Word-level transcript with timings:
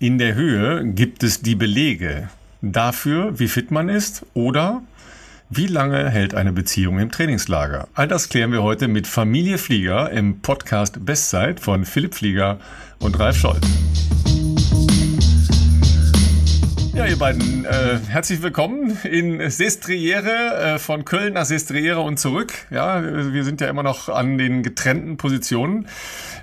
In 0.00 0.16
der 0.16 0.36
Höhe 0.36 0.84
gibt 0.92 1.24
es 1.24 1.42
die 1.42 1.56
Belege 1.56 2.28
dafür, 2.62 3.40
wie 3.40 3.48
fit 3.48 3.72
man 3.72 3.88
ist 3.88 4.24
oder 4.32 4.80
wie 5.50 5.66
lange 5.66 6.08
hält 6.08 6.36
eine 6.36 6.52
Beziehung 6.52 7.00
im 7.00 7.10
Trainingslager? 7.10 7.88
All 7.94 8.06
das 8.06 8.28
klären 8.28 8.52
wir 8.52 8.62
heute 8.62 8.86
mit 8.86 9.08
Familie 9.08 9.58
Flieger 9.58 10.08
im 10.12 10.40
Podcast 10.40 11.04
Bestzeit 11.04 11.58
von 11.58 11.84
Philipp 11.84 12.14
Flieger 12.14 12.60
und 13.00 13.18
Ralf 13.18 13.38
Scholz. 13.38 13.66
Ja, 16.98 17.06
ihr 17.06 17.16
beiden, 17.16 17.64
äh, 17.64 18.00
herzlich 18.08 18.42
willkommen 18.42 18.98
in 19.04 19.50
Sestriere, 19.50 20.74
äh, 20.74 20.78
von 20.80 21.04
Köln 21.04 21.34
nach 21.34 21.44
Sestriere 21.44 22.00
und 22.00 22.18
zurück. 22.18 22.52
Ja, 22.70 23.02
wir 23.32 23.44
sind 23.44 23.60
ja 23.60 23.68
immer 23.68 23.84
noch 23.84 24.08
an 24.08 24.36
den 24.36 24.64
getrennten 24.64 25.16
Positionen. 25.16 25.86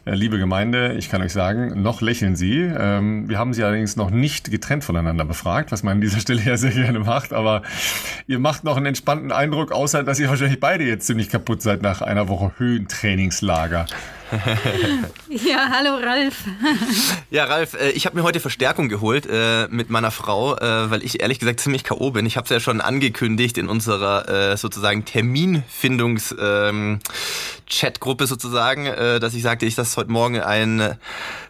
Äh, 0.05 0.13
liebe 0.13 0.37
Gemeinde, 0.37 0.93
ich 0.93 1.09
kann 1.09 1.23
euch 1.23 1.33
sagen, 1.33 1.81
noch 1.81 1.99
lächeln 1.99 2.35
Sie. 2.35 2.59
Ähm, 2.61 3.27
wir 3.27 3.39
haben 3.39 3.53
Sie 3.55 3.63
allerdings 3.63 3.95
noch 3.95 4.11
nicht 4.11 4.51
getrennt 4.51 4.83
voneinander 4.83 5.25
befragt, 5.25 5.71
was 5.71 5.81
man 5.81 5.93
an 5.93 6.01
dieser 6.01 6.19
Stelle 6.19 6.41
ja 6.45 6.57
sehr 6.57 6.71
gerne 6.71 6.99
macht. 6.99 7.33
Aber 7.33 7.63
ihr 8.27 8.37
macht 8.37 8.63
noch 8.63 8.77
einen 8.77 8.85
entspannten 8.85 9.31
Eindruck, 9.31 9.71
außer 9.71 10.03
dass 10.03 10.19
ihr 10.19 10.29
wahrscheinlich 10.29 10.59
beide 10.59 10.83
jetzt 10.83 11.07
ziemlich 11.07 11.29
kaputt 11.29 11.63
seid 11.63 11.81
nach 11.81 12.01
einer 12.03 12.27
Woche 12.27 12.51
Höhentrainingslager. 12.57 13.87
ja, 15.29 15.69
hallo 15.71 15.95
Ralf. 16.03 16.43
ja, 17.29 17.45
Ralf, 17.45 17.73
äh, 17.73 17.91
ich 17.91 18.05
habe 18.05 18.15
mir 18.15 18.23
heute 18.23 18.39
Verstärkung 18.39 18.89
geholt 18.89 19.27
äh, 19.27 19.67
mit 19.69 19.89
meiner 19.89 20.11
Frau, 20.11 20.55
äh, 20.55 20.91
weil 20.91 21.03
ich 21.03 21.21
ehrlich 21.21 21.39
gesagt 21.39 21.59
ziemlich 21.59 21.83
K.O. 21.83 22.11
bin. 22.11 22.25
Ich 22.25 22.37
habe 22.37 22.45
es 22.45 22.49
ja 22.49 22.59
schon 22.59 22.81
angekündigt 22.81 23.57
in 23.57 23.67
unserer 23.67 24.51
äh, 24.51 24.57
sozusagen 24.57 25.03
Terminfindungs- 25.03 26.35
ähm, 26.39 26.99
Chatgruppe 27.67 28.27
sozusagen, 28.27 28.85
äh, 28.85 29.19
dass 29.19 29.33
ich 29.33 29.43
sagte, 29.43 29.65
ich, 29.65 29.75
dass 29.75 29.97
heute 29.97 30.11
Morgen 30.11 30.39
ein 30.39 30.97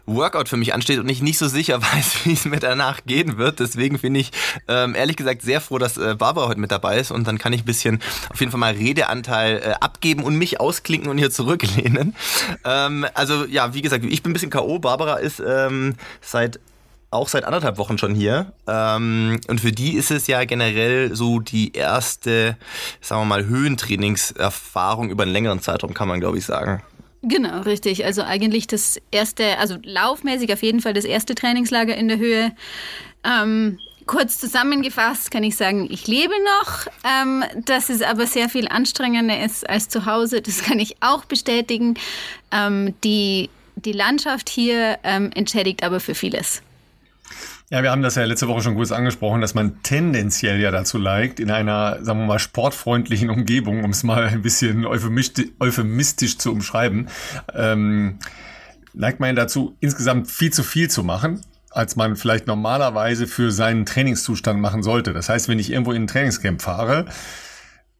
Workout 0.06 0.48
für 0.48 0.56
mich 0.56 0.72
ansteht 0.72 0.98
und 0.98 1.08
ich 1.08 1.20
nicht 1.20 1.38
so 1.38 1.48
sicher 1.48 1.82
weiß, 1.94 2.24
wie 2.24 2.32
es 2.32 2.44
mir 2.44 2.60
danach 2.60 3.00
gehen 3.04 3.38
wird. 3.38 3.60
Deswegen 3.60 3.98
bin 3.98 4.14
ich 4.14 4.30
ähm, 4.68 4.94
ehrlich 4.94 5.16
gesagt 5.16 5.42
sehr 5.42 5.60
froh, 5.60 5.78
dass 5.78 5.96
äh, 5.96 6.14
Barbara 6.14 6.48
heute 6.48 6.60
mit 6.60 6.70
dabei 6.70 6.98
ist 6.98 7.10
und 7.10 7.26
dann 7.26 7.38
kann 7.38 7.52
ich 7.52 7.62
ein 7.62 7.66
bisschen 7.66 8.00
auf 8.30 8.40
jeden 8.40 8.52
Fall 8.52 8.60
mal 8.60 8.74
Redeanteil 8.74 9.58
äh, 9.58 9.74
abgeben 9.80 10.22
und 10.22 10.36
mich 10.36 10.60
ausklinken 10.60 11.10
und 11.10 11.18
hier 11.18 11.30
zurücklehnen. 11.30 12.14
Ähm, 12.64 13.06
also 13.14 13.44
ja, 13.44 13.74
wie 13.74 13.82
gesagt, 13.82 14.04
ich 14.04 14.22
bin 14.22 14.30
ein 14.30 14.34
bisschen 14.34 14.50
K.O. 14.50 14.78
Barbara 14.78 15.16
ist 15.16 15.40
ähm, 15.40 15.94
seit 16.20 16.60
auch 17.10 17.28
seit 17.28 17.44
anderthalb 17.44 17.78
Wochen 17.78 17.98
schon 17.98 18.14
hier. 18.14 18.52
Ähm, 18.66 19.40
und 19.48 19.60
für 19.60 19.72
die 19.72 19.94
ist 19.94 20.10
es 20.10 20.26
ja 20.26 20.44
generell 20.44 21.14
so 21.14 21.40
die 21.40 21.72
erste, 21.72 22.56
sagen 23.00 23.22
wir 23.22 23.26
mal, 23.26 23.46
Höhentrainingserfahrung 23.46 25.10
über 25.10 25.22
einen 25.22 25.32
längeren 25.32 25.60
Zeitraum, 25.60 25.94
kann 25.94 26.08
man 26.08 26.20
glaube 26.20 26.38
ich 26.38 26.44
sagen. 26.44 26.82
Genau, 27.22 27.62
richtig. 27.62 28.04
Also 28.04 28.22
eigentlich 28.22 28.66
das 28.66 29.00
erste, 29.10 29.58
also 29.58 29.76
laufmäßig 29.82 30.52
auf 30.52 30.62
jeden 30.62 30.80
Fall 30.80 30.94
das 30.94 31.04
erste 31.04 31.34
Trainingslager 31.34 31.96
in 31.96 32.08
der 32.08 32.18
Höhe. 32.18 32.52
Ähm, 33.24 33.78
kurz 34.06 34.38
zusammengefasst 34.38 35.30
kann 35.30 35.42
ich 35.42 35.56
sagen, 35.56 35.88
ich 35.90 36.06
lebe 36.06 36.34
noch, 36.60 36.86
ähm, 37.04 37.44
dass 37.64 37.88
es 37.88 38.02
aber 38.02 38.26
sehr 38.26 38.48
viel 38.48 38.68
anstrengender 38.68 39.42
ist 39.42 39.68
als 39.68 39.88
zu 39.88 40.06
Hause. 40.06 40.40
Das 40.40 40.62
kann 40.62 40.78
ich 40.78 40.96
auch 41.00 41.24
bestätigen. 41.24 41.94
Ähm, 42.52 42.94
die, 43.02 43.50
die 43.74 43.92
Landschaft 43.92 44.48
hier 44.48 44.98
ähm, 45.02 45.30
entschädigt 45.34 45.82
aber 45.82 45.98
für 45.98 46.14
vieles. 46.14 46.62
Ja, 47.68 47.82
wir 47.82 47.90
haben 47.90 48.02
das 48.02 48.14
ja 48.14 48.24
letzte 48.24 48.46
Woche 48.46 48.62
schon 48.62 48.76
kurz 48.76 48.92
angesprochen, 48.92 49.40
dass 49.40 49.54
man 49.54 49.82
tendenziell 49.82 50.60
ja 50.60 50.70
dazu 50.70 50.98
neigt, 50.98 51.40
in 51.40 51.50
einer, 51.50 52.04
sagen 52.04 52.20
wir 52.20 52.26
mal, 52.26 52.38
sportfreundlichen 52.38 53.28
Umgebung, 53.28 53.82
um 53.82 53.90
es 53.90 54.04
mal 54.04 54.24
ein 54.26 54.42
bisschen 54.42 54.86
euphemistisch 54.86 56.38
zu 56.38 56.52
umschreiben, 56.52 57.08
ähm, 57.52 58.20
neigt 58.94 59.18
man 59.18 59.34
dazu, 59.34 59.76
insgesamt 59.80 60.30
viel 60.30 60.52
zu 60.52 60.62
viel 60.62 60.88
zu 60.88 61.02
machen 61.02 61.40
als 61.76 61.94
man 61.94 62.16
vielleicht 62.16 62.46
normalerweise 62.46 63.26
für 63.26 63.52
seinen 63.52 63.84
Trainingszustand 63.84 64.58
machen 64.58 64.82
sollte. 64.82 65.12
Das 65.12 65.28
heißt, 65.28 65.46
wenn 65.48 65.58
ich 65.58 65.70
irgendwo 65.70 65.92
in 65.92 66.04
ein 66.04 66.06
Trainingscamp 66.06 66.62
fahre, 66.62 67.04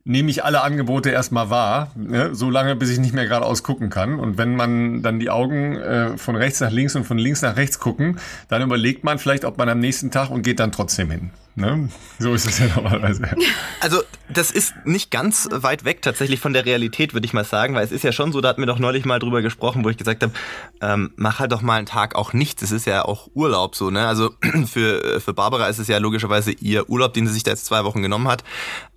nehme 0.06 0.30
ich 0.30 0.44
alle 0.44 0.62
Angebote 0.62 1.10
erstmal 1.10 1.50
wahr, 1.50 1.90
ne, 1.96 2.32
so 2.32 2.48
lange, 2.48 2.76
bis 2.76 2.90
ich 2.90 2.98
nicht 2.98 3.12
mehr 3.12 3.26
geradeaus 3.26 3.64
gucken 3.64 3.90
kann. 3.90 4.20
Und 4.20 4.38
wenn 4.38 4.54
man 4.54 5.02
dann 5.02 5.18
die 5.18 5.30
Augen 5.30 5.76
äh, 5.76 6.16
von 6.16 6.36
rechts 6.36 6.60
nach 6.60 6.70
links 6.70 6.94
und 6.94 7.04
von 7.04 7.18
links 7.18 7.42
nach 7.42 7.56
rechts 7.56 7.80
gucken, 7.80 8.20
dann 8.48 8.62
überlegt 8.62 9.02
man 9.02 9.18
vielleicht, 9.18 9.44
ob 9.44 9.58
man 9.58 9.68
am 9.68 9.80
nächsten 9.80 10.12
Tag 10.12 10.30
und 10.30 10.42
geht 10.42 10.60
dann 10.60 10.70
trotzdem 10.70 11.10
hin. 11.10 11.30
Ne? 11.56 11.88
So 12.20 12.34
ist 12.34 12.46
es 12.46 12.58
ja 12.58 12.66
normalerweise. 12.74 13.22
Also 13.80 14.02
das 14.28 14.50
ist 14.50 14.74
nicht 14.84 15.10
ganz 15.10 15.48
weit 15.52 15.84
weg 15.84 16.02
tatsächlich 16.02 16.40
von 16.40 16.52
der 16.52 16.64
Realität, 16.64 17.14
würde 17.14 17.24
ich 17.24 17.32
mal 17.32 17.44
sagen, 17.44 17.74
weil 17.74 17.84
es 17.84 17.92
ist 17.92 18.02
ja 18.02 18.10
schon 18.10 18.32
so, 18.32 18.40
da 18.40 18.48
hatten 18.48 18.62
wir 18.62 18.66
doch 18.66 18.78
neulich 18.78 19.04
mal 19.04 19.18
drüber 19.20 19.42
gesprochen, 19.42 19.84
wo 19.84 19.90
ich 19.90 19.96
gesagt 19.96 20.22
habe, 20.22 20.32
ähm, 20.80 21.12
mach 21.16 21.38
halt 21.38 21.52
doch 21.52 21.62
mal 21.62 21.76
einen 21.76 21.86
Tag 21.86 22.16
auch 22.16 22.32
nichts. 22.32 22.62
Es 22.62 22.72
ist 22.72 22.84
ja 22.84 23.04
auch 23.04 23.28
Urlaub 23.34 23.76
so, 23.76 23.90
ne? 23.90 24.06
Also 24.06 24.30
für, 24.66 25.20
für 25.20 25.34
Barbara 25.34 25.68
ist 25.68 25.78
es 25.78 25.88
ja 25.88 25.98
logischerweise 25.98 26.52
ihr 26.52 26.88
Urlaub, 26.90 27.14
den 27.14 27.26
sie 27.26 27.34
sich 27.34 27.44
da 27.44 27.52
jetzt 27.52 27.66
zwei 27.66 27.84
Wochen 27.84 28.02
genommen 28.02 28.28
hat. 28.28 28.42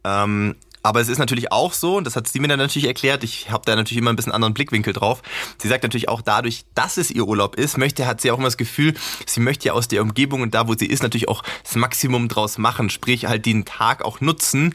Ähm, 0.04 0.56
aber 0.82 1.02
es 1.02 1.10
ist 1.10 1.18
natürlich 1.18 1.52
auch 1.52 1.74
so, 1.74 1.98
und 1.98 2.06
das 2.06 2.16
hat 2.16 2.28
sie 2.28 2.40
mir 2.40 2.48
dann 2.48 2.60
natürlich 2.60 2.88
erklärt, 2.88 3.24
ich 3.24 3.50
habe 3.52 3.64
da 3.66 3.76
natürlich 3.76 3.98
immer 3.98 4.12
ein 4.12 4.16
bisschen 4.16 4.32
anderen 4.32 4.54
Blickwinkel 4.54 4.94
drauf. 4.94 5.22
Sie 5.62 5.68
sagt 5.68 5.84
natürlich 5.84 6.08
auch 6.08 6.22
dadurch, 6.22 6.64
dass 6.74 6.98
es 6.98 7.12
ihr 7.12 7.28
Urlaub 7.28 7.56
ist, 7.56 7.78
möchte, 7.78 8.08
hat 8.08 8.22
sie 8.22 8.32
auch 8.32 8.38
immer 8.38 8.48
das 8.48 8.58
Gefühl, 8.58 8.94
sie 9.26 9.42
möchte 9.42 9.68
ja 9.68 9.74
aus 9.74 9.88
der 9.88 10.02
Umgebung 10.02 10.42
und 10.42 10.54
da, 10.54 10.68
wo 10.68 10.76
sie 10.76 10.86
ist, 10.86 11.04
natürlich 11.04 11.28
auch 11.28 11.44
das 11.64 11.76
Maximum 11.76 12.30
draus 12.30 12.58
machen, 12.58 12.90
sprich 12.90 13.26
halt 13.26 13.46
den 13.46 13.66
Tag 13.66 14.06
auch 14.06 14.22
nutzen. 14.22 14.74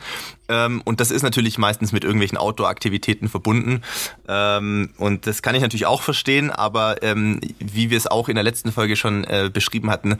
Ähm, 0.49 0.83
und 0.85 1.01
das 1.01 1.11
ist 1.11 1.23
natürlich 1.23 1.57
meistens 1.57 1.93
mit 1.93 2.05
irgendwelchen 2.05 2.37
Outdoor-Aktivitäten 2.37 3.31
verbunden. 3.31 3.83
Ähm, 4.29 4.91
und 4.99 5.27
das 5.27 5.41
kann 5.41 5.55
ich 5.55 5.63
natürlich 5.63 5.87
auch 5.87 6.03
verstehen, 6.03 6.51
aber 6.51 7.03
ähm, 7.03 7.41
wie 7.59 7.89
wir 7.89 7.97
es 7.97 8.07
auch 8.07 8.29
in 8.29 8.35
der 8.35 8.45
letzten 8.45 8.73
Folge 8.73 8.97
schon 8.97 9.25
äh, 9.25 9.51
beschrieben 9.51 9.91
hatten, 9.91 10.19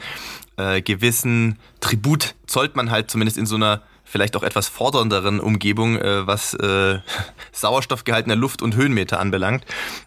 äh, 0.57 0.81
gewissen 0.81 1.59
Tribut 1.79 2.33
zollt 2.47 2.75
man 2.75 2.89
halt 2.89 3.11
zumindest 3.11 3.37
in 3.37 3.45
so 3.45 3.55
einer 3.55 3.81
vielleicht 4.15 4.37
auch 4.37 4.43
etwas 4.43 4.69
fordernderen 4.69 5.41
Umgebung, 5.41 5.97
äh, 5.97 6.25
was 6.25 6.53
äh, 6.53 6.99
Sauerstoffgehalt 7.51 8.23
in 8.23 8.29
der 8.29 8.37
Luft 8.37 8.61
und 8.61 8.73
Höhenmeter 8.77 9.19
anbelangt. 9.19 9.65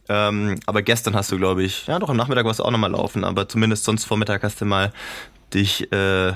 Ähm, 0.08 0.58
aber 0.64 0.80
gestern 0.80 1.14
hast 1.14 1.30
du, 1.30 1.36
glaube 1.36 1.62
ich, 1.62 1.86
ja 1.86 1.98
doch 1.98 2.08
am 2.08 2.16
Nachmittag 2.16 2.46
warst 2.46 2.60
du 2.60 2.64
auch 2.64 2.70
nochmal 2.70 2.90
laufen, 2.90 3.22
aber 3.22 3.50
zumindest 3.50 3.84
sonst 3.84 4.06
Vormittag 4.06 4.42
hast 4.44 4.62
du 4.62 4.64
mal 4.64 4.94
dich 5.52 5.92
äh, 5.92 6.32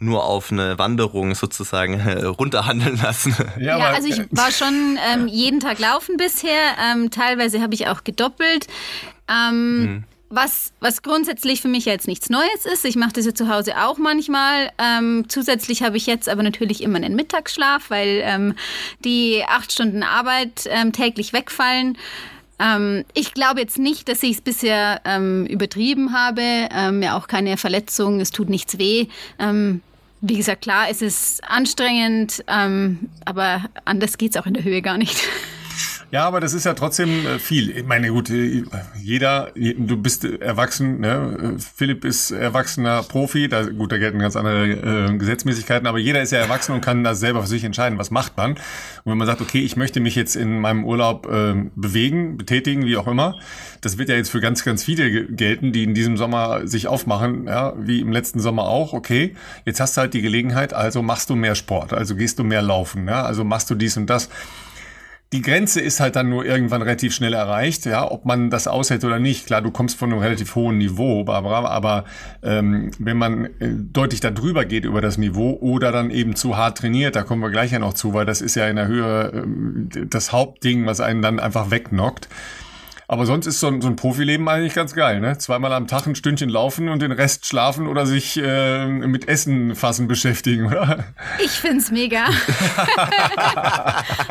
nur 0.00 0.24
auf 0.24 0.50
eine 0.50 0.80
Wanderung 0.80 1.36
sozusagen 1.36 2.00
äh, 2.00 2.24
runterhandeln 2.24 3.00
lassen. 3.00 3.36
Ja, 3.56 3.78
ja 3.78 3.90
also 3.90 4.08
ich 4.08 4.20
war 4.32 4.50
schon 4.50 4.98
ähm, 5.08 5.28
jeden 5.28 5.60
Tag 5.60 5.78
laufen 5.78 6.16
bisher. 6.16 6.74
Ähm, 6.92 7.12
teilweise 7.12 7.60
habe 7.60 7.74
ich 7.74 7.86
auch 7.86 8.02
gedoppelt. 8.02 8.66
Ähm, 9.28 9.84
hm. 9.84 10.04
Was, 10.34 10.72
was 10.80 11.02
grundsätzlich 11.02 11.60
für 11.60 11.68
mich 11.68 11.84
jetzt 11.84 12.08
nichts 12.08 12.30
Neues 12.30 12.64
ist. 12.64 12.86
Ich 12.86 12.96
mache 12.96 13.12
das 13.12 13.26
ja 13.26 13.34
zu 13.34 13.48
Hause 13.48 13.76
auch 13.82 13.98
manchmal. 13.98 14.70
Ähm, 14.78 15.26
zusätzlich 15.28 15.82
habe 15.82 15.98
ich 15.98 16.06
jetzt 16.06 16.26
aber 16.26 16.42
natürlich 16.42 16.82
immer 16.82 16.96
einen 16.96 17.14
Mittagsschlaf, 17.14 17.90
weil 17.90 18.22
ähm, 18.24 18.54
die 19.04 19.44
acht 19.46 19.70
Stunden 19.70 20.02
Arbeit 20.02 20.66
ähm, 20.70 20.94
täglich 20.94 21.34
wegfallen. 21.34 21.98
Ähm, 22.58 23.04
ich 23.12 23.34
glaube 23.34 23.60
jetzt 23.60 23.78
nicht, 23.78 24.08
dass 24.08 24.22
ich 24.22 24.36
es 24.36 24.40
bisher 24.40 25.02
ähm, 25.04 25.44
übertrieben 25.44 26.14
habe. 26.14 26.40
Ähm, 26.40 27.02
ja, 27.02 27.18
auch 27.18 27.28
keine 27.28 27.58
Verletzung, 27.58 28.18
es 28.18 28.30
tut 28.30 28.48
nichts 28.48 28.78
weh. 28.78 29.08
wie 30.22 30.36
gesagt, 30.36 30.62
klar, 30.62 30.86
es 30.88 31.02
ist 31.02 31.44
anstrengend, 31.44 32.42
aber 32.46 33.64
anders 33.84 34.16
geht 34.16 34.30
es 34.30 34.40
auch 34.40 34.46
in 34.46 34.54
der 34.54 34.64
Höhe 34.64 34.80
gar 34.80 34.96
nicht. 34.96 35.28
Ja, 36.12 36.26
aber 36.26 36.40
das 36.40 36.52
ist 36.52 36.66
ja 36.66 36.74
trotzdem 36.74 37.24
äh, 37.24 37.38
viel. 37.38 37.74
Ich 37.74 37.86
meine, 37.86 38.10
gut, 38.10 38.28
äh, 38.28 38.64
jeder, 39.00 39.50
du 39.54 39.96
bist 39.96 40.26
erwachsen, 40.26 41.00
ne? 41.00 41.56
Philipp 41.74 42.04
ist 42.04 42.32
erwachsener 42.32 43.02
Profi, 43.02 43.48
da, 43.48 43.62
gut, 43.62 43.92
da 43.92 43.96
gelten 43.96 44.18
ganz 44.18 44.36
andere 44.36 44.72
äh, 45.08 45.16
Gesetzmäßigkeiten, 45.16 45.86
aber 45.86 45.98
jeder 45.98 46.20
ist 46.20 46.30
ja 46.30 46.38
erwachsen 46.38 46.72
und 46.72 46.82
kann 46.82 47.02
das 47.02 47.18
selber 47.18 47.40
für 47.40 47.48
sich 47.48 47.64
entscheiden, 47.64 47.96
was 47.96 48.10
macht 48.10 48.36
man. 48.36 48.50
Und 48.50 48.60
wenn 49.06 49.16
man 49.16 49.26
sagt, 49.26 49.40
okay, 49.40 49.60
ich 49.60 49.78
möchte 49.78 50.00
mich 50.00 50.14
jetzt 50.14 50.36
in 50.36 50.60
meinem 50.60 50.84
Urlaub 50.84 51.26
äh, 51.32 51.54
bewegen, 51.76 52.36
betätigen, 52.36 52.84
wie 52.84 52.98
auch 52.98 53.06
immer, 53.06 53.36
das 53.80 53.96
wird 53.96 54.10
ja 54.10 54.14
jetzt 54.14 54.30
für 54.30 54.40
ganz, 54.40 54.64
ganz 54.64 54.84
viele 54.84 55.24
gelten, 55.24 55.72
die 55.72 55.82
in 55.82 55.94
diesem 55.94 56.18
Sommer 56.18 56.66
sich 56.66 56.88
aufmachen, 56.88 57.46
ja, 57.46 57.72
wie 57.78 58.00
im 58.00 58.12
letzten 58.12 58.38
Sommer 58.38 58.64
auch, 58.64 58.92
okay, 58.92 59.34
jetzt 59.64 59.80
hast 59.80 59.96
du 59.96 60.02
halt 60.02 60.12
die 60.12 60.20
Gelegenheit, 60.20 60.74
also 60.74 61.00
machst 61.00 61.30
du 61.30 61.36
mehr 61.36 61.54
Sport, 61.54 61.94
also 61.94 62.16
gehst 62.16 62.38
du 62.38 62.44
mehr 62.44 62.60
laufen, 62.60 63.08
ja, 63.08 63.22
also 63.22 63.44
machst 63.44 63.70
du 63.70 63.74
dies 63.74 63.96
und 63.96 64.10
das 64.10 64.28
die 65.32 65.40
Grenze 65.40 65.80
ist 65.80 65.98
halt 65.98 66.14
dann 66.16 66.28
nur 66.28 66.44
irgendwann 66.44 66.82
relativ 66.82 67.14
schnell 67.14 67.32
erreicht, 67.32 67.86
ja, 67.86 68.08
ob 68.10 68.26
man 68.26 68.50
das 68.50 68.68
aushält 68.68 69.02
oder 69.04 69.18
nicht. 69.18 69.46
Klar, 69.46 69.62
du 69.62 69.70
kommst 69.70 69.98
von 69.98 70.12
einem 70.12 70.20
relativ 70.20 70.54
hohen 70.54 70.76
Niveau, 70.76 71.24
Barbara, 71.24 71.68
aber 71.70 72.04
ähm, 72.42 72.90
wenn 72.98 73.16
man 73.16 73.46
äh, 73.46 73.50
deutlich 73.60 74.20
darüber 74.20 74.66
geht 74.66 74.84
über 74.84 75.00
das 75.00 75.16
Niveau 75.16 75.56
oder 75.60 75.90
dann 75.90 76.10
eben 76.10 76.36
zu 76.36 76.58
hart 76.58 76.78
trainiert, 76.78 77.16
da 77.16 77.22
kommen 77.22 77.40
wir 77.40 77.50
gleich 77.50 77.72
ja 77.72 77.78
noch 77.78 77.94
zu, 77.94 78.12
weil 78.12 78.26
das 78.26 78.42
ist 78.42 78.56
ja 78.56 78.68
in 78.68 78.76
der 78.76 78.86
Höhe 78.86 79.32
ähm, 79.34 79.88
das 80.10 80.32
Hauptding, 80.32 80.84
was 80.84 81.00
einen 81.00 81.22
dann 81.22 81.40
einfach 81.40 81.70
wegknockt. 81.70 82.28
Aber 83.12 83.26
sonst 83.26 83.46
ist 83.46 83.60
so 83.60 83.66
ein, 83.66 83.82
so 83.82 83.88
ein 83.88 83.96
Profileben 83.96 84.48
eigentlich 84.48 84.72
ganz 84.72 84.94
geil, 84.94 85.20
ne? 85.20 85.36
Zweimal 85.36 85.70
am 85.74 85.86
Tag 85.86 86.06
ein 86.06 86.14
Stündchen 86.14 86.48
laufen 86.48 86.88
und 86.88 87.02
den 87.02 87.12
Rest 87.12 87.44
schlafen 87.44 87.86
oder 87.86 88.06
sich 88.06 88.38
äh, 88.38 88.86
mit 88.86 89.28
Essen 89.28 89.76
fassen 89.76 90.08
beschäftigen, 90.08 90.68
oder? 90.68 91.04
Ich 91.44 91.50
find's 91.50 91.90
mega. 91.90 92.24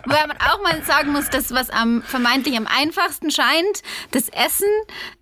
Wobei 0.04 0.25
man 0.25 0.38
auch 0.38 0.63
mal 0.63 0.81
sagen 0.81 1.12
muss, 1.12 1.30
dass 1.30 1.51
was 1.51 1.69
am 1.69 2.01
vermeintlich 2.01 2.57
am 2.57 2.66
einfachsten 2.66 3.30
scheint, 3.30 3.83
das 4.10 4.30
Essen 4.30 4.66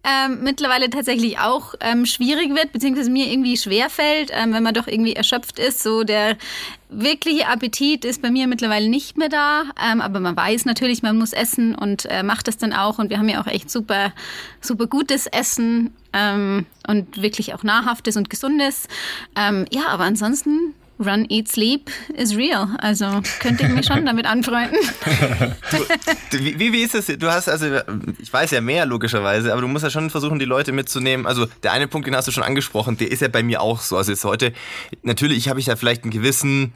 ähm, 0.06 0.40
mittlerweile 0.42 0.90
tatsächlich 0.90 1.40
auch 1.40 1.74
ähm, 1.82 2.06
schwierig 2.06 2.56
wird, 2.56 2.72
beziehungsweise 2.72 3.10
mir 3.10 3.28
irgendwie 3.28 3.58
schwerfällt, 3.58 4.32
ähm, 4.32 4.54
wenn 4.54 4.64
man 4.64 4.74
doch 4.74 4.88
irgendwie 4.88 5.18
erschöpft 5.18 5.60
ist. 5.60 5.84
So 5.84 6.06
der 6.06 6.38
wirkliche 6.90 7.48
Appetit 7.48 8.04
ist 8.04 8.22
bei 8.22 8.32
mir 8.32 8.48
mittlerweile 8.48 8.90
nicht 8.90 9.18
mehr 9.18 9.30
da, 9.30 9.64
ähm, 9.82 10.02
aber 10.02 10.20
man 10.20 10.36
weiß 10.36 10.66
natürlich, 10.66 11.04
man 11.04 11.18
muss 11.18 11.34
essen 11.34 11.76
und 11.76 12.06
äh, 12.06 12.24
macht 12.24 12.48
das 12.48 12.58
dann 12.58 12.74
auch. 12.74 13.00
Und 13.00 13.10
wir 13.10 13.20
haben 13.20 13.30
ja 13.30 13.42
auch 13.42 13.48
echt 13.48 13.70
super, 13.70 14.12
super 14.60 14.88
gutes 14.88 15.28
Essen 15.28 15.94
ähm, 16.14 16.66
und 16.88 17.22
wirklich 17.22 17.54
auch 17.54 17.64
nahrhaftes 17.64 18.18
und 18.18 18.30
gesundes. 18.30 18.88
Ähm, 19.36 19.66
ja, 19.72 19.88
aber 19.90 20.04
ansonsten 20.04 20.74
Run, 21.00 21.26
Eat, 21.30 21.48
Sleep 21.48 21.90
is 22.16 22.36
real. 22.36 22.76
Also 22.80 23.22
könnte 23.40 23.64
ich 23.64 23.70
mich 23.70 23.86
schon 23.86 24.06
damit 24.06 24.26
anfreunden. 24.26 24.78
wie, 26.32 26.74
wie 26.74 26.82
ist 26.82 26.96
es? 26.96 27.06
Du 27.18 27.32
hast 27.32 27.48
also, 27.48 27.66
ich 28.20 28.32
weiß 28.32 28.52
ja 28.52 28.62
mehr 28.62 28.86
logischerweise, 28.86 29.54
aber 29.54 29.62
du 29.62 29.68
musst 29.68 29.84
ja 29.84 29.90
schon 29.90 30.10
versuchen, 30.10 30.40
die 30.40 30.46
Leute 30.46 30.74
mitzunehmen. 30.74 31.26
Also 31.26 31.46
der 31.64 31.72
eine 31.72 31.88
Punkt, 31.88 32.08
den 32.08 32.16
hast 32.16 32.28
du 32.28 32.32
schon 32.32 32.44
angesprochen, 32.44 32.98
der 32.98 33.12
ist 33.12 33.22
ja 33.22 33.30
bei 33.30 33.44
mir 33.44 33.62
auch 33.62 33.80
so. 33.80 33.96
Also 33.96 34.12
jetzt 34.12 34.26
heute, 34.26 34.52
natürlich 35.02 35.48
habe 35.48 35.60
ich 35.60 35.68
ja 35.68 35.76
vielleicht 35.76 36.04
einen 36.04 36.12
gewissen 36.12 36.74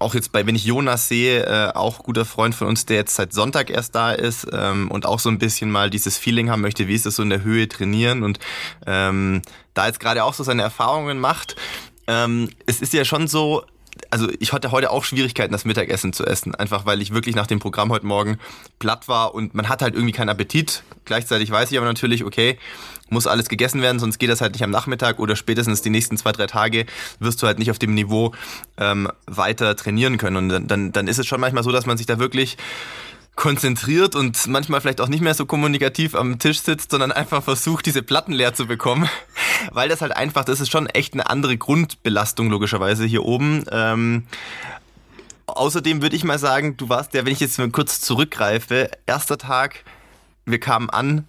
auch 0.00 0.14
jetzt 0.14 0.32
bei, 0.32 0.44
wenn 0.44 0.56
ich 0.56 0.64
Jonas 0.64 1.08
sehe, 1.08 1.46
äh, 1.46 1.72
auch 1.72 1.98
guter 2.00 2.24
Freund 2.24 2.54
von 2.54 2.66
uns, 2.66 2.84
der 2.84 2.96
jetzt 2.96 3.14
seit 3.14 3.32
Sonntag 3.32 3.70
erst 3.70 3.94
da 3.94 4.12
ist 4.12 4.46
ähm, 4.52 4.90
und 4.90 5.06
auch 5.06 5.20
so 5.20 5.28
ein 5.28 5.38
bisschen 5.38 5.70
mal 5.70 5.88
dieses 5.88 6.18
Feeling 6.18 6.50
haben 6.50 6.62
möchte, 6.62 6.88
wie 6.88 6.94
ist 6.94 7.06
das 7.06 7.16
so 7.16 7.22
in 7.22 7.30
der 7.30 7.44
Höhe 7.44 7.68
trainieren 7.68 8.24
und 8.24 8.40
ähm, 8.86 9.40
da 9.72 9.86
jetzt 9.86 10.00
gerade 10.00 10.24
auch 10.24 10.34
so 10.34 10.42
seine 10.42 10.62
Erfahrungen 10.62 11.20
macht 11.20 11.56
ähm, 12.06 12.50
es 12.66 12.80
ist 12.80 12.92
ja 12.92 13.04
schon 13.04 13.28
so, 13.28 13.64
also 14.10 14.28
ich 14.40 14.52
hatte 14.52 14.70
heute 14.70 14.90
auch 14.90 15.04
Schwierigkeiten, 15.04 15.52
das 15.52 15.64
Mittagessen 15.64 16.12
zu 16.12 16.24
essen. 16.24 16.54
Einfach 16.54 16.86
weil 16.86 17.00
ich 17.00 17.12
wirklich 17.12 17.34
nach 17.34 17.46
dem 17.46 17.58
Programm 17.58 17.90
heute 17.90 18.06
Morgen 18.06 18.38
platt 18.78 19.08
war 19.08 19.34
und 19.34 19.54
man 19.54 19.68
hat 19.68 19.82
halt 19.82 19.94
irgendwie 19.94 20.12
keinen 20.12 20.28
Appetit. 20.28 20.82
Gleichzeitig 21.04 21.50
weiß 21.50 21.70
ich 21.70 21.78
aber 21.78 21.86
natürlich, 21.86 22.24
okay, 22.24 22.58
muss 23.10 23.26
alles 23.26 23.48
gegessen 23.48 23.82
werden, 23.82 23.98
sonst 23.98 24.18
geht 24.18 24.30
das 24.30 24.40
halt 24.40 24.52
nicht 24.52 24.64
am 24.64 24.70
Nachmittag 24.70 25.18
oder 25.18 25.36
spätestens 25.36 25.82
die 25.82 25.90
nächsten 25.90 26.16
zwei, 26.16 26.32
drei 26.32 26.46
Tage 26.46 26.86
wirst 27.20 27.42
du 27.42 27.46
halt 27.46 27.58
nicht 27.58 27.70
auf 27.70 27.78
dem 27.78 27.94
Niveau 27.94 28.32
ähm, 28.78 29.08
weiter 29.26 29.76
trainieren 29.76 30.18
können. 30.18 30.36
Und 30.36 30.48
dann, 30.48 30.66
dann, 30.66 30.92
dann 30.92 31.06
ist 31.06 31.18
es 31.18 31.26
schon 31.26 31.40
manchmal 31.40 31.62
so, 31.62 31.70
dass 31.70 31.86
man 31.86 31.96
sich 31.96 32.06
da 32.06 32.18
wirklich 32.18 32.56
konzentriert 33.36 34.14
und 34.14 34.46
manchmal 34.46 34.80
vielleicht 34.80 35.00
auch 35.00 35.08
nicht 35.08 35.20
mehr 35.20 35.34
so 35.34 35.44
kommunikativ 35.46 36.14
am 36.14 36.38
Tisch 36.38 36.60
sitzt, 36.60 36.92
sondern 36.92 37.12
einfach 37.12 37.42
versucht, 37.42 37.86
diese 37.86 38.02
Platten 38.02 38.32
leer 38.32 38.54
zu 38.54 38.66
bekommen. 38.66 39.08
Weil 39.72 39.88
das 39.88 40.00
halt 40.00 40.16
einfach, 40.16 40.44
das 40.44 40.60
ist 40.60 40.70
schon 40.70 40.86
echt 40.86 41.14
eine 41.14 41.28
andere 41.28 41.56
Grundbelastung 41.56 42.48
logischerweise 42.50 43.04
hier 43.04 43.24
oben. 43.24 43.64
Ähm, 43.70 44.24
außerdem 45.46 46.02
würde 46.02 46.16
ich 46.16 46.24
mal 46.24 46.38
sagen, 46.38 46.76
du 46.76 46.88
warst 46.88 47.14
ja, 47.14 47.24
wenn 47.24 47.32
ich 47.32 47.40
jetzt 47.40 47.58
mal 47.58 47.70
kurz 47.70 48.00
zurückgreife, 48.00 48.90
erster 49.06 49.38
Tag, 49.38 49.84
wir 50.46 50.60
kamen 50.60 50.90
an, 50.90 51.26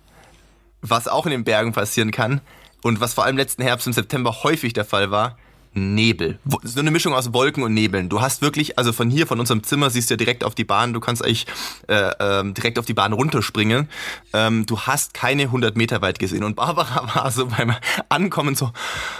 was 0.81 1.07
auch 1.07 1.25
in 1.25 1.31
den 1.31 1.43
Bergen 1.43 1.73
passieren 1.73 2.11
kann 2.11 2.41
und 2.83 2.99
was 2.99 3.15
vor 3.15 3.25
allem 3.25 3.37
letzten 3.37 3.63
Herbst 3.63 3.87
im 3.87 3.93
September 3.93 4.43
häufig 4.43 4.73
der 4.73 4.85
Fall 4.85 5.09
war, 5.09 5.37
Nebel. 5.75 6.39
So 6.63 6.79
eine 6.79 6.89
Mischung 6.89 7.13
aus 7.13 7.33
Wolken 7.33 7.61
und 7.61 7.73
Nebeln. 7.73 8.07
Du 8.07 8.21
hast 8.21 8.41
wirklich, 8.41 8.77
also 8.77 8.93
von 8.93 9.09
hier, 9.09 9.27
von 9.27 9.41
unserem 9.41 9.61
Zimmer, 9.61 9.89
siehst 9.89 10.09
du 10.09 10.13
ja 10.13 10.17
direkt 10.17 10.45
auf 10.45 10.55
die 10.55 10.63
Bahn. 10.63 10.93
Du 10.93 11.01
kannst 11.01 11.23
eigentlich 11.23 11.45
äh, 11.87 12.11
ähm, 12.19 12.53
direkt 12.53 12.79
auf 12.79 12.85
die 12.85 12.93
Bahn 12.93 13.11
runterspringen. 13.11 13.89
Ähm, 14.31 14.65
du 14.65 14.79
hast 14.79 15.13
keine 15.13 15.43
100 15.43 15.75
Meter 15.75 16.01
weit 16.01 16.17
gesehen. 16.17 16.45
Und 16.45 16.55
Barbara 16.55 17.13
war 17.15 17.29
so 17.29 17.47
beim 17.47 17.73
Ankommen 18.07 18.55
so, 18.55 18.67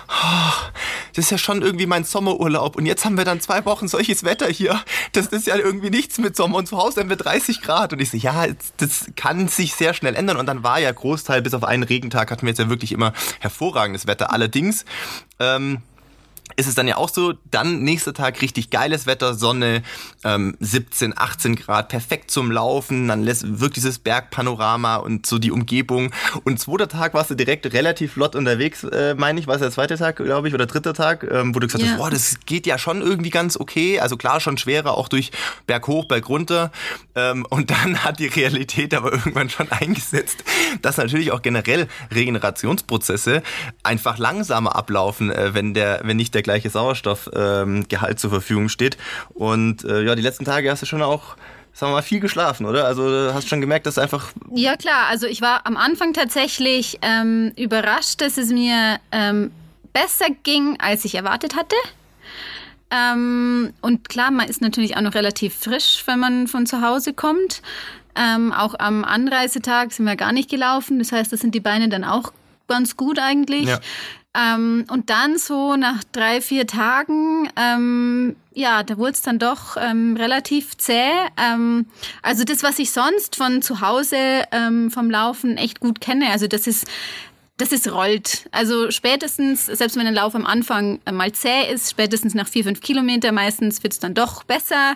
oh, 0.07 0.53
das 1.13 1.25
ist 1.25 1.31
ja 1.31 1.37
schon 1.37 1.61
irgendwie 1.61 1.87
mein 1.87 2.05
Sommerurlaub. 2.05 2.77
Und 2.77 2.85
jetzt 2.85 3.03
haben 3.03 3.17
wir 3.17 3.25
dann 3.25 3.41
zwei 3.41 3.65
Wochen 3.65 3.89
solches 3.89 4.23
Wetter 4.23 4.47
hier. 4.47 4.79
Das 5.11 5.27
ist 5.27 5.47
ja 5.47 5.57
irgendwie 5.57 5.89
nichts 5.89 6.19
mit 6.19 6.37
Sommer. 6.37 6.57
Und 6.57 6.67
zu 6.67 6.77
Hause 6.77 7.01
haben 7.01 7.09
wir 7.09 7.17
30 7.17 7.61
Grad. 7.61 7.91
Und 7.91 8.01
ich 8.01 8.11
so, 8.11 8.17
ja, 8.17 8.45
das 8.77 9.07
kann 9.17 9.49
sich 9.49 9.75
sehr 9.75 9.93
schnell 9.93 10.15
ändern. 10.15 10.37
Und 10.37 10.45
dann 10.45 10.63
war 10.63 10.79
ja 10.79 10.91
Großteil, 10.93 11.41
bis 11.41 11.53
auf 11.53 11.65
einen 11.65 11.83
Regentag, 11.83 12.31
hatten 12.31 12.43
wir 12.43 12.49
jetzt 12.49 12.59
ja 12.59 12.69
wirklich 12.69 12.93
immer 12.93 13.11
hervorragendes 13.39 14.07
Wetter. 14.07 14.31
Allerdings, 14.31 14.85
ähm, 15.39 15.81
ist 16.55 16.67
es 16.67 16.75
dann 16.75 16.87
ja 16.87 16.97
auch 16.97 17.09
so, 17.09 17.33
dann 17.51 17.81
nächster 17.83 18.13
Tag 18.13 18.41
richtig 18.41 18.69
geiles 18.69 19.05
Wetter, 19.05 19.33
Sonne, 19.33 19.83
ähm, 20.23 20.55
17, 20.59 21.13
18 21.17 21.55
Grad, 21.55 21.89
perfekt 21.89 22.31
zum 22.31 22.51
Laufen, 22.51 23.07
dann 23.07 23.23
lässt 23.23 23.59
wirklich 23.59 23.75
dieses 23.75 23.99
Bergpanorama 23.99 24.97
und 24.97 25.25
so 25.25 25.37
die 25.37 25.51
Umgebung. 25.51 26.11
Und 26.43 26.59
zweiter 26.59 26.87
Tag 26.87 27.13
warst 27.13 27.29
du 27.29 27.35
direkt 27.35 27.71
relativ 27.73 28.13
flott 28.13 28.35
unterwegs, 28.35 28.83
äh, 28.83 29.15
meine 29.15 29.39
ich, 29.39 29.47
war 29.47 29.55
es 29.55 29.61
der 29.61 29.71
zweite 29.71 29.97
Tag, 29.97 30.17
glaube 30.17 30.47
ich, 30.47 30.53
oder 30.53 30.65
dritter 30.65 30.93
Tag, 30.93 31.27
ähm, 31.29 31.53
wo 31.53 31.59
du 31.59 31.67
gesagt 31.67 31.83
yeah. 31.83 31.93
hast, 31.93 31.99
boah, 31.99 32.09
das 32.09 32.39
geht 32.45 32.65
ja 32.65 32.77
schon 32.77 33.01
irgendwie 33.01 33.29
ganz 33.29 33.57
okay. 33.57 33.99
Also 33.99 34.17
klar, 34.17 34.39
schon 34.39 34.57
schwerer, 34.57 34.97
auch 34.97 35.09
durch 35.09 35.31
Berg 35.67 35.87
hoch, 35.87 36.05
Berg 36.05 36.29
runter. 36.29 36.71
Ähm, 37.15 37.45
und 37.49 37.71
dann 37.71 37.97
hat 38.03 38.19
die 38.19 38.27
Realität 38.27 38.93
aber 38.93 39.11
irgendwann 39.11 39.49
schon 39.49 39.71
eingesetzt, 39.71 40.43
dass 40.81 40.97
natürlich 40.97 41.31
auch 41.31 41.41
generell 41.41 41.87
Regenerationsprozesse 42.13 43.43
einfach 43.83 44.17
langsamer 44.17 44.75
ablaufen, 44.75 45.31
äh, 45.31 45.53
wenn 45.53 45.73
der, 45.73 46.01
wenn 46.03 46.17
nicht 46.17 46.33
der 46.33 46.44
gleiche 46.45 46.69
Sauerstoffgehalt 46.69 48.12
ähm, 48.12 48.18
zur 48.18 48.30
Verfügung 48.30 48.69
steht. 48.69 48.97
Und 49.33 49.83
äh, 49.83 50.03
ja, 50.03 50.15
die 50.15 50.21
letzten 50.21 50.45
Tage 50.45 50.71
hast 50.71 50.81
du 50.81 50.86
schon 50.86 51.01
auch 51.01 51.36
sagen 51.74 51.92
wir 51.92 51.97
mal, 51.97 52.03
viel 52.03 52.21
geschlafen, 52.21 52.65
oder? 52.65 52.86
Also 52.86 53.33
hast 53.33 53.50
schon 53.50 53.59
gemerkt, 53.59 53.86
dass 53.86 53.97
einfach. 53.97 54.31
Ja, 54.53 54.77
klar. 54.77 55.07
Also 55.09 55.27
ich 55.27 55.42
war 55.42 55.68
am 55.68 55.75
Anfang 55.75 56.13
tatsächlich 56.13 57.00
ähm, 57.01 57.51
überrascht, 57.57 58.21
dass 58.21 58.38
es 58.38 58.50
mir 58.50 58.97
ähm, 59.12 59.51
besser 59.92 60.27
ging, 60.44 60.77
als 60.80 61.03
ich 61.03 61.15
erwartet 61.15 61.57
hatte. 61.57 61.75
Ähm, 62.91 63.74
und 63.81 64.07
klar, 64.07 64.31
man 64.31 64.48
ist 64.48 64.62
natürlich 64.62 64.95
auch 64.95 65.01
noch 65.01 65.15
relativ 65.15 65.53
frisch, 65.53 66.03
wenn 66.06 66.19
man 66.19 66.48
von 66.48 66.65
zu 66.65 66.81
Hause 66.81 67.13
kommt. 67.13 67.62
Ähm, 68.15 68.53
auch 68.53 68.75
am 68.80 69.03
Anreisetag 69.03 69.91
sind 69.91 70.06
wir 70.06 70.15
gar 70.15 70.31
nicht 70.31 70.50
gelaufen. 70.50 71.00
Das 71.00 71.12
heißt, 71.12 71.33
das 71.33 71.41
sind 71.41 71.53
die 71.53 71.59
Beine 71.59 71.89
dann 71.89 72.06
auch 72.06 72.31
ganz 72.68 72.95
gut 72.95 73.19
eigentlich. 73.19 73.65
Ja. 73.65 73.80
Ähm, 74.35 74.85
und 74.89 75.09
dann 75.09 75.37
so 75.37 75.75
nach 75.75 76.03
drei, 76.11 76.41
vier 76.41 76.67
Tagen, 76.67 77.49
ähm, 77.55 78.35
ja, 78.53 78.83
da 78.83 78.97
wurde 78.97 79.11
es 79.11 79.21
dann 79.21 79.39
doch 79.39 79.77
ähm, 79.77 80.15
relativ 80.17 80.77
zäh. 80.77 81.11
Ähm, 81.37 81.85
also 82.21 82.43
das, 82.43 82.63
was 82.63 82.79
ich 82.79 82.91
sonst 82.91 83.35
von 83.35 83.61
zu 83.61 83.81
Hause 83.81 84.17
ähm, 84.51 84.91
vom 84.91 85.09
Laufen 85.09 85.57
echt 85.57 85.79
gut 85.79 86.01
kenne, 86.01 86.29
also 86.31 86.47
das 86.47 86.67
ist 86.67 86.87
das 87.57 87.71
ist 87.71 87.89
rollt. 87.89 88.49
Also 88.51 88.91
spätestens, 88.91 89.67
selbst 89.67 89.95
wenn 89.95 90.03
der 90.03 90.13
Lauf 90.13 90.35
am 90.35 90.45
Anfang 90.45 90.99
mal 91.09 91.31
zäh 91.31 91.71
ist, 91.71 91.89
spätestens 91.89 92.33
nach 92.33 92.49
vier, 92.49 92.65
fünf 92.65 92.81
Kilometer 92.81 93.31
meistens 93.31 93.81
wird 93.81 93.93
es 93.93 93.99
dann 93.99 94.13
doch 94.13 94.43
besser 94.43 94.95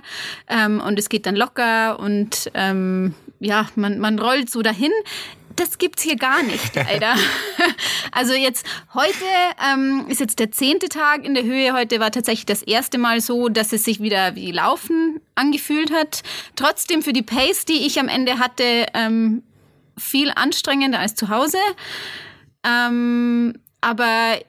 ähm, 0.50 0.81
und 0.85 1.00
es 1.00 1.07
geht 1.07 1.25
dann 1.25 1.38
locker 1.38 2.00
und 2.00 2.51
ähm, 2.56 3.15
ja, 3.39 3.69
man, 3.75 4.00
man 4.00 4.19
rollt 4.19 4.50
so 4.50 4.62
dahin 4.62 4.92
das 5.59 5.77
gibt's 5.77 6.03
hier 6.03 6.15
gar 6.15 6.44
nicht, 6.44 6.75
leider. 6.75 7.15
also 8.11 8.33
jetzt 8.33 8.65
heute 8.94 9.25
ähm, 9.71 10.06
ist 10.07 10.19
jetzt 10.19 10.39
der 10.39 10.51
zehnte 10.51 10.89
Tag 10.89 11.25
in 11.25 11.33
der 11.33 11.44
Höhe. 11.44 11.73
Heute 11.73 12.00
war 12.00 12.11
tatsächlich 12.11 12.45
das 12.45 12.63
erste 12.63 12.97
Mal 12.97 13.21
so, 13.21 13.49
dass 13.49 13.73
es 13.73 13.83
sich 13.83 14.01
wieder 14.01 14.35
wie 14.35 14.51
Laufen 14.51 15.19
angefühlt 15.35 15.92
hat. 15.92 16.23
Trotzdem 16.56 17.01
für 17.01 17.13
die 17.13 17.23
Pace, 17.23 17.66
die 17.66 17.85
ich 17.85 17.99
am 17.99 18.07
Ende 18.07 18.39
hatte, 18.39 18.85
ähm, 18.94 19.44
viel 19.97 20.31
anstrengender 20.33 20.99
als 20.99 21.16
zu 21.16 21.30
Hause. 21.30 21.57
Ähm, 22.63 23.56
aber 23.81 24.39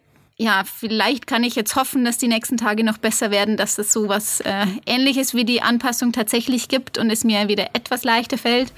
ja, 0.40 0.62
vielleicht 0.64 1.26
kann 1.26 1.44
ich 1.44 1.54
jetzt 1.54 1.76
hoffen, 1.76 2.02
dass 2.02 2.16
die 2.16 2.26
nächsten 2.26 2.56
Tage 2.56 2.82
noch 2.82 2.96
besser 2.96 3.30
werden, 3.30 3.58
dass 3.58 3.76
es 3.76 3.92
so 3.92 4.08
was 4.08 4.40
äh, 4.40 4.64
Ähnliches 4.86 5.34
wie 5.34 5.44
die 5.44 5.60
Anpassung 5.60 6.12
tatsächlich 6.12 6.68
gibt 6.68 6.96
und 6.96 7.10
es 7.10 7.24
mir 7.24 7.48
wieder 7.48 7.74
etwas 7.74 8.04
leichter 8.04 8.38
fällt. 8.38 8.72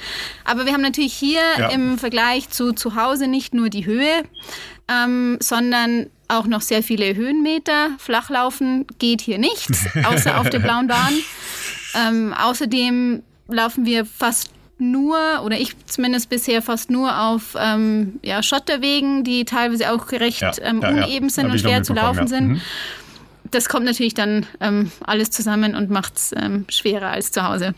Aber 0.44 0.66
wir 0.66 0.72
haben 0.72 0.82
natürlich 0.82 1.12
hier 1.12 1.40
ja. 1.56 1.68
im 1.68 1.98
Vergleich 1.98 2.50
zu 2.50 2.72
zu 2.72 2.96
Hause 2.96 3.28
nicht 3.28 3.54
nur 3.54 3.68
die 3.68 3.86
Höhe, 3.86 4.24
ähm, 4.88 5.36
sondern 5.38 6.10
auch 6.26 6.46
noch 6.46 6.62
sehr 6.62 6.82
viele 6.82 7.14
Höhenmeter. 7.14 7.90
Flachlaufen 7.98 8.84
geht 8.98 9.20
hier 9.20 9.38
nicht, 9.38 9.70
außer 10.04 10.40
auf 10.40 10.50
der 10.50 10.58
blauen 10.58 10.88
Bahn. 10.88 11.14
Ähm, 11.94 12.34
außerdem 12.34 13.22
laufen 13.46 13.86
wir 13.86 14.04
fast 14.04 14.50
nur, 14.82 15.16
oder 15.44 15.58
ich 15.58 15.74
zumindest 15.86 16.28
bisher 16.28 16.60
fast 16.60 16.90
nur 16.90 17.18
auf 17.18 17.56
ähm, 17.58 18.20
ja, 18.22 18.42
Schotterwegen, 18.42 19.24
die 19.24 19.44
teilweise 19.44 19.92
auch 19.92 20.12
recht 20.12 20.40
ja, 20.40 20.52
ähm, 20.60 20.80
uneben 20.80 21.30
sind 21.30 21.50
und 21.50 21.58
schwer 21.58 21.82
zu 21.82 21.94
laufen 21.94 22.26
sind. 22.26 22.48
Mhm. 22.48 22.60
Das 23.50 23.68
kommt 23.68 23.86
natürlich 23.86 24.14
dann 24.14 24.46
ähm, 24.60 24.90
alles 25.04 25.30
zusammen 25.30 25.74
und 25.74 25.90
macht 25.90 26.16
es 26.16 26.34
ähm, 26.36 26.64
schwerer 26.68 27.10
als 27.10 27.32
zu 27.32 27.42
Hause. 27.46 27.74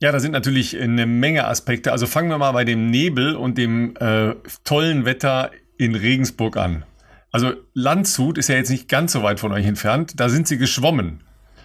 Ja, 0.00 0.10
da 0.10 0.18
sind 0.18 0.32
natürlich 0.32 0.78
eine 0.80 1.06
Menge 1.06 1.46
Aspekte. 1.46 1.92
Also 1.92 2.06
fangen 2.06 2.28
wir 2.28 2.38
mal 2.38 2.52
bei 2.52 2.64
dem 2.64 2.90
Nebel 2.90 3.36
und 3.36 3.56
dem 3.56 3.94
äh, 3.96 4.34
tollen 4.64 5.04
Wetter 5.04 5.52
in 5.78 5.94
Regensburg 5.94 6.56
an. 6.56 6.84
Also 7.30 7.52
Landshut 7.72 8.36
ist 8.36 8.48
ja 8.48 8.56
jetzt 8.56 8.70
nicht 8.70 8.88
ganz 8.88 9.12
so 9.12 9.22
weit 9.22 9.40
von 9.40 9.52
euch 9.52 9.64
entfernt. 9.64 10.14
Da 10.16 10.28
sind 10.28 10.48
sie 10.48 10.58
geschwommen. 10.58 11.22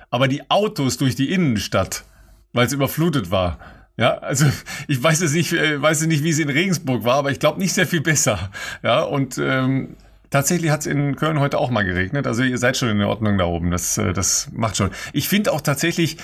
Aber 0.10 0.28
die 0.28 0.50
Autos 0.50 0.98
durch 0.98 1.16
die 1.16 1.32
Innenstadt, 1.32 2.06
weil 2.54 2.68
es 2.68 2.74
überflutet 2.74 3.32
war, 3.32 3.60
Ja, 3.98 4.20
also 4.20 4.46
ich 4.88 5.02
weiß 5.04 5.22
es 5.22 5.34
nicht, 5.34 5.54
äh, 5.54 5.82
weiß 5.82 6.06
nicht, 6.06 6.24
wie 6.24 6.30
es 6.30 6.40
in 6.40 6.50
Regensburg 6.50 7.04
war, 7.04 7.16
aber 7.16 7.32
ich 7.32 7.40
glaube 7.40 7.60
nicht 7.60 7.74
sehr 7.74 7.88
viel 7.88 8.02
besser. 8.02 8.52
Ja, 8.84 9.02
und 9.02 9.38
ähm, 9.40 9.98
tatsächlich 10.30 10.72
hat 10.72 10.82
es 10.82 10.86
in 10.86 11.16
Köln 11.16 11.40
heute 11.40 11.58
auch 11.58 11.72
mal 11.72 11.84
geregnet. 11.84 12.28
Also 12.28 12.44
ihr 12.44 12.58
seid 12.58 12.78
schon 12.78 12.90
in 12.90 13.02
Ordnung 13.02 13.38
da 13.38 13.46
oben. 13.46 13.72
Das, 13.72 13.98
äh, 13.98 14.14
das 14.14 14.50
macht 14.54 14.78
schon. 14.78 14.92
Ich 15.14 15.28
finde 15.28 15.52
auch 15.52 15.62
tatsächlich, 15.62 16.18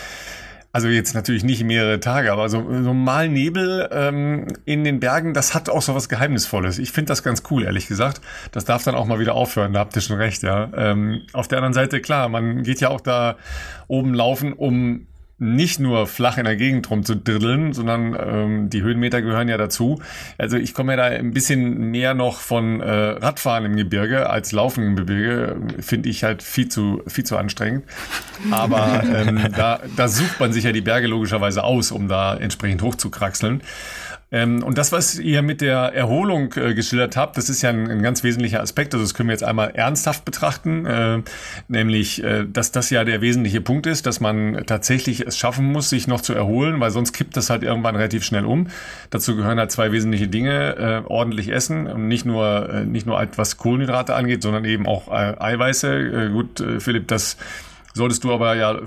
also 0.72 0.88
jetzt 0.88 1.16
natürlich 1.16 1.44
nicht 1.44 1.64
mehrere 1.64 2.00
Tage, 2.00 2.32
aber 2.32 2.48
so, 2.50 2.64
so 2.84 2.94
mal 2.94 3.28
Nebel 3.28 3.90
ähm, 3.92 4.48
in 4.66 4.84
den 4.84 5.00
Bergen, 5.00 5.34
das 5.34 5.56
hat 5.56 5.70
auch 5.70 5.82
so 5.82 5.96
was 5.96 6.10
Geheimnisvolles. 6.10 6.78
Ich 6.78 6.92
finde 6.92 7.10
das 7.10 7.24
ganz 7.24 7.44
cool, 7.50 7.64
ehrlich 7.64 7.88
gesagt. 7.88 8.22
Das 8.52 8.66
darf 8.66 8.84
dann 8.84 8.94
auch 8.96 9.06
mal 9.06 9.20
wieder 9.20 9.34
aufhören, 9.34 9.74
da 9.74 9.80
habt 9.80 9.96
ihr 9.96 10.02
schon 10.02 10.18
recht, 10.18 10.44
ja. 10.44 10.70
Ähm, 10.76 11.22
auf 11.34 11.48
der 11.48 11.60
anderen 11.60 11.74
Seite, 11.74 12.02
klar, 12.02 12.30
man 12.30 12.64
geht 12.64 12.82
ja 12.82 12.90
auch 12.90 13.02
da 13.02 13.38
oben 13.88 14.14
laufen, 14.14 14.54
um 14.54 15.08
nicht 15.40 15.80
nur 15.80 16.08
flach 16.08 16.38
in 16.38 16.46
der 16.46 16.56
Gegend 16.56 16.90
rumzudriddeln, 16.90 17.74
sondern 17.74 18.16
ähm, 18.20 18.70
die 18.70 18.82
Höhenmeter 18.82 19.22
gehören 19.22 19.50
ja 19.50 19.58
dazu. 19.58 20.02
Also 20.38 20.58
ich 20.58 20.74
komme 20.74 20.94
ja 20.94 20.98
da 20.98 21.04
ein 21.04 21.34
bisschen 21.34 21.92
mehr 21.92 22.14
noch 22.14 22.40
von 22.40 22.82
äh, 22.82 22.90
Radfahren 22.90 23.66
im 23.66 23.76
Gebirge 23.76 24.30
als 24.30 24.52
Laufen 24.52 24.84
im 24.86 24.96
Gebirge. 24.96 25.58
Finde 25.80 26.10
ich 26.10 26.24
halt 26.24 26.44
viel 26.44 26.70
zu, 26.70 27.02
viel 27.08 27.24
zu 27.24 27.38
anstrengend. 27.38 27.84
Aber 28.52 29.04
ähm, 29.16 29.40
da, 29.56 29.82
da 29.96 30.08
sucht 30.08 30.40
man 30.40 30.54
sich 30.54 30.66
ja 30.66 30.72
die 30.72 30.82
Berge 30.82 31.08
logischerweise 31.08 31.64
aus, 31.64 31.92
um 31.92 32.08
da 32.08 32.36
entsprechend 32.36 32.82
hochzukraxeln. 32.82 33.62
Ähm, 34.34 34.64
und 34.64 34.80
das, 34.80 34.92
was 34.92 35.20
ihr 35.20 35.44
mit 35.44 35.62
der 35.62 35.94
Erholung 35.94 36.52
äh, 36.56 36.74
geschildert 36.74 37.16
habt, 37.16 37.38
das 37.38 37.50
ist 37.50 37.62
ja 37.62 37.70
ein, 37.70 37.90
ein, 37.90 38.02
ganz 38.02 38.24
wesentlicher 38.24 38.62
Aspekt. 38.62 38.96
Also 38.96 39.06
das 39.06 39.14
können 39.14 39.30
wir 39.30 39.34
jetzt 39.34 39.44
einmal 39.44 39.70
ernsthaft 39.76 40.26
betrachten, 40.26 40.88
äh, 40.88 41.22
nämlich, 41.68 42.24
äh, 42.24 42.44
dass 42.52 42.72
das 42.72 42.90
ja 42.90 43.04
der 43.04 43.22
wesentliche 43.22 43.62
Punkt 43.62 43.86
ist, 43.86 44.08
dass 44.08 44.20
man 44.20 44.64
tatsächlich 44.66 45.22
es 45.22 45.38
schaffen 45.38 45.72
muss, 45.72 45.90
sich 45.92 46.08
noch 46.08 46.20
zu 46.20 46.34
erholen, 46.34 46.80
weil 46.80 46.90
sonst 46.90 47.14
kippt 47.14 47.38
das 47.38 47.52
halt 47.52 47.62
irgendwann 47.62 47.96
relativ 47.96 48.26
schnell 48.26 48.46
um. 48.46 48.68
Dazu 49.12 49.36
gehören 49.36 49.60
halt 49.60 49.72
zwei 49.72 49.92
wesentliche 49.92 50.28
Dinge: 50.28 50.78
äh, 50.78 51.08
ordentlich 51.08 51.50
essen 51.50 51.86
und 51.86 52.08
nicht 52.08 52.26
nur 52.26 52.70
äh, 52.70 52.86
nicht 52.86 53.06
nur 53.06 53.24
was 53.36 53.58
Kohlenhydrate 53.58 54.16
angeht, 54.16 54.42
sondern 54.42 54.66
eben 54.66 54.88
auch 54.88 55.10
äh, 55.10 55.36
Eiweiße. 55.40 56.32
Gut, 56.34 56.64
Philipp, 56.80 57.08
das 57.08 57.38
solltest 57.94 58.24
du 58.24 58.34
aber 58.34 58.56
ja, 58.56 58.80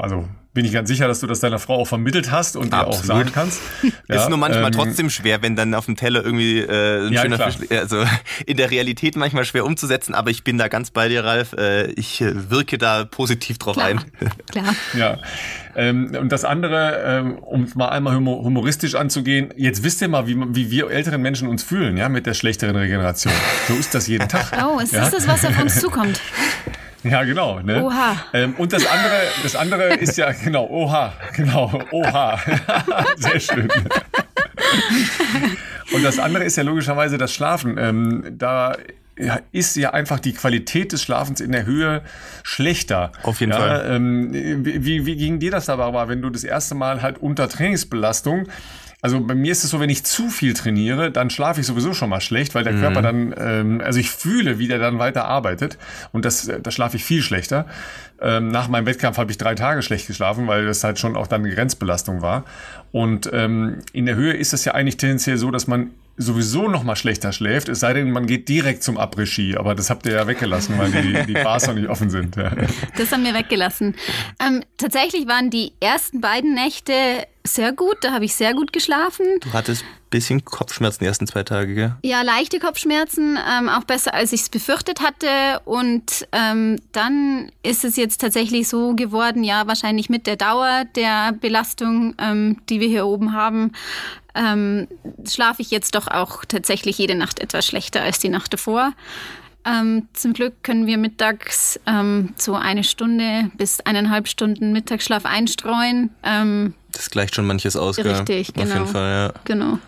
also 0.00 0.28
bin 0.54 0.66
ich 0.66 0.72
ganz 0.72 0.88
sicher, 0.88 1.08
dass 1.08 1.20
du 1.20 1.26
das 1.26 1.40
deiner 1.40 1.58
Frau 1.58 1.76
auch 1.76 1.86
vermittelt 1.86 2.30
hast 2.30 2.56
und 2.56 2.74
Absolut. 2.74 2.94
ihr 2.94 2.98
auch 2.98 3.04
sagen 3.04 3.30
kannst. 3.32 3.60
Ja, 4.08 4.22
ist 4.22 4.28
nur 4.28 4.36
manchmal 4.38 4.66
ähm, 4.66 4.72
trotzdem 4.72 5.08
schwer, 5.08 5.40
wenn 5.42 5.56
dann 5.56 5.74
auf 5.74 5.86
dem 5.86 5.96
Teller 5.96 6.22
irgendwie 6.22 6.58
äh, 6.58 7.06
ein 7.06 7.12
ja, 7.12 7.22
schöner 7.22 7.36
klar. 7.36 7.52
Fisch, 7.52 7.70
also 7.70 8.04
in 8.46 8.58
der 8.58 8.70
Realität 8.70 9.16
manchmal 9.16 9.44
schwer 9.44 9.64
umzusetzen, 9.64 10.14
aber 10.14 10.30
ich 10.30 10.44
bin 10.44 10.58
da 10.58 10.68
ganz 10.68 10.90
bei 10.90 11.08
dir, 11.08 11.24
Ralf. 11.24 11.54
Äh, 11.54 11.92
ich 11.92 12.20
äh, 12.20 12.50
wirke 12.50 12.76
da 12.76 13.04
positiv 13.04 13.58
drauf 13.58 13.76
klar. 13.76 13.86
ein. 13.86 14.00
Klar. 14.50 14.74
Ja. 14.94 15.18
Ähm, 15.74 16.14
und 16.20 16.30
das 16.30 16.44
andere, 16.44 17.02
ähm, 17.04 17.38
um 17.38 17.66
mal 17.74 17.88
einmal 17.88 18.16
humoristisch 18.16 18.94
anzugehen, 18.94 19.54
jetzt 19.56 19.82
wisst 19.82 20.02
ihr 20.02 20.08
mal, 20.08 20.26
wie, 20.26 20.36
wie 20.54 20.70
wir 20.70 20.90
älteren 20.90 21.22
Menschen 21.22 21.48
uns 21.48 21.62
fühlen, 21.62 21.96
ja, 21.96 22.08
mit 22.10 22.26
der 22.26 22.34
schlechteren 22.34 22.76
Regeneration. 22.76 23.32
So 23.68 23.74
ist 23.74 23.94
das 23.94 24.06
jeden 24.06 24.28
Tag. 24.28 24.52
Oh, 24.66 24.78
ist 24.80 24.92
ja? 24.92 25.00
das 25.00 25.12
das, 25.12 25.26
was 25.26 25.44
auf 25.44 25.58
uns 25.58 25.80
zukommt? 25.80 26.20
Ja, 27.04 27.24
genau. 27.24 27.60
Ne? 27.60 27.82
Oha. 27.82 28.16
Ähm, 28.32 28.54
und 28.58 28.72
das 28.72 28.86
andere, 28.86 29.22
das 29.42 29.56
andere 29.56 29.94
ist 29.94 30.16
ja, 30.16 30.32
genau, 30.32 30.68
oha, 30.68 31.12
genau, 31.34 31.82
oha. 31.90 32.38
Sehr 33.16 33.40
schön. 33.40 33.68
Und 35.92 36.04
das 36.04 36.18
andere 36.18 36.44
ist 36.44 36.56
ja 36.56 36.62
logischerweise 36.62 37.18
das 37.18 37.32
Schlafen. 37.32 37.76
Ähm, 37.78 38.24
da 38.38 38.76
ist 39.52 39.76
ja 39.76 39.90
einfach 39.90 40.20
die 40.20 40.32
Qualität 40.32 40.92
des 40.92 41.02
Schlafens 41.02 41.40
in 41.40 41.52
der 41.52 41.66
Höhe 41.66 42.02
schlechter. 42.42 43.12
Auf 43.22 43.40
jeden 43.40 43.52
ja, 43.52 43.58
Fall. 43.58 43.84
Ähm, 43.88 44.30
wie, 44.32 45.06
wie 45.06 45.16
ging 45.16 45.38
dir 45.38 45.50
das 45.50 45.66
da, 45.66 45.76
Barbara, 45.76 46.08
wenn 46.08 46.22
du 46.22 46.30
das 46.30 46.44
erste 46.44 46.74
Mal 46.74 47.02
halt 47.02 47.18
unter 47.18 47.48
Trainingsbelastung 47.48 48.48
also 49.02 49.20
bei 49.20 49.34
mir 49.34 49.50
ist 49.50 49.64
es 49.64 49.70
so, 49.70 49.80
wenn 49.80 49.90
ich 49.90 50.04
zu 50.04 50.30
viel 50.30 50.54
trainiere, 50.54 51.10
dann 51.10 51.28
schlafe 51.28 51.60
ich 51.60 51.66
sowieso 51.66 51.92
schon 51.92 52.08
mal 52.08 52.20
schlecht, 52.20 52.54
weil 52.54 52.62
der 52.62 52.74
mhm. 52.74 52.80
Körper 52.80 53.02
dann, 53.02 53.34
ähm, 53.36 53.80
also 53.84 53.98
ich 53.98 54.08
fühle, 54.10 54.60
wie 54.60 54.68
der 54.68 54.78
dann 54.78 55.00
weiter 55.00 55.24
arbeitet 55.24 55.76
und 56.12 56.24
das, 56.24 56.46
äh, 56.46 56.60
da 56.60 56.70
schlafe 56.70 56.96
ich 56.96 57.04
viel 57.04 57.20
schlechter. 57.20 57.66
Ähm, 58.20 58.48
nach 58.48 58.68
meinem 58.68 58.86
Wettkampf 58.86 59.18
habe 59.18 59.32
ich 59.32 59.38
drei 59.38 59.56
Tage 59.56 59.82
schlecht 59.82 60.06
geschlafen, 60.06 60.46
weil 60.46 60.66
das 60.66 60.84
halt 60.84 61.00
schon 61.00 61.16
auch 61.16 61.26
dann 61.26 61.44
eine 61.44 61.52
Grenzbelastung 61.52 62.22
war. 62.22 62.44
Und 62.92 63.28
ähm, 63.32 63.80
in 63.92 64.06
der 64.06 64.14
Höhe 64.14 64.34
ist 64.34 64.54
es 64.54 64.64
ja 64.64 64.74
eigentlich 64.74 64.98
tendenziell 64.98 65.36
so, 65.36 65.50
dass 65.50 65.66
man 65.66 65.90
sowieso 66.16 66.68
noch 66.68 66.84
mal 66.84 66.96
schlechter 66.96 67.32
schläft, 67.32 67.68
es 67.68 67.80
sei 67.80 67.94
denn, 67.94 68.10
man 68.10 68.26
geht 68.26 68.48
direkt 68.48 68.82
zum 68.82 68.98
Après-Ski. 68.98 69.56
Aber 69.56 69.74
das 69.74 69.90
habt 69.90 70.06
ihr 70.06 70.12
ja 70.12 70.26
weggelassen, 70.26 70.78
weil 70.78 70.90
die, 70.90 71.26
die 71.26 71.32
Bars 71.32 71.66
noch 71.66 71.74
nicht 71.74 71.88
offen 71.88 72.10
sind. 72.10 72.36
Ja. 72.36 72.52
Das 72.96 73.12
haben 73.12 73.24
wir 73.24 73.34
weggelassen. 73.34 73.94
Ähm, 74.40 74.62
tatsächlich 74.76 75.26
waren 75.26 75.50
die 75.50 75.72
ersten 75.80 76.20
beiden 76.20 76.54
Nächte 76.54 76.92
sehr 77.44 77.72
gut. 77.72 77.96
Da 78.02 78.12
habe 78.12 78.24
ich 78.24 78.34
sehr 78.34 78.54
gut 78.54 78.72
geschlafen. 78.72 79.26
Du 79.40 79.52
hattest 79.52 79.84
bisschen 80.12 80.44
Kopfschmerzen 80.44 81.00
die 81.00 81.06
ersten 81.06 81.26
zwei 81.26 81.42
Tage, 81.42 81.74
gell? 81.74 81.96
Ja, 82.02 82.22
leichte 82.22 82.60
Kopfschmerzen, 82.60 83.38
ähm, 83.50 83.68
auch 83.68 83.84
besser 83.84 84.14
als 84.14 84.32
ich 84.32 84.42
es 84.42 84.48
befürchtet 84.48 85.00
hatte. 85.00 85.60
Und 85.64 86.28
ähm, 86.32 86.78
dann 86.92 87.50
ist 87.64 87.84
es 87.84 87.96
jetzt 87.96 88.20
tatsächlich 88.20 88.68
so 88.68 88.94
geworden, 88.94 89.42
ja, 89.42 89.66
wahrscheinlich 89.66 90.08
mit 90.10 90.26
der 90.26 90.36
Dauer 90.36 90.84
der 90.94 91.32
Belastung, 91.32 92.14
ähm, 92.18 92.58
die 92.68 92.78
wir 92.78 92.88
hier 92.88 93.06
oben 93.06 93.32
haben, 93.32 93.72
ähm, 94.34 94.88
schlafe 95.28 95.62
ich 95.62 95.70
jetzt 95.70 95.94
doch 95.94 96.08
auch 96.08 96.44
tatsächlich 96.44 96.98
jede 96.98 97.14
Nacht 97.14 97.40
etwas 97.40 97.66
schlechter 97.66 98.02
als 98.02 98.18
die 98.18 98.28
Nacht 98.28 98.52
davor. 98.52 98.92
Ähm, 99.64 100.08
zum 100.12 100.32
Glück 100.32 100.62
können 100.64 100.86
wir 100.86 100.98
mittags 100.98 101.78
ähm, 101.86 102.34
so 102.36 102.54
eine 102.56 102.82
Stunde 102.82 103.50
bis 103.56 103.80
eineinhalb 103.80 104.26
Stunden 104.26 104.72
Mittagsschlaf 104.72 105.24
einstreuen. 105.24 106.10
Ähm, 106.24 106.74
das 106.90 107.10
gleicht 107.10 107.34
schon 107.34 107.46
manches 107.46 107.76
aus, 107.76 107.98
Richtig, 107.98 108.52
gell? 108.54 108.64
genau. 108.64 108.74
Auf 108.74 108.78
jeden 108.80 108.92
Fall, 108.92 109.10
ja. 109.10 109.40
Genau. 109.44 109.78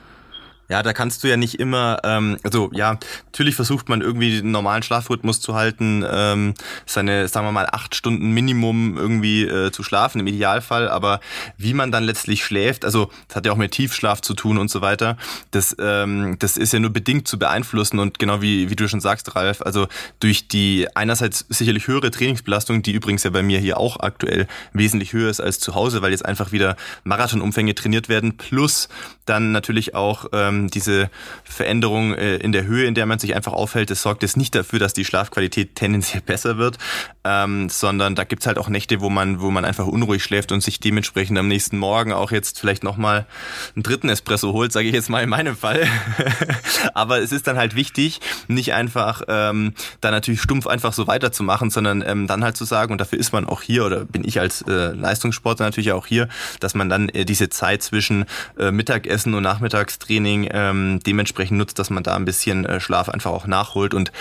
Ja, 0.68 0.82
da 0.82 0.92
kannst 0.92 1.22
du 1.22 1.28
ja 1.28 1.36
nicht 1.36 1.60
immer, 1.60 2.00
ähm, 2.04 2.38
also 2.42 2.70
ja, 2.72 2.98
natürlich 3.26 3.54
versucht 3.54 3.88
man 3.88 4.00
irgendwie 4.00 4.40
den 4.40 4.50
normalen 4.50 4.82
Schlafrhythmus 4.82 5.40
zu 5.40 5.54
halten, 5.54 6.04
ähm, 6.10 6.54
seine, 6.86 7.28
sagen 7.28 7.46
wir 7.46 7.52
mal, 7.52 7.68
acht 7.70 7.94
Stunden 7.94 8.30
Minimum 8.30 8.96
irgendwie 8.96 9.42
äh, 9.42 9.72
zu 9.72 9.82
schlafen 9.82 10.20
im 10.20 10.26
Idealfall, 10.26 10.88
aber 10.88 11.20
wie 11.58 11.74
man 11.74 11.92
dann 11.92 12.04
letztlich 12.04 12.44
schläft, 12.44 12.84
also 12.84 13.10
das 13.28 13.36
hat 13.36 13.46
ja 13.46 13.52
auch 13.52 13.56
mit 13.56 13.72
Tiefschlaf 13.72 14.22
zu 14.22 14.32
tun 14.34 14.56
und 14.56 14.70
so 14.70 14.80
weiter, 14.80 15.18
das, 15.50 15.76
ähm, 15.78 16.36
das 16.38 16.56
ist 16.56 16.72
ja 16.72 16.78
nur 16.78 16.90
bedingt 16.90 17.28
zu 17.28 17.38
beeinflussen. 17.38 17.98
Und 17.98 18.18
genau 18.18 18.40
wie, 18.40 18.70
wie 18.70 18.76
du 18.76 18.88
schon 18.88 19.00
sagst, 19.00 19.36
Ralf, 19.36 19.60
also 19.60 19.86
durch 20.20 20.48
die 20.48 20.86
einerseits 20.94 21.44
sicherlich 21.48 21.86
höhere 21.88 22.10
Trainingsbelastung, 22.10 22.82
die 22.82 22.92
übrigens 22.92 23.24
ja 23.24 23.30
bei 23.30 23.42
mir 23.42 23.58
hier 23.58 23.78
auch 23.78 24.00
aktuell 24.00 24.46
wesentlich 24.72 25.12
höher 25.12 25.28
ist 25.28 25.40
als 25.40 25.60
zu 25.60 25.74
Hause, 25.74 26.00
weil 26.00 26.12
jetzt 26.12 26.24
einfach 26.24 26.52
wieder 26.52 26.76
Marathonumfänge 27.04 27.74
trainiert 27.74 28.08
werden, 28.08 28.36
plus 28.36 28.88
dann 29.26 29.52
natürlich 29.52 29.94
auch 29.94 30.26
ähm, 30.32 30.53
ähm, 30.54 30.70
diese 30.70 31.10
Veränderung 31.44 32.14
äh, 32.14 32.36
in 32.36 32.52
der 32.52 32.64
Höhe, 32.64 32.86
in 32.86 32.94
der 32.94 33.06
man 33.06 33.18
sich 33.18 33.34
einfach 33.34 33.52
aufhält, 33.52 33.90
das 33.90 34.02
sorgt 34.02 34.22
jetzt 34.22 34.36
nicht 34.36 34.54
dafür, 34.54 34.78
dass 34.78 34.94
die 34.94 35.04
Schlafqualität 35.04 35.74
tendenziell 35.74 36.22
besser 36.22 36.58
wird, 36.58 36.78
ähm, 37.24 37.68
sondern 37.68 38.14
da 38.14 38.24
gibt's 38.24 38.46
halt 38.46 38.58
auch 38.58 38.68
Nächte, 38.68 39.00
wo 39.00 39.10
man, 39.10 39.40
wo 39.40 39.50
man 39.50 39.64
einfach 39.64 39.86
unruhig 39.86 40.22
schläft 40.22 40.52
und 40.52 40.62
sich 40.62 40.80
dementsprechend 40.80 41.38
am 41.38 41.48
nächsten 41.48 41.78
Morgen 41.78 42.12
auch 42.12 42.30
jetzt 42.30 42.60
vielleicht 42.60 42.84
nochmal 42.84 43.26
einen 43.74 43.82
dritten 43.82 44.08
Espresso 44.08 44.52
holt, 44.52 44.72
sage 44.72 44.88
ich 44.88 44.94
jetzt 44.94 45.10
mal 45.10 45.22
in 45.22 45.28
meinem 45.28 45.56
Fall. 45.56 45.86
Aber 46.94 47.20
es 47.20 47.32
ist 47.32 47.46
dann 47.46 47.56
halt 47.56 47.74
wichtig, 47.74 48.20
nicht 48.48 48.72
einfach 48.74 49.22
ähm, 49.28 49.74
da 50.00 50.10
natürlich 50.10 50.40
stumpf 50.40 50.66
einfach 50.66 50.92
so 50.92 51.06
weiterzumachen, 51.06 51.70
sondern 51.70 52.02
ähm, 52.06 52.26
dann 52.26 52.44
halt 52.44 52.56
zu 52.56 52.64
sagen, 52.64 52.92
und 52.92 53.00
dafür 53.00 53.18
ist 53.18 53.32
man 53.32 53.46
auch 53.46 53.62
hier 53.62 53.84
oder 53.84 54.04
bin 54.04 54.24
ich 54.26 54.40
als 54.40 54.62
äh, 54.62 54.92
Leistungssportler 54.92 55.66
natürlich 55.66 55.92
auch 55.92 56.06
hier, 56.06 56.28
dass 56.60 56.74
man 56.74 56.88
dann 56.88 57.08
äh, 57.08 57.24
diese 57.24 57.48
Zeit 57.48 57.82
zwischen 57.82 58.26
äh, 58.58 58.70
Mittagessen 58.70 59.34
und 59.34 59.42
Nachmittagstraining 59.42 60.43
ähm, 60.52 61.00
dementsprechend 61.06 61.58
nutzt, 61.58 61.78
dass 61.78 61.90
man 61.90 62.02
da 62.02 62.14
ein 62.16 62.24
bisschen 62.24 62.64
äh, 62.64 62.80
Schlaf 62.80 63.08
einfach 63.08 63.30
auch 63.30 63.46
nachholt 63.46 63.94
und 63.94 64.12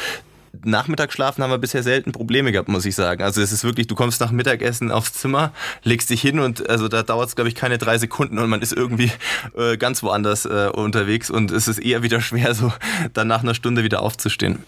Nachmittagsschlafen 0.63 1.43
haben 1.43 1.49
wir 1.49 1.57
bisher 1.57 1.81
selten 1.81 2.11
Probleme 2.11 2.51
gehabt, 2.51 2.69
muss 2.69 2.85
ich 2.85 2.95
sagen. 2.95 3.23
Also 3.23 3.41
es 3.41 3.51
ist 3.51 3.63
wirklich, 3.63 3.87
du 3.87 3.95
kommst 3.95 4.21
nach 4.21 4.31
Mittagessen 4.31 4.91
aufs 4.91 5.13
Zimmer, 5.13 5.51
legst 5.83 6.09
dich 6.09 6.21
hin 6.21 6.39
und 6.39 6.69
also 6.69 6.87
da 6.87 7.01
dauert 7.01 7.29
es, 7.29 7.35
glaube 7.35 7.49
ich, 7.49 7.55
keine 7.55 7.79
drei 7.79 7.97
Sekunden 7.97 8.37
und 8.37 8.49
man 8.49 8.61
ist 8.61 8.71
irgendwie 8.71 9.11
äh, 9.57 9.77
ganz 9.77 10.03
woanders 10.03 10.45
äh, 10.45 10.69
unterwegs 10.71 11.31
und 11.31 11.51
es 11.51 11.67
ist 11.67 11.79
eher 11.79 12.03
wieder 12.03 12.21
schwer, 12.21 12.53
so 12.53 12.71
dann 13.13 13.27
nach 13.27 13.41
einer 13.41 13.55
Stunde 13.55 13.83
wieder 13.83 14.01
aufzustehen. 14.01 14.59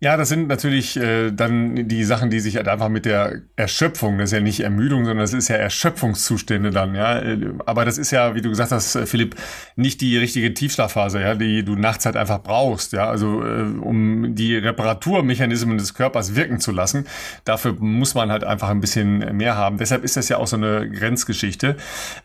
Ja, 0.00 0.16
das 0.16 0.28
sind 0.28 0.48
natürlich 0.48 0.96
äh, 0.96 1.30
dann 1.30 1.88
die 1.88 2.04
Sachen, 2.04 2.28
die 2.28 2.40
sich 2.40 2.56
halt 2.56 2.68
einfach 2.68 2.88
mit 2.88 3.06
der 3.06 3.40
Erschöpfung, 3.56 4.18
das 4.18 4.30
ist 4.30 4.32
ja 4.32 4.40
nicht 4.40 4.60
Ermüdung, 4.60 5.04
sondern 5.04 5.22
das 5.22 5.32
ist 5.32 5.48
ja 5.48 5.56
Erschöpfungszustände 5.56 6.70
dann, 6.70 6.94
ja. 6.94 7.22
Aber 7.64 7.84
das 7.84 7.96
ist 7.96 8.10
ja, 8.10 8.34
wie 8.34 8.42
du 8.42 8.50
gesagt 8.50 8.72
hast, 8.72 8.98
Philipp, 9.06 9.36
nicht 9.76 10.00
die 10.00 10.18
richtige 10.18 10.52
Tiefschlafphase, 10.52 11.20
ja, 11.20 11.34
die 11.34 11.64
du 11.64 11.76
nachts 11.76 12.04
halt 12.04 12.16
einfach 12.16 12.42
brauchst, 12.42 12.92
ja. 12.92 13.08
Also 13.08 13.42
äh, 13.44 13.62
um 13.62 14.34
die 14.34 14.56
Reparaturmechanismen 14.56 15.78
des 15.78 15.94
Körpers 15.94 16.34
wirken 16.34 16.60
zu 16.60 16.72
lassen, 16.72 17.06
dafür 17.44 17.74
muss 17.78 18.14
man 18.14 18.30
halt 18.30 18.44
einfach 18.44 18.68
ein 18.70 18.80
bisschen 18.80 19.36
mehr 19.36 19.56
haben. 19.56 19.78
Deshalb 19.78 20.04
ist 20.04 20.16
das 20.16 20.28
ja 20.28 20.38
auch 20.38 20.48
so 20.48 20.56
eine 20.56 20.90
Grenzgeschichte. 20.90 21.76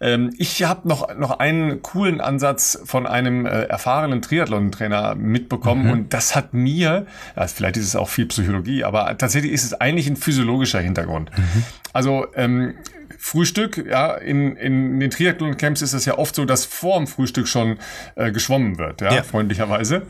Ähm, 0.01 0.31
ich 0.37 0.63
habe 0.63 0.87
noch 0.87 1.15
noch 1.15 1.39
einen 1.39 1.81
coolen 1.81 2.19
Ansatz 2.19 2.79
von 2.83 3.05
einem 3.07 3.45
äh, 3.45 3.63
erfahrenen 3.65 4.21
Triathlon-Trainer 4.21 5.15
mitbekommen 5.15 5.85
mhm. 5.85 5.91
und 5.91 6.13
das 6.13 6.35
hat 6.35 6.53
mir, 6.53 7.05
das 7.35 7.58
vielleicht 7.59 7.75
ist 7.75 7.87
es 7.87 7.95
auch 7.97 8.07
viel 8.07 8.25
Psychologie, 8.27 8.85
aber 8.85 9.17
tatsächlich 9.17 9.51
ist 9.51 9.65
es 9.65 9.73
eigentlich 9.73 10.07
ein 10.07 10.15
physiologischer 10.15 10.79
Hintergrund. 10.79 11.29
Mhm. 11.37 11.63
Also 11.91 12.25
ähm, 12.35 12.75
Frühstück, 13.17 13.85
ja, 13.85 14.13
in, 14.13 14.55
in 14.55 14.97
den 15.01 15.11
Triathlon-Camps 15.11 15.81
ist 15.81 15.91
es 15.91 16.05
ja 16.05 16.17
oft 16.17 16.33
so, 16.35 16.45
dass 16.45 16.63
vor 16.63 16.97
dem 16.97 17.05
Frühstück 17.05 17.49
schon 17.49 17.77
äh, 18.15 18.31
geschwommen 18.31 18.77
wird, 18.77 19.01
ja, 19.01 19.13
ja. 19.13 19.23
freundlicherweise. 19.23 20.03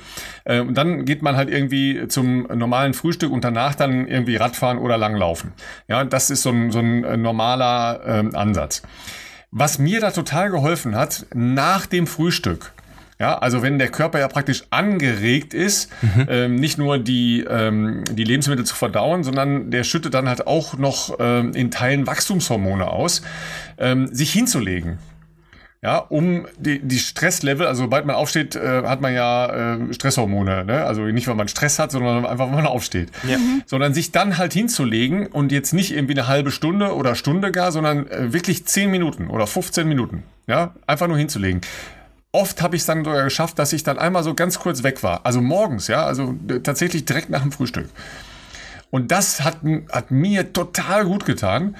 Äh, 0.43 0.59
und 0.59 0.75
dann 0.75 1.05
geht 1.05 1.23
man 1.23 1.35
halt 1.35 1.49
irgendwie 1.49 2.07
zum 2.07 2.43
normalen 2.43 2.93
Frühstück 2.93 3.31
und 3.31 3.43
danach 3.43 3.73
dann 3.73 4.07
irgendwie 4.07 4.35
Radfahren 4.35 4.77
oder 4.77 4.99
Langlaufen. 4.99 5.53
Ja, 5.87 6.03
das 6.03 6.29
ist 6.29 6.43
so 6.43 6.51
ein, 6.51 6.71
so 6.71 6.79
ein 6.79 7.03
äh, 7.03 7.17
normaler 7.17 8.01
äh, 8.05 8.35
Ansatz. 8.35 8.83
Was 9.49 9.79
mir 9.79 9.99
da 9.99 10.11
total 10.11 10.51
geholfen 10.51 10.95
hat, 10.95 11.25
nach 11.33 11.87
dem 11.87 12.05
Frühstück, 12.05 12.73
ja, 13.19 13.37
also 13.37 13.61
wenn 13.61 13.79
der 13.79 13.89
Körper 13.89 14.19
ja 14.19 14.29
praktisch 14.29 14.63
angeregt 14.69 15.53
ist, 15.53 15.91
mhm. 16.01 16.27
ähm, 16.29 16.55
nicht 16.55 16.77
nur 16.77 16.97
die, 16.97 17.45
ähm, 17.49 18.05
die 18.11 18.23
Lebensmittel 18.23 18.65
zu 18.65 18.75
verdauen, 18.75 19.25
sondern 19.25 19.71
der 19.71 19.83
schüttet 19.83 20.13
dann 20.13 20.29
halt 20.29 20.47
auch 20.47 20.77
noch 20.77 21.17
ähm, 21.19 21.53
in 21.53 21.69
Teilen 21.69 22.07
Wachstumshormone 22.07 22.87
aus, 22.87 23.21
ähm, 23.77 24.07
sich 24.13 24.31
hinzulegen. 24.31 24.99
Ja, 25.81 25.97
um 25.97 26.45
die, 26.57 26.79
die 26.79 26.99
Stresslevel, 26.99 27.65
also 27.65 27.83
sobald 27.83 28.05
man 28.05 28.15
aufsteht, 28.15 28.55
äh, 28.55 28.83
hat 28.83 28.99
man 28.99 29.13
ja 29.13 29.75
äh, 29.75 29.93
Stresshormone, 29.93 30.65
ne? 30.65 30.83
Also 30.83 31.03
nicht, 31.03 31.27
weil 31.29 31.35
man 31.35 31.47
Stress 31.47 31.79
hat, 31.79 31.91
sondern 31.91 32.25
einfach, 32.25 32.47
weil 32.47 32.55
man 32.55 32.67
aufsteht. 32.67 33.11
Ja. 33.25 33.37
Mhm. 33.37 33.63
Sondern 33.65 33.93
sich 33.93 34.11
dann 34.11 34.37
halt 34.37 34.51
hinzulegen 34.51 35.27
und 35.27 35.53
jetzt 35.53 35.73
nicht 35.73 35.93
irgendwie 35.93 36.15
eine 36.15 36.27
halbe 36.27 36.51
Stunde 36.51 36.93
oder 36.93 37.15
Stunde 37.15 37.53
gar, 37.53 37.71
sondern 37.71 38.07
äh, 38.07 38.33
wirklich 38.33 38.65
10 38.65 38.91
Minuten 38.91 39.29
oder 39.29 39.47
15 39.47 39.87
Minuten. 39.87 40.23
Ja, 40.47 40.75
einfach 40.85 41.07
nur 41.07 41.17
hinzulegen. 41.17 41.61
Oft 42.31 42.61
habe 42.61 42.75
ich 42.75 42.83
es 42.83 42.85
dann 42.85 43.03
sogar 43.03 43.23
geschafft, 43.23 43.57
dass 43.57 43.73
ich 43.73 43.83
dann 43.83 43.97
einmal 43.97 44.23
so 44.23 44.35
ganz 44.35 44.59
kurz 44.59 44.83
weg 44.83 45.01
war. 45.01 45.25
Also 45.25 45.41
morgens, 45.41 45.87
ja, 45.87 46.05
also 46.05 46.35
äh, 46.47 46.59
tatsächlich 46.59 47.05
direkt 47.05 47.29
nach 47.29 47.41
dem 47.41 47.51
Frühstück. 47.51 47.89
Und 48.91 49.11
das 49.11 49.43
hat, 49.43 49.57
hat 49.91 50.11
mir 50.11 50.53
total 50.53 51.05
gut 51.05 51.25
getan. 51.25 51.75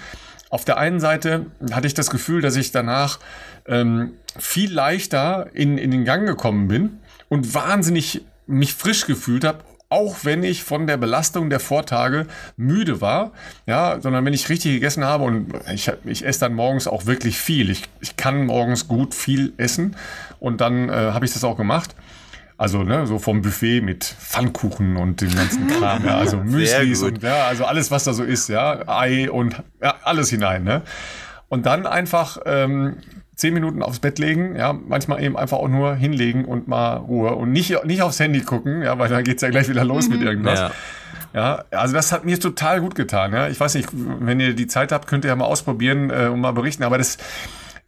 Auf 0.49 0.65
der 0.65 0.77
einen 0.77 0.99
Seite 0.99 1.45
hatte 1.71 1.85
ich 1.85 1.93
das 1.93 2.09
Gefühl, 2.09 2.41
dass 2.41 2.55
ich 2.55 2.71
danach 2.71 3.19
ähm, 3.67 4.13
viel 4.37 4.73
leichter 4.73 5.49
in, 5.53 5.77
in 5.77 5.91
den 5.91 6.05
Gang 6.05 6.25
gekommen 6.25 6.67
bin 6.67 6.99
und 7.29 7.53
wahnsinnig 7.53 8.25
mich 8.47 8.73
frisch 8.73 9.05
gefühlt 9.05 9.43
habe 9.43 9.63
auch 9.89 10.17
wenn 10.23 10.43
ich 10.43 10.63
von 10.63 10.85
der 10.85 10.97
Belastung 10.97 11.49
der 11.49 11.59
Vortage 11.59 12.27
müde 12.57 13.01
war, 13.01 13.31
ja, 13.65 13.99
sondern 13.99 14.23
wenn 14.23 14.33
ich 14.33 14.47
richtig 14.47 14.73
gegessen 14.73 15.03
habe 15.03 15.23
und 15.23 15.53
ich, 15.73 15.91
ich 16.05 16.25
esse 16.25 16.41
dann 16.41 16.53
morgens 16.53 16.87
auch 16.87 17.07
wirklich 17.07 17.39
viel. 17.39 17.71
Ich, 17.71 17.83
ich 17.99 18.15
kann 18.15 18.45
morgens 18.45 18.87
gut 18.87 19.15
viel 19.15 19.53
essen 19.57 19.95
und 20.39 20.61
dann 20.61 20.89
äh, 20.89 20.93
habe 20.93 21.25
ich 21.25 21.33
das 21.33 21.43
auch 21.43 21.57
gemacht. 21.57 21.95
Also 22.55 22.83
ne, 22.83 23.07
so 23.07 23.19
vom 23.19 23.41
Buffet 23.41 23.81
mit 23.81 24.03
Pfannkuchen 24.03 24.97
und 24.97 25.21
dem 25.21 25.33
ganzen 25.33 25.67
Kram, 25.67 26.05
ja, 26.05 26.17
also 26.17 26.37
Müslis 26.43 27.01
und 27.01 27.23
ja, 27.23 27.45
also 27.45 27.63
alles, 27.63 27.89
was 27.89 28.03
da 28.03 28.13
so 28.13 28.23
ist, 28.23 28.49
ja, 28.49 28.85
Ei 28.85 29.31
und 29.31 29.63
ja, 29.81 29.95
alles 30.03 30.29
hinein, 30.29 30.65
ne? 30.65 30.81
Und 31.47 31.65
dann 31.65 31.87
einfach 31.87 32.37
ähm, 32.45 32.97
zehn 33.39 33.53
Minuten 33.53 33.81
aufs 33.81 33.99
Bett 33.99 34.19
legen, 34.19 34.57
ja, 34.57 34.73
manchmal 34.73 35.23
eben 35.23 35.37
einfach 35.37 35.57
auch 35.57 35.69
nur 35.69 35.95
hinlegen 35.95 36.43
und 36.43 36.67
mal 36.67 36.97
Ruhe 36.97 37.35
und 37.35 37.53
nicht, 37.53 37.85
nicht 37.85 38.01
aufs 38.01 38.19
Handy 38.19 38.41
gucken, 38.41 38.81
ja, 38.81 38.99
weil 38.99 39.07
dann 39.07 39.23
geht's 39.23 39.41
ja 39.41 39.49
gleich 39.49 39.69
wieder 39.69 39.85
los 39.85 40.09
mhm. 40.09 40.15
mit 40.15 40.23
irgendwas. 40.23 40.59
Ja. 40.59 40.71
ja. 41.33 41.63
also 41.71 41.93
das 41.93 42.11
hat 42.11 42.25
mir 42.25 42.37
total 42.37 42.81
gut 42.81 42.95
getan. 42.95 43.31
Ja. 43.31 43.47
Ich 43.47 43.57
weiß 43.57 43.75
nicht, 43.75 43.87
wenn 43.93 44.41
ihr 44.41 44.53
die 44.53 44.67
Zeit 44.67 44.91
habt, 44.91 45.07
könnt 45.07 45.23
ihr 45.23 45.29
ja 45.29 45.37
mal 45.37 45.45
ausprobieren 45.45 46.09
äh, 46.09 46.27
und 46.27 46.41
mal 46.41 46.51
berichten. 46.51 46.83
Aber 46.83 46.97
das, 46.97 47.17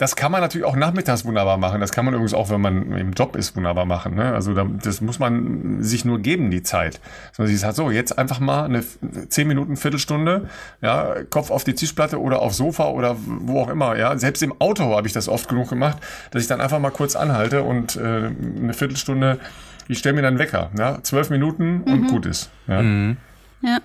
das 0.02 0.16
kann 0.16 0.32
man 0.32 0.42
natürlich 0.42 0.66
auch 0.66 0.76
nachmittags 0.76 1.26
wunderbar 1.26 1.58
machen. 1.58 1.80
Das 1.80 1.92
kann 1.92 2.06
man 2.06 2.16
übrigens 2.16 2.34
auch, 2.34 2.50
wenn 2.50 2.60
man 2.60 2.92
im 2.98 3.12
Job 3.14 3.36
ist, 3.36 3.56
wunderbar 3.56 3.86
machen. 3.86 4.16
Ne? 4.16 4.34
Also 4.34 4.56
das 4.56 5.00
muss 5.00 5.20
man 5.20 5.84
sich 5.84 6.06
nur 6.06 6.18
geben, 6.18 6.50
die 6.50 6.64
Zeit. 6.64 7.00
So, 7.34 7.46
sie 7.46 7.56
sagt 7.56 7.76
so, 7.76 7.92
jetzt 7.92 8.18
einfach 8.18 8.40
mal 8.40 8.66
eine 8.66 8.84
zehn 9.30 9.48
Minuten, 9.48 9.78
Viertelstunde, 9.78 10.50
ja, 10.82 11.18
Kopf 11.30 11.52
auf 11.52 11.64
die 11.66 11.76
Tischplatte 11.76 12.20
oder 12.20 12.42
aufs 12.42 12.58
Sofa 12.58 12.88
oder 12.88 13.16
wo 13.16 13.62
auch 13.62 13.70
immer. 13.70 13.96
Ja, 13.96 14.18
selbst 14.18 14.42
im 14.42 14.60
Auto 14.60 14.86
habe 14.96 15.06
ich 15.06 15.14
das 15.14 15.30
oft 15.30 15.48
genug 15.48 15.70
gemacht, 15.70 16.00
dass 16.32 16.42
ich 16.42 16.48
dann 16.48 16.62
einfach 16.62 16.80
mal 16.80 16.90
kurz 16.90 17.16
anhalte 17.16 17.62
und 17.62 17.96
äh, 17.96 18.32
eine 18.60 18.74
Viertelstunde, 18.74 19.38
ich 19.88 20.00
stelle 20.00 20.16
mir 20.16 20.24
dann 20.24 20.40
Wecker, 20.40 20.72
ja, 20.80 20.98
zwölf 21.04 21.30
Minuten 21.30 21.84
und 21.84 22.02
mhm. 22.02 22.08
gut 22.08 22.26
ist. 22.26 22.50
Ja. 22.66 22.82
Mhm. 22.82 23.18
ja. 23.62 23.78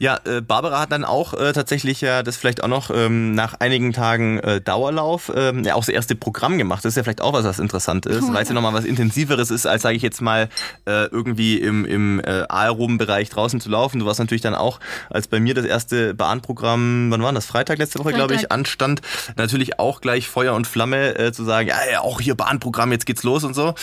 Ja, 0.00 0.20
äh, 0.24 0.40
Barbara 0.40 0.80
hat 0.80 0.92
dann 0.92 1.04
auch 1.04 1.34
äh, 1.34 1.52
tatsächlich 1.52 2.00
ja 2.00 2.22
das 2.22 2.36
vielleicht 2.36 2.62
auch 2.62 2.68
noch 2.68 2.90
ähm, 2.94 3.32
nach 3.34 3.54
einigen 3.54 3.92
Tagen 3.92 4.38
äh, 4.38 4.60
Dauerlauf 4.60 5.32
ähm, 5.34 5.64
ja 5.64 5.74
auch 5.74 5.80
das 5.80 5.88
erste 5.88 6.14
Programm 6.14 6.56
gemacht. 6.56 6.84
Das 6.84 6.92
ist 6.92 6.96
ja 6.96 7.02
vielleicht 7.02 7.20
auch 7.20 7.32
was, 7.32 7.44
was 7.44 7.58
interessant 7.58 8.06
ist, 8.06 8.22
oh, 8.22 8.32
weil 8.32 8.42
es 8.42 8.48
ja 8.48 8.54
nochmal 8.54 8.74
was 8.74 8.84
intensiveres 8.84 9.50
ist, 9.50 9.66
als 9.66 9.82
sage 9.82 9.96
ich 9.96 10.02
jetzt 10.02 10.20
mal 10.20 10.48
äh, 10.86 11.06
irgendwie 11.06 11.58
im, 11.58 11.84
im 11.84 12.20
äh, 12.20 12.44
aeroben 12.48 12.96
Bereich 12.98 13.28
draußen 13.30 13.60
zu 13.60 13.70
laufen. 13.70 13.98
Du 13.98 14.06
warst 14.06 14.20
natürlich 14.20 14.42
dann 14.42 14.54
auch, 14.54 14.78
als 15.10 15.26
bei 15.26 15.40
mir 15.40 15.54
das 15.54 15.64
erste 15.64 16.14
Bahnprogramm, 16.14 17.10
wann 17.10 17.22
war 17.22 17.32
das? 17.32 17.46
Freitag 17.46 17.78
letzte 17.78 17.98
Woche, 17.98 18.12
glaube 18.12 18.34
ich, 18.34 18.52
anstand, 18.52 19.02
natürlich 19.36 19.80
auch 19.80 20.00
gleich 20.00 20.28
Feuer 20.28 20.54
und 20.54 20.68
Flamme 20.68 21.18
äh, 21.18 21.32
zu 21.32 21.42
sagen, 21.42 21.68
ja, 21.68 21.76
ja, 21.90 22.00
auch 22.02 22.20
hier 22.20 22.36
Bahnprogramm, 22.36 22.92
jetzt 22.92 23.06
geht's 23.06 23.24
los 23.24 23.42
und 23.42 23.54
so. 23.54 23.74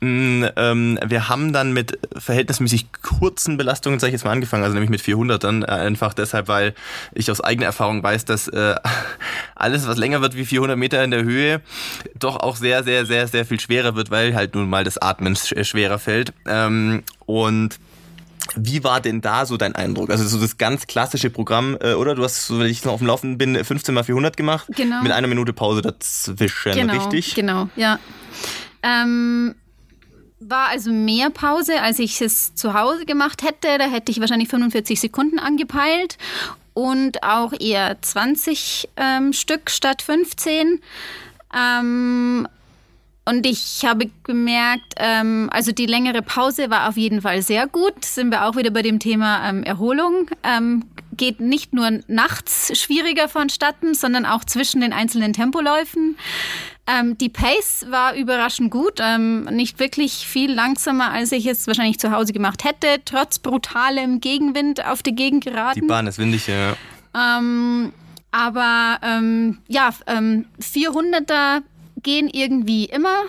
Mm, 0.00 0.44
ähm, 0.56 0.98
wir 1.06 1.28
haben 1.28 1.52
dann 1.52 1.72
mit 1.72 1.98
verhältnismäßig 2.16 2.88
kurzen 3.02 3.56
Belastungen, 3.56 4.00
sage 4.00 4.08
ich 4.08 4.14
jetzt 4.14 4.24
mal, 4.24 4.32
angefangen, 4.32 4.64
also 4.64 4.74
nämlich 4.74 4.90
mit 4.90 5.00
400 5.00 5.44
dann 5.44 5.59
äh, 5.62 5.66
einfach 5.66 6.14
deshalb, 6.14 6.48
weil 6.48 6.74
ich 7.12 7.30
aus 7.30 7.40
eigener 7.40 7.66
Erfahrung 7.66 8.02
weiß, 8.02 8.24
dass 8.24 8.48
äh, 8.48 8.74
alles, 9.54 9.86
was 9.86 9.98
länger 9.98 10.20
wird 10.20 10.36
wie 10.36 10.44
400 10.44 10.76
Meter 10.78 11.02
in 11.04 11.10
der 11.10 11.22
Höhe, 11.22 11.60
doch 12.18 12.36
auch 12.36 12.56
sehr, 12.56 12.84
sehr, 12.84 13.06
sehr, 13.06 13.28
sehr 13.28 13.44
viel 13.44 13.60
schwerer 13.60 13.94
wird, 13.94 14.10
weil 14.10 14.34
halt 14.34 14.54
nun 14.54 14.68
mal 14.68 14.84
das 14.84 14.98
Atmen 14.98 15.36
schwerer 15.36 15.98
fällt. 15.98 16.32
Ähm, 16.46 17.02
und 17.26 17.78
wie 18.56 18.82
war 18.84 19.00
denn 19.00 19.20
da 19.20 19.46
so 19.46 19.56
dein 19.56 19.74
Eindruck? 19.74 20.10
Also 20.10 20.26
so 20.26 20.40
das 20.40 20.58
ganz 20.58 20.86
klassische 20.86 21.30
Programm, 21.30 21.76
äh, 21.80 21.94
oder? 21.94 22.14
Du 22.14 22.24
hast, 22.24 22.46
so, 22.46 22.58
wenn 22.58 22.66
ich 22.66 22.84
noch 22.84 22.92
auf 22.92 23.00
dem 23.00 23.06
Laufen 23.06 23.38
bin, 23.38 23.62
15 23.62 23.94
mal 23.94 24.04
400 24.04 24.36
gemacht. 24.36 24.66
Genau. 24.74 25.02
Mit 25.02 25.12
einer 25.12 25.26
Minute 25.26 25.52
Pause 25.52 25.82
dazwischen, 25.82 26.72
genau, 26.72 26.94
richtig? 26.94 27.34
Genau, 27.34 27.68
ja. 27.76 27.98
Ähm, 28.82 29.54
war 30.40 30.68
also 30.68 30.90
mehr 30.90 31.30
Pause, 31.30 31.80
als 31.80 31.98
ich 31.98 32.20
es 32.20 32.54
zu 32.54 32.74
Hause 32.74 33.04
gemacht 33.04 33.42
hätte. 33.42 33.78
Da 33.78 33.84
hätte 33.84 34.10
ich 34.10 34.20
wahrscheinlich 34.20 34.48
45 34.48 35.00
Sekunden 35.00 35.38
angepeilt 35.38 36.16
und 36.74 37.22
auch 37.22 37.52
eher 37.58 38.00
20 38.00 38.88
ähm, 38.96 39.32
Stück 39.32 39.70
statt 39.70 40.02
15. 40.02 40.80
Ähm, 41.54 42.48
und 43.26 43.46
ich 43.46 43.84
habe 43.84 44.10
gemerkt, 44.24 44.94
ähm, 44.96 45.50
also 45.52 45.72
die 45.72 45.86
längere 45.86 46.22
Pause 46.22 46.70
war 46.70 46.88
auf 46.88 46.96
jeden 46.96 47.20
Fall 47.20 47.42
sehr 47.42 47.66
gut. 47.66 48.04
Sind 48.04 48.30
wir 48.30 48.46
auch 48.46 48.56
wieder 48.56 48.70
bei 48.70 48.82
dem 48.82 48.98
Thema 48.98 49.48
ähm, 49.48 49.62
Erholung. 49.62 50.30
Ähm, 50.42 50.84
geht 51.16 51.38
nicht 51.38 51.74
nur 51.74 52.00
nachts 52.08 52.76
schwieriger 52.80 53.28
vonstatten, 53.28 53.94
sondern 53.94 54.24
auch 54.24 54.44
zwischen 54.44 54.80
den 54.80 54.94
einzelnen 54.94 55.34
Tempoläufen. 55.34 56.16
Ähm, 56.90 57.16
die 57.18 57.28
Pace 57.28 57.86
war 57.88 58.14
überraschend 58.14 58.70
gut, 58.70 59.00
ähm, 59.00 59.44
nicht 59.44 59.78
wirklich 59.78 60.26
viel 60.26 60.52
langsamer, 60.52 61.12
als 61.12 61.30
ich 61.30 61.46
es 61.46 61.66
wahrscheinlich 61.66 61.98
zu 62.00 62.10
Hause 62.10 62.32
gemacht 62.32 62.64
hätte, 62.64 63.00
trotz 63.04 63.38
brutalem 63.38 64.20
Gegenwind 64.20 64.84
auf 64.84 65.02
die 65.02 65.14
Gegend 65.14 65.44
geraten. 65.44 65.82
Die 65.82 65.86
Bahn 65.86 66.06
ist 66.06 66.18
windig, 66.18 66.46
ja. 66.48 66.74
Ähm, 67.14 67.92
aber 68.32 68.98
ähm, 69.02 69.58
ja, 69.68 69.90
400er 70.08 71.56
ähm, 71.56 71.64
gehen 72.02 72.28
irgendwie 72.28 72.86
immer. 72.86 73.24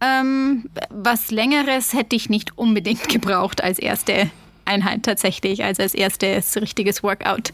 Ähm, 0.00 0.68
was 0.90 1.30
längeres 1.30 1.94
hätte 1.94 2.16
ich 2.16 2.28
nicht 2.28 2.58
unbedingt 2.58 3.08
gebraucht 3.08 3.62
als 3.62 3.78
erste 3.78 4.30
Einheit 4.66 5.04
tatsächlich, 5.04 5.64
also 5.64 5.82
als 5.82 5.94
erstes 5.94 6.56
richtiges 6.56 7.02
Workout. 7.02 7.52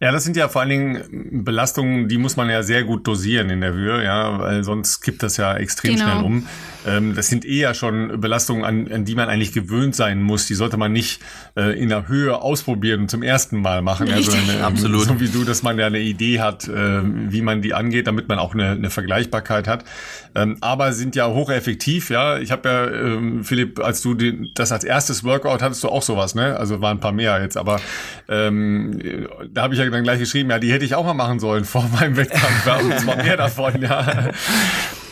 Ja, 0.00 0.12
das 0.12 0.22
sind 0.22 0.36
ja 0.36 0.48
vor 0.48 0.60
allen 0.60 0.70
Dingen 0.70 1.44
Belastungen, 1.44 2.08
die 2.08 2.18
muss 2.18 2.36
man 2.36 2.48
ja 2.48 2.62
sehr 2.62 2.84
gut 2.84 3.04
dosieren 3.04 3.50
in 3.50 3.60
der 3.60 3.72
Höhe, 3.72 4.04
ja, 4.04 4.38
weil 4.38 4.62
sonst 4.62 5.00
kippt 5.00 5.24
das 5.24 5.36
ja 5.38 5.56
extrem 5.56 5.96
genau. 5.96 6.04
schnell 6.04 6.24
um. 6.24 6.46
Ähm, 6.86 7.16
das 7.16 7.26
sind 7.26 7.44
eher 7.44 7.74
schon 7.74 8.20
Belastungen, 8.20 8.64
an, 8.64 8.92
an 8.92 9.04
die 9.04 9.16
man 9.16 9.28
eigentlich 9.28 9.52
gewöhnt 9.52 9.96
sein 9.96 10.22
muss. 10.22 10.46
Die 10.46 10.54
sollte 10.54 10.76
man 10.76 10.92
nicht 10.92 11.20
äh, 11.56 11.76
in 11.76 11.88
der 11.88 12.06
Höhe 12.06 12.40
ausprobieren 12.40 13.02
und 13.02 13.10
zum 13.10 13.24
ersten 13.24 13.60
Mal 13.60 13.82
machen. 13.82 14.08
Also 14.12 14.30
eine, 14.30 14.62
Absolut. 14.64 15.02
So 15.02 15.20
wie 15.20 15.28
du, 15.28 15.42
dass 15.42 15.64
man 15.64 15.76
ja 15.80 15.86
eine 15.86 15.98
Idee 15.98 16.38
hat, 16.38 16.68
äh, 16.68 17.00
wie 17.02 17.42
man 17.42 17.60
die 17.60 17.74
angeht, 17.74 18.06
damit 18.06 18.28
man 18.28 18.38
auch 18.38 18.54
eine, 18.54 18.70
eine 18.70 18.90
Vergleichbarkeit 18.90 19.66
hat. 19.66 19.84
Ähm, 20.36 20.58
aber 20.60 20.92
sind 20.92 21.16
ja 21.16 21.26
hocheffektiv, 21.28 22.10
ja. 22.10 22.38
Ich 22.38 22.52
habe 22.52 22.68
ja, 22.68 22.86
ähm, 22.88 23.42
Philipp, 23.42 23.80
als 23.80 24.00
du 24.02 24.14
die, 24.14 24.52
das 24.54 24.70
als 24.70 24.84
erstes 24.84 25.24
Workout 25.24 25.60
hattest 25.60 25.82
du 25.82 25.88
auch 25.88 26.02
sowas, 26.02 26.36
ne? 26.36 26.56
Also 26.56 26.80
waren 26.80 26.98
ein 26.98 27.00
paar 27.00 27.12
mehr 27.12 27.42
jetzt, 27.42 27.56
aber 27.56 27.80
ähm, 28.28 29.26
da 29.50 29.62
habe 29.62 29.74
ich 29.74 29.80
ja 29.80 29.87
dann 29.90 30.02
gleich 30.02 30.18
geschrieben, 30.18 30.50
ja, 30.50 30.58
die 30.58 30.72
hätte 30.72 30.84
ich 30.84 30.94
auch 30.94 31.04
mal 31.04 31.14
machen 31.14 31.40
sollen 31.40 31.64
vor 31.64 31.88
meinem 31.88 32.16
Wettkampf. 32.16 32.66
Ja, 32.66 32.76
und 32.76 32.98
zwar 33.00 33.16
mehr 33.16 33.36
davon, 33.36 33.82
ja. 33.82 34.30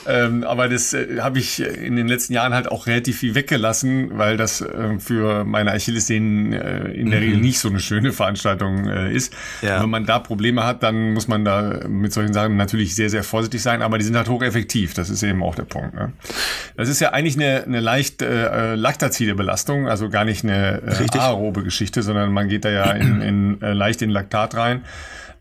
Ähm, 0.06 0.44
aber 0.44 0.68
das 0.68 0.92
äh, 0.92 1.20
habe 1.20 1.38
ich 1.38 1.60
in 1.60 1.96
den 1.96 2.08
letzten 2.08 2.32
Jahren 2.32 2.54
halt 2.54 2.68
auch 2.70 2.86
relativ 2.86 3.18
viel 3.18 3.34
weggelassen, 3.34 4.16
weil 4.18 4.36
das 4.36 4.60
äh, 4.60 4.98
für 4.98 5.44
meine 5.44 5.72
Achillessehnen 5.72 6.52
äh, 6.52 6.88
in 6.92 7.10
der 7.10 7.20
mhm. 7.20 7.26
Regel 7.26 7.40
nicht 7.40 7.58
so 7.58 7.68
eine 7.68 7.80
schöne 7.80 8.12
Veranstaltung 8.12 8.88
äh, 8.88 9.12
ist. 9.12 9.32
Ja. 9.62 9.82
Wenn 9.82 9.90
man 9.90 10.06
da 10.06 10.18
Probleme 10.18 10.64
hat, 10.64 10.82
dann 10.82 11.12
muss 11.12 11.28
man 11.28 11.44
da 11.44 11.86
mit 11.88 12.12
solchen 12.12 12.32
Sachen 12.32 12.56
natürlich 12.56 12.94
sehr, 12.94 13.10
sehr 13.10 13.22
vorsichtig 13.22 13.62
sein, 13.62 13.82
aber 13.82 13.98
die 13.98 14.04
sind 14.04 14.16
halt 14.16 14.28
hocheffektiv. 14.28 14.94
Das 14.94 15.10
ist 15.10 15.22
eben 15.22 15.42
auch 15.42 15.54
der 15.54 15.64
Punkt. 15.64 15.94
Ne? 15.94 16.12
Das 16.76 16.88
ist 16.88 17.00
ja 17.00 17.12
eigentlich 17.12 17.36
eine, 17.36 17.64
eine 17.64 17.80
leicht 17.80 18.22
äh, 18.22 18.74
laktazide 18.74 19.34
Belastung, 19.34 19.88
also 19.88 20.08
gar 20.08 20.24
nicht 20.24 20.44
eine 20.44 20.82
äh, 20.82 21.18
aerobe 21.18 21.62
Geschichte, 21.62 22.02
sondern 22.02 22.32
man 22.32 22.48
geht 22.48 22.64
da 22.64 22.70
ja 22.70 22.90
in, 22.92 23.20
in 23.20 23.62
äh, 23.62 23.72
leicht 23.72 24.02
in 24.02 24.10
Laktat 24.10 24.54
rein 24.54 24.84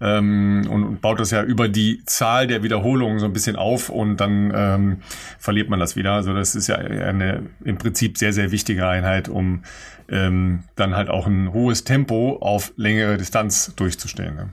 ähm, 0.02 0.68
und, 0.70 0.84
und, 0.84 1.02
baut 1.02 1.20
das 1.20 1.32
ja 1.32 1.44
über 1.44 1.68
die 1.68 2.04
Zahl 2.06 2.48
der 2.48 2.64
Wiederholungen 2.64 3.20
so 3.20 3.26
ein 3.26 3.34
bisschen 3.34 3.56
auf 3.56 3.90
und 3.90 4.18
dann 4.18 4.52
ähm, 4.56 4.98
verliert 5.40 5.70
man 5.70 5.80
das 5.80 5.96
wieder. 5.96 6.14
Also 6.14 6.34
das 6.34 6.56
ist 6.56 6.68
ja 6.68 6.76
eine 6.76 7.44
im 7.64 7.78
Prinzip 7.78 8.18
sehr, 8.18 8.34
sehr 8.34 8.52
wichtige 8.52 8.88
Einheit, 8.88 9.30
um 9.30 9.64
ähm, 10.10 10.64
dann 10.76 10.96
halt 10.96 11.10
auch 11.10 11.28
ein 11.28 11.54
hohes 11.54 11.84
Tempo 11.84 12.38
auf 12.42 12.74
längere 12.76 13.18
Distanz 13.18 13.74
durchzustehen. 13.76 14.36
Ne? 14.36 14.50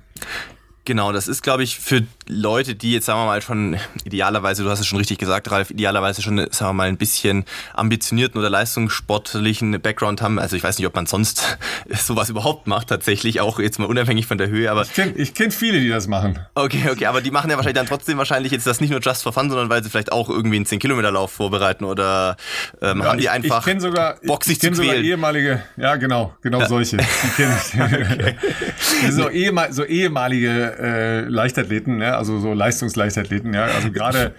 Genau, 0.85 1.13
das 1.13 1.29
ist, 1.29 1.43
glaube 1.43 1.63
ich, 1.63 1.79
für 1.79 2.03
Leute, 2.29 2.75
die 2.75 2.93
jetzt, 2.93 3.07
sagen 3.07 3.21
wir 3.21 3.27
mal, 3.27 3.43
schon 3.43 3.77
idealerweise, 4.05 4.63
du 4.63 4.71
hast 4.71 4.81
es 4.81 4.87
schon 4.87 4.99
richtig 4.99 5.19
gesagt, 5.19 5.51
Ralf, 5.51 5.71
idealerweise 5.71 6.23
schon, 6.23 6.39
sagen 6.51 6.71
wir 6.71 6.73
mal, 6.73 6.89
ein 6.89 6.97
bisschen 6.97 7.45
ambitionierten 7.75 8.39
oder 8.39 8.49
leistungssportlichen 8.49 9.81
Background 9.81 10.23
haben. 10.23 10.39
Also 10.39 10.57
ich 10.57 10.63
weiß 10.63 10.79
nicht, 10.79 10.87
ob 10.87 10.95
man 10.95 11.07
sonst 11.07 11.59
sowas 11.89 12.31
überhaupt 12.31 12.67
macht, 12.67 12.89
tatsächlich, 12.89 13.41
auch 13.41 13.59
jetzt 13.59 13.79
mal 13.79 13.87
unabhängig 13.87 14.27
von 14.27 14.39
der 14.39 14.49
Höhe. 14.49 14.71
Aber 14.71 14.83
ich 14.83 14.93
kenne 14.93 15.13
ich 15.17 15.35
kenn 15.35 15.51
viele, 15.51 15.81
die 15.81 15.89
das 15.89 16.07
machen. 16.07 16.39
Okay, 16.55 16.91
okay, 16.91 17.07
aber 17.07 17.21
die 17.21 17.31
machen 17.31 17.51
ja 17.51 17.57
wahrscheinlich 17.57 17.79
dann 17.79 17.87
trotzdem 17.87 18.19
wahrscheinlich 18.19 18.53
jetzt 18.53 18.67
das 18.67 18.81
nicht 18.81 18.91
nur 18.91 19.01
just 19.01 19.23
for 19.23 19.33
fun, 19.33 19.51
sondern 19.51 19.69
weil 19.69 19.83
sie 19.83 19.91
vielleicht 19.91 20.13
auch 20.13 20.29
irgendwie 20.29 20.57
einen 20.57 20.67
10-Kilometer-Lauf 20.67 21.33
vorbereiten 21.33 21.85
oder 21.85 22.37
ähm, 22.81 23.01
ja, 23.01 23.05
haben 23.07 23.19
die 23.19 23.29
einfach 23.29 23.67
ich, 23.67 23.75
ich 23.75 23.81
sogar, 23.81 24.17
Bock, 24.25 24.45
sich 24.45 24.63
ich 24.63 24.71
zu 24.71 24.75
sogar 24.75 24.95
ehemalige, 24.95 25.63
ja 25.77 25.97
genau, 25.97 26.35
genau 26.41 26.61
ja. 26.61 26.69
solche. 26.69 26.99
Die 26.99 27.29
kenne 27.37 27.59
ich. 27.59 27.81
okay. 27.81 28.37
so, 29.11 29.29
ehemal, 29.29 29.73
so 29.73 29.85
ehemalige 29.85 30.77
äh, 30.79 31.21
Leichtathleten, 31.23 32.01
ja, 32.01 32.12
also 32.17 32.39
so 32.39 32.53
Leistungsleichtathleten, 32.53 33.53
ja, 33.55 33.65
also 33.65 33.91
gerade 33.91 34.35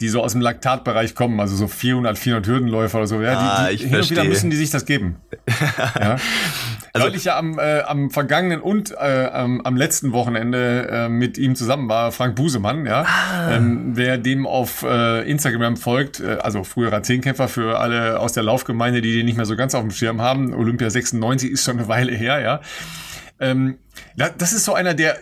die 0.00 0.08
so 0.08 0.22
aus 0.22 0.32
dem 0.32 0.40
Laktatbereich 0.40 1.14
kommen, 1.14 1.40
also 1.40 1.56
so 1.56 1.66
400, 1.66 2.16
400 2.16 2.46
Hürdenläufer 2.46 2.98
oder 2.98 3.06
so, 3.08 3.20
ja, 3.20 3.38
ah, 3.38 3.68
die, 3.68 3.76
die 3.76 3.88
hin 3.88 3.96
und 3.96 4.10
wieder 4.10 4.24
müssen 4.24 4.50
die 4.50 4.56
sich 4.56 4.70
das 4.70 4.84
geben. 4.84 5.16
ja. 5.98 6.16
Also, 6.92 7.06
Weil 7.06 7.16
ich 7.16 7.24
ja 7.24 7.36
am, 7.36 7.58
äh, 7.58 7.80
am 7.80 8.10
vergangenen 8.10 8.60
und 8.60 8.92
äh, 8.92 9.28
am, 9.32 9.60
am 9.60 9.76
letzten 9.76 10.12
Wochenende 10.12 10.88
äh, 10.90 11.08
mit 11.08 11.36
ihm 11.36 11.56
zusammen 11.56 11.88
war, 11.88 12.12
Frank 12.12 12.36
Busemann, 12.36 12.86
ja. 12.86 13.02
Ah. 13.02 13.56
Ähm, 13.56 13.90
wer 13.94 14.18
dem 14.18 14.46
auf 14.46 14.84
äh, 14.84 15.28
Instagram 15.28 15.76
folgt, 15.76 16.20
äh, 16.20 16.38
also 16.40 16.62
früherer 16.62 17.02
Zehnkämpfer 17.02 17.48
für 17.48 17.80
alle 17.80 18.20
aus 18.20 18.32
der 18.32 18.44
Laufgemeinde, 18.44 19.00
die 19.00 19.16
den 19.16 19.26
nicht 19.26 19.36
mehr 19.36 19.46
so 19.46 19.56
ganz 19.56 19.74
auf 19.74 19.82
dem 19.82 19.90
Schirm 19.90 20.20
haben, 20.20 20.54
Olympia 20.54 20.90
96 20.90 21.50
ist 21.50 21.64
schon 21.64 21.78
eine 21.78 21.88
Weile 21.88 22.12
her, 22.12 22.40
ja. 22.40 22.60
Ähm, 23.40 23.78
das 24.16 24.52
ist 24.52 24.64
so 24.64 24.74
einer, 24.74 24.94
der 24.94 25.18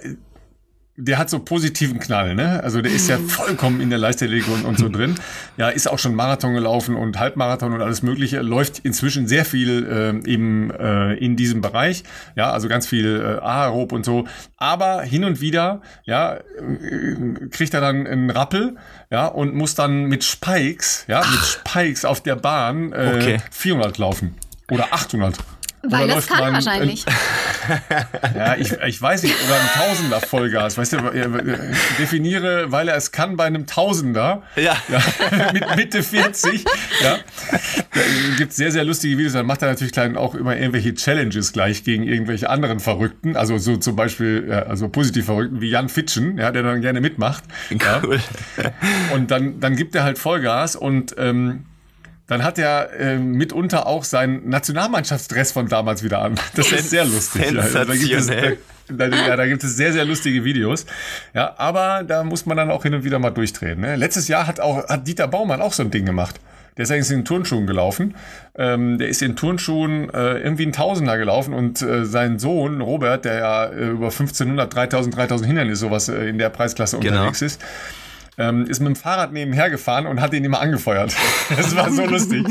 der 0.98 1.18
hat 1.18 1.28
so 1.28 1.38
positiven 1.40 1.98
Knall, 1.98 2.34
ne? 2.34 2.62
Also 2.62 2.80
der 2.80 2.90
ist 2.90 3.08
ja 3.08 3.18
vollkommen 3.18 3.80
in 3.80 3.90
der 3.90 3.98
Leichtathletik 3.98 4.48
und, 4.64 4.78
so 4.78 4.88
drin. 4.88 5.14
Ja, 5.58 5.68
ist 5.70 5.88
auch 5.88 5.98
schon 5.98 6.14
Marathon 6.14 6.52
gelaufen 6.52 6.96
und 6.96 7.18
Halbmarathon 7.18 7.72
und 7.72 7.80
alles 7.80 8.02
Mögliche. 8.02 8.42
Läuft 8.42 8.80
inzwischen 8.80 9.26
sehr 9.26 9.44
viel 9.44 10.22
äh, 10.24 10.30
eben 10.30 10.70
äh, 10.70 11.14
in 11.14 11.36
diesem 11.36 11.62
Bereich. 11.62 12.04
Ja, 12.34 12.50
also 12.50 12.68
ganz 12.68 12.86
viel 12.86 13.38
äh, 13.40 13.42
Aerob 13.42 13.92
und 13.92 14.04
so. 14.04 14.26
Aber 14.58 15.02
hin 15.02 15.24
und 15.24 15.40
wieder, 15.40 15.80
ja, 16.04 16.34
äh, 16.34 17.48
kriegt 17.50 17.72
er 17.72 17.80
dann 17.80 18.06
einen 18.06 18.30
Rappel, 18.30 18.76
ja, 19.10 19.26
und 19.26 19.54
muss 19.54 19.74
dann 19.74 20.04
mit 20.04 20.24
Spikes, 20.24 21.04
ja, 21.08 21.20
mit 21.20 21.40
Spikes 21.40 22.04
auf 22.04 22.22
der 22.22 22.36
Bahn 22.36 22.92
äh, 22.92 23.14
okay. 23.16 23.38
400 23.50 23.96
laufen 23.98 24.34
oder 24.70 24.92
800. 24.92 25.36
Weil 25.90 26.08
das 26.08 26.26
kann 26.26 26.40
man, 26.40 26.54
wahrscheinlich. 26.54 27.04
ja, 28.34 28.56
ich, 28.56 28.72
ich 28.72 29.02
weiß 29.02 29.22
nicht, 29.22 29.34
oder 29.44 29.54
ein 29.54 29.68
Tausender 29.74 30.20
Vollgas. 30.20 30.78
Weißt 30.78 30.94
du, 30.94 30.98
definiere, 31.98 32.72
weil 32.72 32.88
er 32.88 32.96
es 32.96 33.12
kann 33.12 33.36
bei 33.36 33.44
einem 33.44 33.66
Tausender. 33.66 34.42
Ja. 34.56 34.76
ja 34.88 35.52
mit 35.52 35.76
Mitte 35.76 36.02
40. 36.02 36.64
Ja. 37.02 37.18
Da 37.92 38.00
gibt 38.36 38.52
sehr, 38.52 38.70
sehr 38.70 38.84
lustige 38.84 39.18
Videos. 39.18 39.32
Dann 39.34 39.46
macht 39.46 39.62
er 39.62 39.68
natürlich 39.68 39.92
klein 39.92 40.16
auch 40.16 40.34
immer 40.34 40.56
irgendwelche 40.56 40.94
Challenges 40.94 41.52
gleich 41.52 41.84
gegen 41.84 42.04
irgendwelche 42.04 42.50
anderen 42.50 42.80
Verrückten. 42.80 43.36
Also 43.36 43.58
so 43.58 43.76
zum 43.76 43.96
Beispiel, 43.96 44.46
ja, 44.48 44.62
also 44.62 44.88
positiv 44.88 45.26
Verrückten 45.26 45.60
wie 45.60 45.70
Jan 45.70 45.88
Fitschen, 45.88 46.38
ja, 46.38 46.50
der 46.50 46.62
dann 46.62 46.80
gerne 46.80 47.00
mitmacht. 47.00 47.44
Cool. 48.02 48.20
Ja. 48.56 48.72
Und 49.14 49.30
dann, 49.30 49.60
dann 49.60 49.76
gibt 49.76 49.94
er 49.94 50.04
halt 50.04 50.18
Vollgas 50.18 50.76
und 50.76 51.14
ähm, 51.18 51.64
dann 52.26 52.42
hat 52.42 52.58
er 52.58 52.92
äh, 52.98 53.18
mitunter 53.18 53.86
auch 53.86 54.04
seinen 54.04 54.48
Nationalmannschaftsdress 54.48 55.52
von 55.52 55.68
damals 55.68 56.02
wieder 56.02 56.22
an. 56.22 56.34
Das 56.54 56.72
ist 56.72 56.90
sehr 56.90 57.04
lustig. 57.04 57.46
Sensationell. 57.46 58.58
Ja, 58.88 58.94
da, 58.96 59.08
ja, 59.08 59.36
da 59.36 59.46
gibt 59.46 59.62
es 59.64 59.76
sehr, 59.76 59.92
sehr 59.92 60.04
lustige 60.04 60.44
Videos. 60.44 60.86
Ja, 61.34 61.54
aber 61.58 62.02
da 62.06 62.24
muss 62.24 62.46
man 62.46 62.56
dann 62.56 62.70
auch 62.70 62.82
hin 62.82 62.94
und 62.94 63.04
wieder 63.04 63.18
mal 63.18 63.30
durchdrehen. 63.30 63.80
Ne? 63.80 63.96
Letztes 63.96 64.28
Jahr 64.28 64.46
hat 64.46 64.60
auch 64.60 64.88
hat 64.88 65.06
Dieter 65.06 65.28
Baumann 65.28 65.60
auch 65.60 65.72
so 65.72 65.82
ein 65.82 65.90
Ding 65.90 66.06
gemacht. 66.06 66.40
Der 66.76 66.82
ist 66.82 66.90
eigentlich 66.90 67.10
in 67.10 67.24
Turnschuhen 67.24 67.66
gelaufen. 67.66 68.14
Ähm, 68.56 68.98
der 68.98 69.08
ist 69.08 69.22
in 69.22 69.34
Turnschuhen 69.34 70.10
äh, 70.12 70.38
irgendwie 70.38 70.66
ein 70.66 70.72
Tausender 70.72 71.16
gelaufen 71.16 71.54
und 71.54 71.80
äh, 71.80 72.04
sein 72.04 72.38
Sohn 72.38 72.80
Robert, 72.80 73.24
der 73.24 73.38
ja 73.38 73.64
äh, 73.66 73.88
über 73.88 74.06
1500, 74.06 74.74
3000, 74.74 75.16
3000 75.16 75.46
Hindernisse 75.46 75.80
sowas 75.80 76.08
äh, 76.08 76.28
in 76.28 76.38
der 76.38 76.50
Preisklasse 76.50 76.98
genau. 76.98 77.16
unterwegs 77.16 77.40
ist, 77.40 77.62
ähm, 78.38 78.66
ist 78.66 78.80
mit 78.80 78.88
dem 78.88 78.96
Fahrrad 78.96 79.32
nebenher 79.32 79.70
gefahren 79.70 80.06
und 80.06 80.20
hat 80.20 80.32
ihn 80.34 80.44
immer 80.44 80.60
angefeuert. 80.60 81.14
Das 81.56 81.74
war 81.76 81.90
so 81.90 82.04
lustig. 82.04 82.46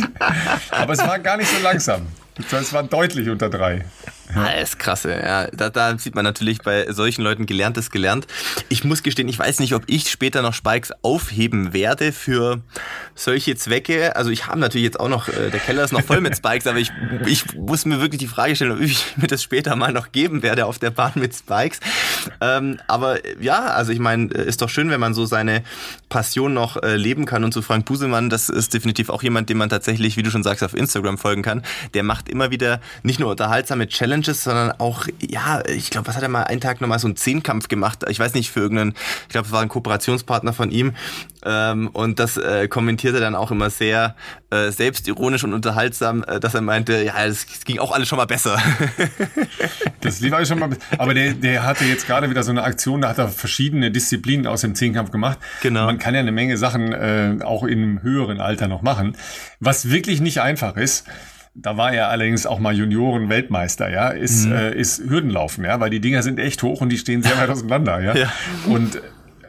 Aber 0.72 0.94
es 0.94 1.00
war 1.00 1.20
gar 1.20 1.38
nicht 1.38 1.50
so 1.50 1.62
langsam. 1.62 2.08
Es 2.52 2.74
war 2.74 2.84
deutlich 2.84 3.30
unter 3.30 3.50
drei. 3.50 3.86
Ja. 4.34 4.46
Das 4.46 4.70
ist 4.70 4.80
krass, 4.80 5.04
ja. 5.04 5.48
Da, 5.52 5.70
da 5.70 5.98
sieht 5.98 6.16
man 6.16 6.24
natürlich 6.24 6.62
bei 6.62 6.92
solchen 6.92 7.22
Leuten 7.22 7.46
gelerntes 7.46 7.92
gelernt. 7.92 8.28
Ich 8.70 8.84
muss 8.84 9.04
gestehen, 9.04 9.28
ich 9.28 9.38
weiß 9.38 9.60
nicht, 9.60 9.74
ob 9.74 9.84
ich 9.88 10.10
später 10.10 10.42
noch 10.42 10.54
Spikes 10.54 10.92
aufheben 11.04 11.74
werde 11.74 12.12
für 12.12 12.62
solche 13.14 13.56
Zwecke. 13.56 14.16
Also 14.16 14.32
ich 14.32 14.48
habe 14.48 14.60
natürlich 14.60 14.86
jetzt 14.86 15.00
auch 15.00 15.10
noch, 15.10 15.28
äh, 15.28 15.52
der 15.52 15.60
Keller 15.60 15.84
ist 15.84 15.92
noch 15.92 16.04
voll 16.04 16.22
mit 16.22 16.36
Spikes, 16.38 16.68
aber 16.68 16.80
ich, 16.80 16.92
ich 17.26 17.56
muss 17.56 17.86
mir 17.86 18.02
wirklich 18.02 18.20
die 18.20 18.28
Frage 18.28 18.56
stellen, 18.56 18.72
ob 18.72 18.82
ich 18.82 19.06
mir 19.18 19.28
das 19.28 19.44
später 19.44 19.76
mal 19.76 19.94
noch 19.94 20.12
geben 20.12 20.42
werde 20.42 20.66
auf 20.66 20.80
der 20.80 20.92
Bahn 20.92 21.14
mit 21.16 21.36
Spikes. 21.36 21.80
Ähm, 22.42 22.80
aber 22.88 23.20
ja, 23.40 23.66
also 23.66 23.92
ich 23.92 24.00
meine, 24.00 24.28
ist 24.34 24.62
doch 24.62 24.70
schön, 24.70 24.90
wenn 24.90 25.00
man 25.00 25.14
so 25.14 25.26
seine 25.26 25.64
Passion 26.10 26.54
noch 26.54 26.82
äh, 26.82 26.96
leben 26.96 27.26
kann. 27.26 27.44
Und 27.44 27.54
zu 27.54 27.62
Frank 27.62 27.86
Busemann, 27.86 28.30
das 28.30 28.50
ist 28.50 28.74
definitiv 28.74 29.10
auch 29.10 29.24
jemand, 29.24 29.50
dem 29.50 29.58
man 29.58 29.70
tatsächlich, 29.70 30.18
wie 30.18 30.24
du 30.24 30.32
schon 30.32 30.44
sagst, 30.44 30.64
auf 30.64 30.74
Instagram 30.74 31.18
folgen 31.18 31.42
kann. 31.42 31.62
Der 31.94 32.04
macht 32.04 32.30
immer 32.30 32.52
wieder 32.52 32.82
nicht 33.04 33.20
nur 33.20 33.30
unterhaltsame 33.32 33.88
Challenges, 33.88 34.15
Challenges, 34.16 34.44
sondern 34.44 34.72
auch, 34.80 35.06
ja, 35.20 35.64
ich 35.68 35.90
glaube, 35.90 36.08
was 36.08 36.16
hat 36.16 36.24
er 36.24 36.30
mal 36.30 36.44
einen 36.44 36.62
Tag 36.62 36.82
nochmal 36.82 37.00
so 37.00 37.08
einen 37.08 37.16
Zehnkampf 37.16 37.68
gemacht? 37.68 38.06
Ich 38.10 38.20
weiß 38.20 38.34
nicht, 38.34 38.52
für 38.52 38.62
irgendeinen, 38.62 38.94
ich 39.24 39.30
glaube, 39.30 39.48
es 39.48 39.52
war 39.52 39.62
ein 39.62 39.70
Kooperationspartner 39.70 40.54
von 40.54 40.72
ihm. 40.72 40.94
Ähm, 41.44 41.90
und 41.90 42.20
das 42.20 42.38
äh, 42.38 42.68
kommentierte 42.68 43.20
dann 43.20 43.36
auch 43.36 43.52
immer 43.52 43.70
sehr 43.70 44.16
äh, 44.50 44.72
selbstironisch 44.72 45.44
und 45.44 45.54
unterhaltsam, 45.54 46.24
äh, 46.24 46.40
dass 46.40 46.54
er 46.54 46.62
meinte, 46.62 47.04
ja, 47.04 47.26
es 47.26 47.46
ging 47.66 47.80
auch 47.80 47.92
alles 47.92 48.08
schon 48.08 48.18
mal 48.18 48.26
besser. 48.26 48.58
das 50.02 50.22
lief 50.22 50.34
alles 50.34 50.48
schon 50.48 50.60
mal 50.60 50.70
besser. 50.70 50.82
Aber 50.98 51.14
der, 51.14 51.34
der 51.34 51.64
hatte 51.64 51.86
jetzt 51.86 52.08
gerade 52.08 52.30
wieder 52.30 52.44
so 52.44 52.52
eine 52.52 52.64
Aktion, 52.64 53.02
da 53.02 53.10
hat 53.10 53.18
er 53.18 53.28
verschiedene 53.28 53.92
Disziplinen 53.92 54.48
aus 54.48 54.62
dem 54.62 54.76
Zehnkampf 54.76 55.12
gemacht. 55.12 55.38
Genau. 55.62 55.86
Man 55.86 56.00
kann 56.00 56.14
ja 56.14 56.22
eine 56.22 56.32
Menge 56.32 56.58
Sachen 56.58 56.94
äh, 56.94 57.38
auch 57.44 57.64
im 57.64 58.02
höheren 58.02 58.40
Alter 58.40 58.68
noch 58.68 58.82
machen. 58.82 59.18
Was 59.60 59.90
wirklich 59.90 60.22
nicht 60.22 60.42
einfach 60.42 60.78
ist, 60.78 61.06
da 61.56 61.78
war 61.78 61.94
er 61.94 62.10
allerdings 62.10 62.46
auch 62.46 62.60
mal 62.60 62.76
Junioren-Weltmeister, 62.76 63.90
ja, 63.90 64.10
ist, 64.10 64.46
mhm. 64.46 64.54
äh, 64.54 64.76
ist 64.76 65.02
Hürdenlaufen, 65.10 65.64
ja, 65.64 65.80
weil 65.80 65.90
die 65.90 66.02
Dinger 66.02 66.22
sind 66.22 66.38
echt 66.38 66.62
hoch 66.64 66.82
und 66.82 66.90
die 66.90 66.98
stehen 66.98 67.24
sehr 67.24 67.38
weit 67.38 67.50
auseinander, 67.52 68.02
ja. 68.02 68.16
ja. 68.16 68.32
Und 68.68 69.02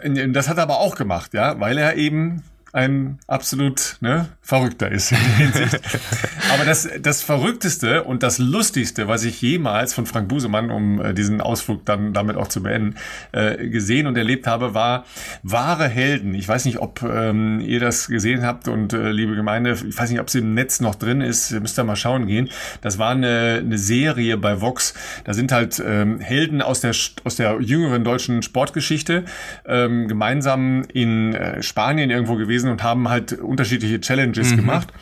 äh, 0.03 0.29
das 0.31 0.49
hat 0.49 0.57
er 0.57 0.63
aber 0.63 0.79
auch 0.79 0.95
gemacht, 0.95 1.35
ja, 1.35 1.59
weil 1.61 1.77
er 1.79 1.97
eben 1.97 2.45
ein 2.77 3.19
absolut 3.27 3.97
ne, 4.01 4.29
Verrückter 4.43 4.93
ist 4.93 5.11
in 5.11 5.19
der 5.19 5.37
Hinsicht. 5.37 5.81
Aber 6.53 6.65
das, 6.67 6.87
das 7.01 7.23
Verrückteste 7.23 8.05
und 8.05 8.23
das 8.23 8.39
Lustigste, 8.39 9.09
was 9.09 9.25
ich 9.25 9.41
jemals 9.41 9.95
von 9.95 10.05
Frank 10.05 10.29
Busemann, 10.29 10.71
um 10.71 11.01
äh, 11.01 11.15
diesen 11.15 11.41
Ausflug 11.41 11.87
dann 11.87 12.13
damit 12.13 12.37
auch 12.37 12.49
zu 12.49 12.63
beenden, 12.63 12.97
äh, 13.33 13.69
gesehen 13.69 14.07
und 14.07 14.19
erlebt 14.19 14.47
habe, 14.47 14.75
war 14.75 15.07
wahre 15.43 15.89
Helden. 15.89 16.35
Ich 16.35 16.47
weiß 16.47 16.67
nicht, 16.67 16.79
ob 16.79 17.03
ähm, 17.03 17.61
ihr 17.61 17.81
das 17.81 18.09
gesehen 18.09 18.43
habt 18.45 18.69
und 18.69 18.93
äh, 18.93 19.11
liebe 19.11 19.35
Gemeinde, 19.35 19.73
ich 19.89 19.99
weiß 19.99 20.11
nicht, 20.11 20.21
ob 20.21 20.29
sie 20.29 20.41
im 20.41 20.53
Netz 20.53 20.81
noch 20.81 20.97
drin 20.97 21.23
ist, 21.23 21.53
ihr 21.53 21.61
müsst 21.61 21.79
da 21.79 21.85
mal 21.85 21.97
schauen 21.97 22.27
gehen. 22.27 22.51
Das 22.83 22.99
war 22.99 23.13
eine, 23.13 23.63
eine 23.65 23.79
Serie 23.79 24.37
bei 24.37 24.61
Vox. 24.61 24.93
Da 25.25 25.33
sind 25.33 25.51
halt 25.51 25.83
ähm, 25.85 26.21
Helden 26.21 26.61
aus 26.61 26.83
der, 26.83 26.95
aus 27.25 27.37
der 27.37 27.59
jüngeren 27.63 28.05
deutschen 28.05 28.43
Sportgeschichte 28.43 29.25
ähm, 29.65 30.09
gemeinsam 30.09 30.85
in 30.93 31.35
äh, 31.35 31.63
Spanien 31.63 32.11
irgendwo 32.11 32.37
gewesen 32.37 32.66
gewesen 32.67 32.71
und 32.71 32.83
haben 32.83 33.09
halt 33.09 33.33
unterschiedliche 33.33 34.01
Challenges 34.01 34.53
mhm. 34.53 34.57
gemacht. 34.57 34.93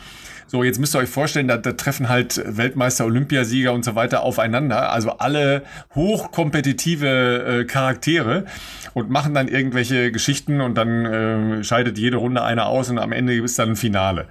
So, 0.47 0.63
jetzt 0.63 0.79
müsst 0.79 0.95
ihr 0.95 0.99
euch 0.99 1.09
vorstellen, 1.09 1.47
da, 1.47 1.57
da 1.57 1.71
treffen 1.71 2.07
halt 2.07 2.39
Weltmeister, 2.45 3.05
Olympiasieger 3.05 3.73
und 3.73 3.83
so 3.83 3.95
weiter 3.95 4.21
aufeinander. 4.21 4.91
Also 4.91 5.17
alle 5.17 5.63
hochkompetitive 5.95 7.61
äh, 7.61 7.65
Charaktere 7.65 8.45
und 8.93 9.09
machen 9.09 9.33
dann 9.33 9.47
irgendwelche 9.47 10.11
Geschichten 10.11 10.61
und 10.61 10.75
dann 10.75 11.05
äh, 11.05 11.63
scheidet 11.63 11.97
jede 11.97 12.17
Runde 12.17 12.43
einer 12.43 12.67
aus 12.67 12.91
und 12.91 12.99
am 12.99 13.11
Ende 13.11 13.33
ist 13.33 13.57
dann 13.57 13.69
ein 13.69 13.75
Finale. 13.75 14.27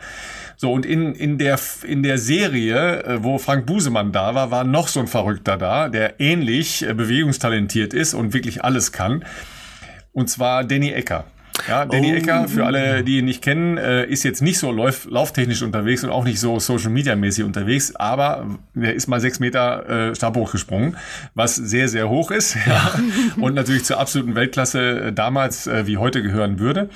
So, 0.56 0.72
und 0.72 0.86
in, 0.86 1.16
in, 1.16 1.36
der, 1.36 1.58
in 1.82 2.04
der 2.04 2.16
Serie, 2.16 3.02
äh, 3.02 3.24
wo 3.24 3.38
Frank 3.38 3.66
Busemann 3.66 4.12
da 4.12 4.36
war, 4.36 4.52
war 4.52 4.62
noch 4.62 4.86
so 4.86 5.00
ein 5.00 5.08
Verrückter 5.08 5.56
da, 5.56 5.88
der 5.88 6.20
ähnlich 6.20 6.88
äh, 6.88 6.94
bewegungstalentiert 6.94 7.92
ist 7.92 8.14
und 8.14 8.34
wirklich 8.34 8.62
alles 8.62 8.92
kann. 8.92 9.24
Und 10.12 10.30
zwar 10.30 10.62
Danny 10.62 10.90
Ecker. 10.90 11.24
Ja, 11.68 11.86
Danny 11.86 12.12
oh. 12.12 12.16
Ecker, 12.16 12.48
für 12.48 12.66
alle, 12.66 13.04
die 13.04 13.18
ihn 13.18 13.24
nicht 13.24 13.42
kennen, 13.42 13.78
äh, 13.78 14.04
ist 14.04 14.22
jetzt 14.22 14.42
nicht 14.42 14.58
so 14.58 14.70
lauf, 14.70 15.06
lauftechnisch 15.08 15.62
unterwegs 15.62 16.04
und 16.04 16.10
auch 16.10 16.24
nicht 16.24 16.40
so 16.40 16.58
Social 16.58 16.90
Media 16.90 17.16
mäßig 17.16 17.44
unterwegs, 17.44 17.94
aber 17.96 18.46
er 18.74 18.92
ist 18.92 19.06
mal 19.06 19.20
sechs 19.20 19.40
Meter 19.40 20.10
äh, 20.10 20.14
Stab 20.14 20.36
hochgesprungen, 20.36 20.96
was 21.34 21.54
sehr, 21.54 21.88
sehr 21.88 22.08
hoch 22.08 22.30
ist 22.30 22.56
ja. 22.66 22.92
und 23.40 23.54
natürlich 23.54 23.84
zur 23.84 23.98
absoluten 23.98 24.34
Weltklasse 24.34 25.06
äh, 25.06 25.12
damals 25.12 25.66
äh, 25.66 25.86
wie 25.86 25.96
heute 25.96 26.22
gehören 26.22 26.58
würde. 26.58 26.90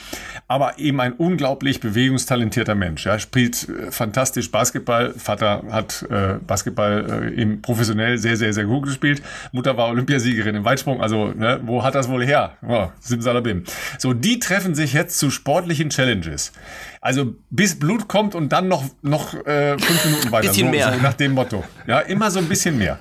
Aber 0.49 0.79
eben 0.79 1.01
ein 1.01 1.12
unglaublich 1.12 1.81
bewegungstalentierter 1.81 2.75
Mensch. 2.75 3.07
Ja, 3.07 3.18
spielt 3.18 3.68
äh, 3.68 3.90
fantastisch 3.90 4.51
Basketball. 4.51 5.14
Vater 5.16 5.62
hat 5.71 6.05
äh, 6.11 6.35
Basketball 6.47 7.33
äh, 7.35 7.40
eben 7.40 7.62
professionell 7.62 8.18
sehr, 8.18 8.37
sehr, 8.37 8.53
sehr 8.53 8.64
gut 8.64 8.85
gespielt. 8.85 9.23
Mutter 9.53 9.77
war 9.77 9.88
Olympiasiegerin 9.88 10.57
im 10.57 10.64
Weitsprung. 10.64 11.01
Also, 11.01 11.29
ne, 11.29 11.61
wo 11.62 11.85
hat 11.85 11.94
das 11.94 12.09
wohl 12.09 12.25
her? 12.25 12.57
Oh, 12.66 12.88
Simsalabim. 13.01 13.64
So, 13.99 14.12
die 14.12 14.38
treffen 14.48 14.74
sich 14.74 14.92
jetzt 14.94 15.18
zu 15.18 15.30
sportlichen 15.30 15.90
Challenges. 15.90 16.52
Also 17.00 17.37
bis 17.50 17.78
Blut 17.78 18.08
kommt 18.08 18.34
und 18.34 18.50
dann 18.50 18.66
noch, 18.66 18.84
noch 19.02 19.34
äh, 19.46 19.78
fünf 19.78 20.04
Minuten 20.06 20.32
weiter. 20.32 20.48
bisschen 20.48 20.66
so, 20.66 20.70
mehr. 20.70 20.92
So 20.92 21.00
nach 21.00 21.14
dem 21.14 21.32
Motto. 21.32 21.64
Ja, 21.87 22.00
immer 22.00 22.30
so 22.30 22.38
ein 22.38 22.46
bisschen 22.48 22.78
mehr. 22.78 22.98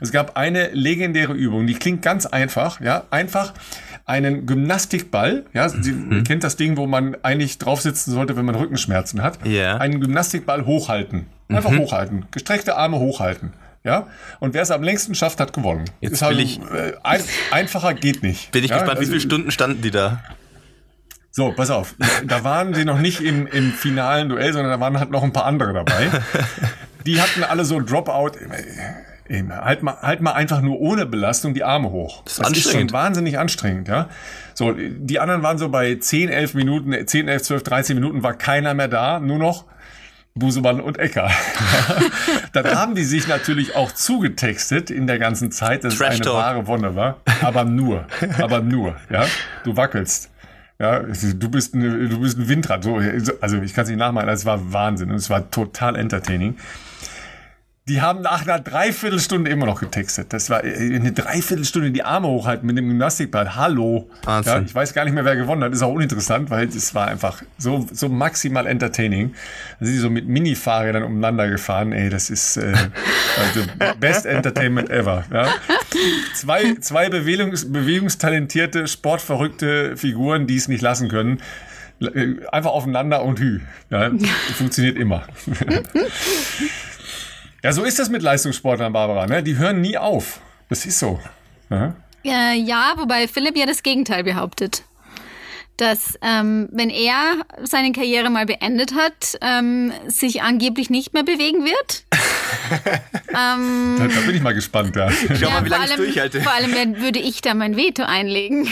Es 0.00 0.12
gab 0.12 0.36
eine 0.36 0.70
legendäre 0.72 1.32
Übung, 1.32 1.66
die 1.66 1.74
klingt 1.74 2.02
ganz 2.02 2.26
einfach. 2.26 2.80
Ja, 2.80 3.04
einfach 3.10 3.52
einen 4.06 4.46
Gymnastikball. 4.46 5.44
Ja, 5.52 5.68
Sie 5.68 5.92
mhm. 5.92 6.24
kennt 6.24 6.44
das 6.44 6.56
Ding, 6.56 6.76
wo 6.76 6.86
man 6.86 7.16
eigentlich 7.22 7.58
drauf 7.58 7.80
sitzen 7.80 8.12
sollte, 8.12 8.36
wenn 8.36 8.44
man 8.44 8.54
Rückenschmerzen 8.54 9.22
hat. 9.22 9.44
Ja. 9.44 9.78
Einen 9.78 10.00
Gymnastikball 10.00 10.64
hochhalten. 10.64 11.26
Einfach 11.48 11.70
mhm. 11.70 11.80
hochhalten. 11.80 12.26
Gestreckte 12.30 12.76
Arme 12.76 12.98
hochhalten. 12.98 13.52
Ja, 13.82 14.06
und 14.40 14.54
wer 14.54 14.62
es 14.62 14.70
am 14.70 14.82
längsten 14.82 15.14
schafft, 15.14 15.40
hat 15.40 15.52
gewonnen. 15.52 15.84
Jetzt 16.00 16.14
Ist 16.14 16.22
halt, 16.22 16.38
ich- 16.38 16.58
äh, 16.58 16.94
ein, 17.02 17.20
einfacher 17.50 17.92
geht 17.92 18.22
nicht. 18.22 18.50
Bin 18.50 18.64
ich 18.64 18.70
ja, 18.70 18.78
gespannt, 18.78 18.98
wie 18.98 19.00
also- 19.00 19.10
viele 19.10 19.20
Stunden 19.20 19.50
standen 19.50 19.82
die 19.82 19.90
da? 19.90 20.22
So, 21.36 21.50
pass 21.50 21.68
auf. 21.68 21.96
Da 22.24 22.44
waren 22.44 22.74
sie 22.74 22.84
noch 22.84 23.00
nicht 23.00 23.20
im, 23.20 23.48
im 23.48 23.72
finalen 23.72 24.28
Duell, 24.28 24.52
sondern 24.52 24.70
da 24.70 24.78
waren 24.78 24.96
halt 25.00 25.10
noch 25.10 25.24
ein 25.24 25.32
paar 25.32 25.46
andere 25.46 25.72
dabei. 25.72 26.08
Die 27.06 27.20
hatten 27.20 27.42
alle 27.42 27.64
so 27.64 27.80
Dropout. 27.80 28.38
Eben, 29.28 29.52
halt 29.52 29.82
mal, 29.82 29.96
halt 30.00 30.20
mal 30.20 30.30
einfach 30.34 30.60
nur 30.60 30.78
ohne 30.78 31.06
Belastung 31.06 31.52
die 31.52 31.64
Arme 31.64 31.90
hoch. 31.90 32.22
Das 32.22 32.34
ist 32.34 32.38
ist 32.38 32.46
anstrengend. 32.46 32.90
schon 32.92 33.00
wahnsinnig 33.00 33.38
anstrengend, 33.38 33.88
ja. 33.88 34.08
So, 34.54 34.74
die 34.74 35.18
anderen 35.18 35.42
waren 35.42 35.58
so 35.58 35.70
bei 35.70 35.96
10, 35.96 36.28
11 36.28 36.54
Minuten, 36.54 37.06
10, 37.06 37.26
11, 37.26 37.42
12, 37.42 37.62
13 37.64 37.96
Minuten 37.96 38.22
war 38.22 38.34
keiner 38.34 38.72
mehr 38.74 38.88
da, 38.88 39.18
nur 39.18 39.38
noch 39.38 39.64
Busemann 40.34 40.80
und 40.80 40.98
Ecker. 40.98 41.30
Dann 42.52 42.66
haben 42.76 42.94
die 42.94 43.04
sich 43.04 43.26
natürlich 43.26 43.74
auch 43.74 43.90
zugetextet 43.90 44.90
in 44.90 45.08
der 45.08 45.18
ganzen 45.18 45.50
Zeit, 45.50 45.84
es 45.84 45.96
Trash 45.96 46.14
eine 46.14 46.20
Talk. 46.20 46.36
wahre 46.36 46.66
Wonne 46.68 46.94
war. 46.94 47.16
Aber 47.42 47.64
nur, 47.64 48.06
aber 48.38 48.60
nur, 48.60 48.94
ja. 49.10 49.26
Du 49.64 49.76
wackelst. 49.76 50.30
Ja, 50.78 51.00
du 51.00 51.48
bist, 51.48 51.74
eine, 51.74 52.08
du 52.08 52.20
bist 52.20 52.36
ein 52.36 52.48
Windrad. 52.48 52.82
So, 52.82 53.00
also 53.40 53.62
ich 53.62 53.74
kann 53.74 53.84
es 53.84 53.90
nicht 53.90 53.98
nachmachen, 53.98 54.28
es 54.28 54.44
war 54.44 54.72
Wahnsinn 54.72 55.10
und 55.10 55.16
es 55.16 55.30
war 55.30 55.50
total 55.50 55.96
entertaining. 55.96 56.56
Die 57.86 58.00
haben 58.00 58.22
nach 58.22 58.40
einer 58.40 58.60
Dreiviertelstunde 58.60 59.50
immer 59.50 59.66
noch 59.66 59.78
getextet. 59.78 60.32
Das 60.32 60.48
war 60.48 60.64
äh, 60.64 60.94
eine 60.96 61.12
Dreiviertelstunde 61.12 61.90
die 61.90 62.02
Arme 62.02 62.28
hochhalten 62.28 62.66
mit 62.66 62.78
dem 62.78 62.88
Gymnastikball. 62.88 63.56
Hallo. 63.56 64.08
Wahnsinn. 64.22 64.54
Ja, 64.54 64.60
ich 64.62 64.74
weiß 64.74 64.94
gar 64.94 65.04
nicht 65.04 65.12
mehr, 65.12 65.26
wer 65.26 65.36
gewonnen 65.36 65.62
hat. 65.62 65.70
Ist 65.74 65.82
auch 65.82 65.92
uninteressant, 65.92 66.48
weil 66.48 66.66
es 66.68 66.94
war 66.94 67.08
einfach 67.08 67.42
so, 67.58 67.86
so 67.92 68.08
maximal 68.08 68.66
entertaining. 68.66 69.34
Da 69.80 69.84
sind 69.84 69.96
die 69.96 70.00
so 70.00 70.08
mit 70.08 70.26
Mini-Fahrrädern 70.26 71.02
umeinander 71.02 71.46
gefahren. 71.46 71.92
Ey, 71.92 72.08
das 72.08 72.30
ist 72.30 72.56
äh, 72.56 72.72
also 73.38 73.66
best 74.00 74.24
entertainment 74.24 74.88
ever. 74.88 75.24
Ja. 75.30 75.48
Zwei, 76.32 76.76
zwei 76.76 77.10
Bewegungs, 77.10 77.70
bewegungstalentierte, 77.70 78.88
sportverrückte 78.88 79.98
Figuren, 79.98 80.46
die 80.46 80.56
es 80.56 80.68
nicht 80.68 80.80
lassen 80.80 81.08
können. 81.08 81.42
Äh, 82.00 82.36
Einfach 82.50 82.70
aufeinander 82.70 83.22
und 83.22 83.40
hü. 83.40 83.60
Ja, 83.90 84.10
funktioniert 84.56 84.96
immer. 84.96 85.26
Ja, 87.64 87.72
so 87.72 87.82
ist 87.82 87.98
das 87.98 88.10
mit 88.10 88.20
Leistungssportlern, 88.20 88.92
Barbara. 88.92 89.26
Ne? 89.26 89.42
Die 89.42 89.56
hören 89.56 89.80
nie 89.80 89.96
auf. 89.96 90.42
Das 90.68 90.84
ist 90.84 90.98
so. 90.98 91.18
Ja? 91.70 91.94
Äh, 92.22 92.58
ja, 92.58 92.92
wobei 92.98 93.26
Philipp 93.26 93.56
ja 93.56 93.64
das 93.64 93.82
Gegenteil 93.82 94.22
behauptet. 94.22 94.82
Dass, 95.76 96.16
ähm, 96.22 96.68
wenn 96.70 96.88
er 96.88 97.34
seine 97.64 97.90
Karriere 97.90 98.30
mal 98.30 98.46
beendet 98.46 98.94
hat, 98.94 99.36
ähm, 99.40 99.92
sich 100.06 100.40
angeblich 100.42 100.88
nicht 100.88 101.14
mehr 101.14 101.24
bewegen 101.24 101.64
wird. 101.64 102.04
ähm, 103.30 103.96
Da, 103.98 104.06
da 104.06 104.20
bin 104.24 104.36
ich 104.36 104.42
mal 104.42 104.54
gespannt. 104.54 104.94
Ja, 104.94 105.10
Schau 105.10 105.34
ja, 105.34 105.50
mal, 105.50 105.64
wie 105.64 105.68
vor 105.68 105.78
lange 105.78 105.84
ich 105.86 105.90
allem, 105.90 105.96
durchhalte. 106.04 106.40
vor 106.42 106.52
allem 106.52 106.74
wenn- 106.76 107.00
würde 107.00 107.18
ich 107.18 107.40
da 107.40 107.54
mein 107.54 107.76
Veto 107.76 108.04
einlegen. 108.04 108.68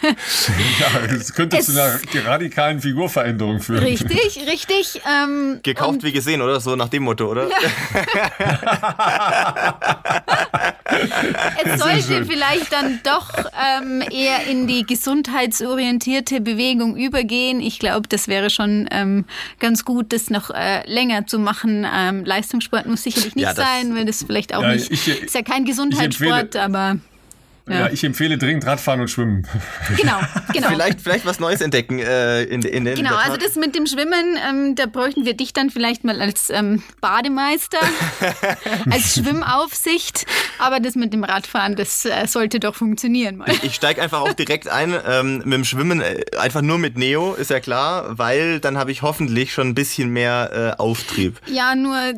ja 0.02 1.06
das 1.12 1.34
könnte 1.34 1.58
zu 1.58 1.72
Es- 1.72 1.78
einer 1.78 2.00
radikalen 2.26 2.80
Figurveränderung 2.80 3.60
führen. 3.60 3.82
Richtig, 3.84 4.40
richtig. 4.48 5.02
Ähm, 5.06 5.60
Gekauft 5.62 6.02
wie 6.02 6.12
gesehen, 6.12 6.40
oder? 6.40 6.60
So 6.60 6.76
nach 6.76 6.88
dem 6.88 7.02
Motto, 7.02 7.30
oder? 7.30 7.48
Es 11.64 11.80
sollte 11.80 12.24
vielleicht 12.24 12.72
dann 12.72 13.00
doch 13.04 13.30
ähm, 13.36 14.02
eher 14.10 14.46
in 14.46 14.66
die 14.66 14.84
gesundheitsorientierte 14.86 16.40
Bewegung 16.40 16.96
übergehen. 16.96 17.60
Ich 17.60 17.78
glaube, 17.78 18.08
das 18.08 18.28
wäre 18.28 18.50
schon 18.50 18.88
ähm, 18.90 19.24
ganz 19.58 19.84
gut, 19.84 20.12
das 20.12 20.30
noch 20.30 20.50
äh, 20.50 20.88
länger 20.90 21.26
zu 21.26 21.38
machen. 21.38 21.86
Ähm, 21.92 22.24
Leistungssport 22.24 22.86
muss 22.86 23.02
sicherlich 23.02 23.34
nicht 23.34 23.44
Ja, 23.44 23.54
das- 23.54 23.64
sein, 23.64 23.94
weil 23.94 24.04
das 24.04 24.22
vielleicht 24.24 24.54
auch 24.54 24.62
Ja, 24.62 24.72
nicht 24.72 24.90
ich- 24.90 25.08
ist 25.22 25.34
ja 25.34 25.42
kein 25.42 25.64
Gesundheitssport, 25.64 26.56
aber 26.56 26.96
Ja. 27.68 27.80
Ja. 27.80 27.90
ich 27.90 28.02
empfehle 28.04 28.38
dringend 28.38 28.66
Radfahren 28.66 29.00
und 29.00 29.08
Schwimmen. 29.08 29.46
genau, 29.96 30.18
genau. 30.52 30.68
Vielleicht, 30.68 31.00
vielleicht 31.00 31.26
was 31.26 31.40
Neues 31.40 31.60
entdecken 31.60 31.98
äh, 31.98 32.42
in, 32.44 32.62
in, 32.62 32.86
in 32.86 32.94
Genau, 32.94 33.10
der 33.10 33.18
also 33.18 33.36
das 33.36 33.56
mit 33.56 33.74
dem 33.74 33.86
Schwimmen, 33.86 34.38
ähm, 34.48 34.74
da 34.74 34.86
bräuchten 34.86 35.24
wir 35.24 35.34
dich 35.34 35.52
dann 35.52 35.70
vielleicht 35.70 36.04
mal 36.04 36.20
als 36.20 36.50
ähm, 36.50 36.82
Bademeister, 37.00 37.78
als 38.90 39.14
Schwimmaufsicht. 39.14 40.26
Aber 40.58 40.80
das 40.80 40.94
mit 40.94 41.12
dem 41.12 41.24
Radfahren, 41.24 41.76
das 41.76 42.04
äh, 42.04 42.26
sollte 42.26 42.60
doch 42.60 42.74
funktionieren 42.74 43.36
mal. 43.36 43.48
Ich 43.62 43.74
steige 43.74 44.02
einfach 44.02 44.20
auch 44.20 44.32
direkt 44.32 44.68
ein 44.68 44.94
ähm, 45.06 45.38
mit 45.38 45.52
dem 45.52 45.64
Schwimmen, 45.64 46.00
äh, 46.00 46.24
einfach 46.38 46.62
nur 46.62 46.78
mit 46.78 46.96
Neo, 46.96 47.34
ist 47.34 47.50
ja 47.50 47.60
klar, 47.60 48.18
weil 48.18 48.60
dann 48.60 48.78
habe 48.78 48.92
ich 48.92 49.02
hoffentlich 49.02 49.52
schon 49.52 49.68
ein 49.68 49.74
bisschen 49.74 50.10
mehr 50.10 50.74
äh, 50.78 50.80
Auftrieb. 50.80 51.40
Ja, 51.46 51.74
nur 51.74 52.14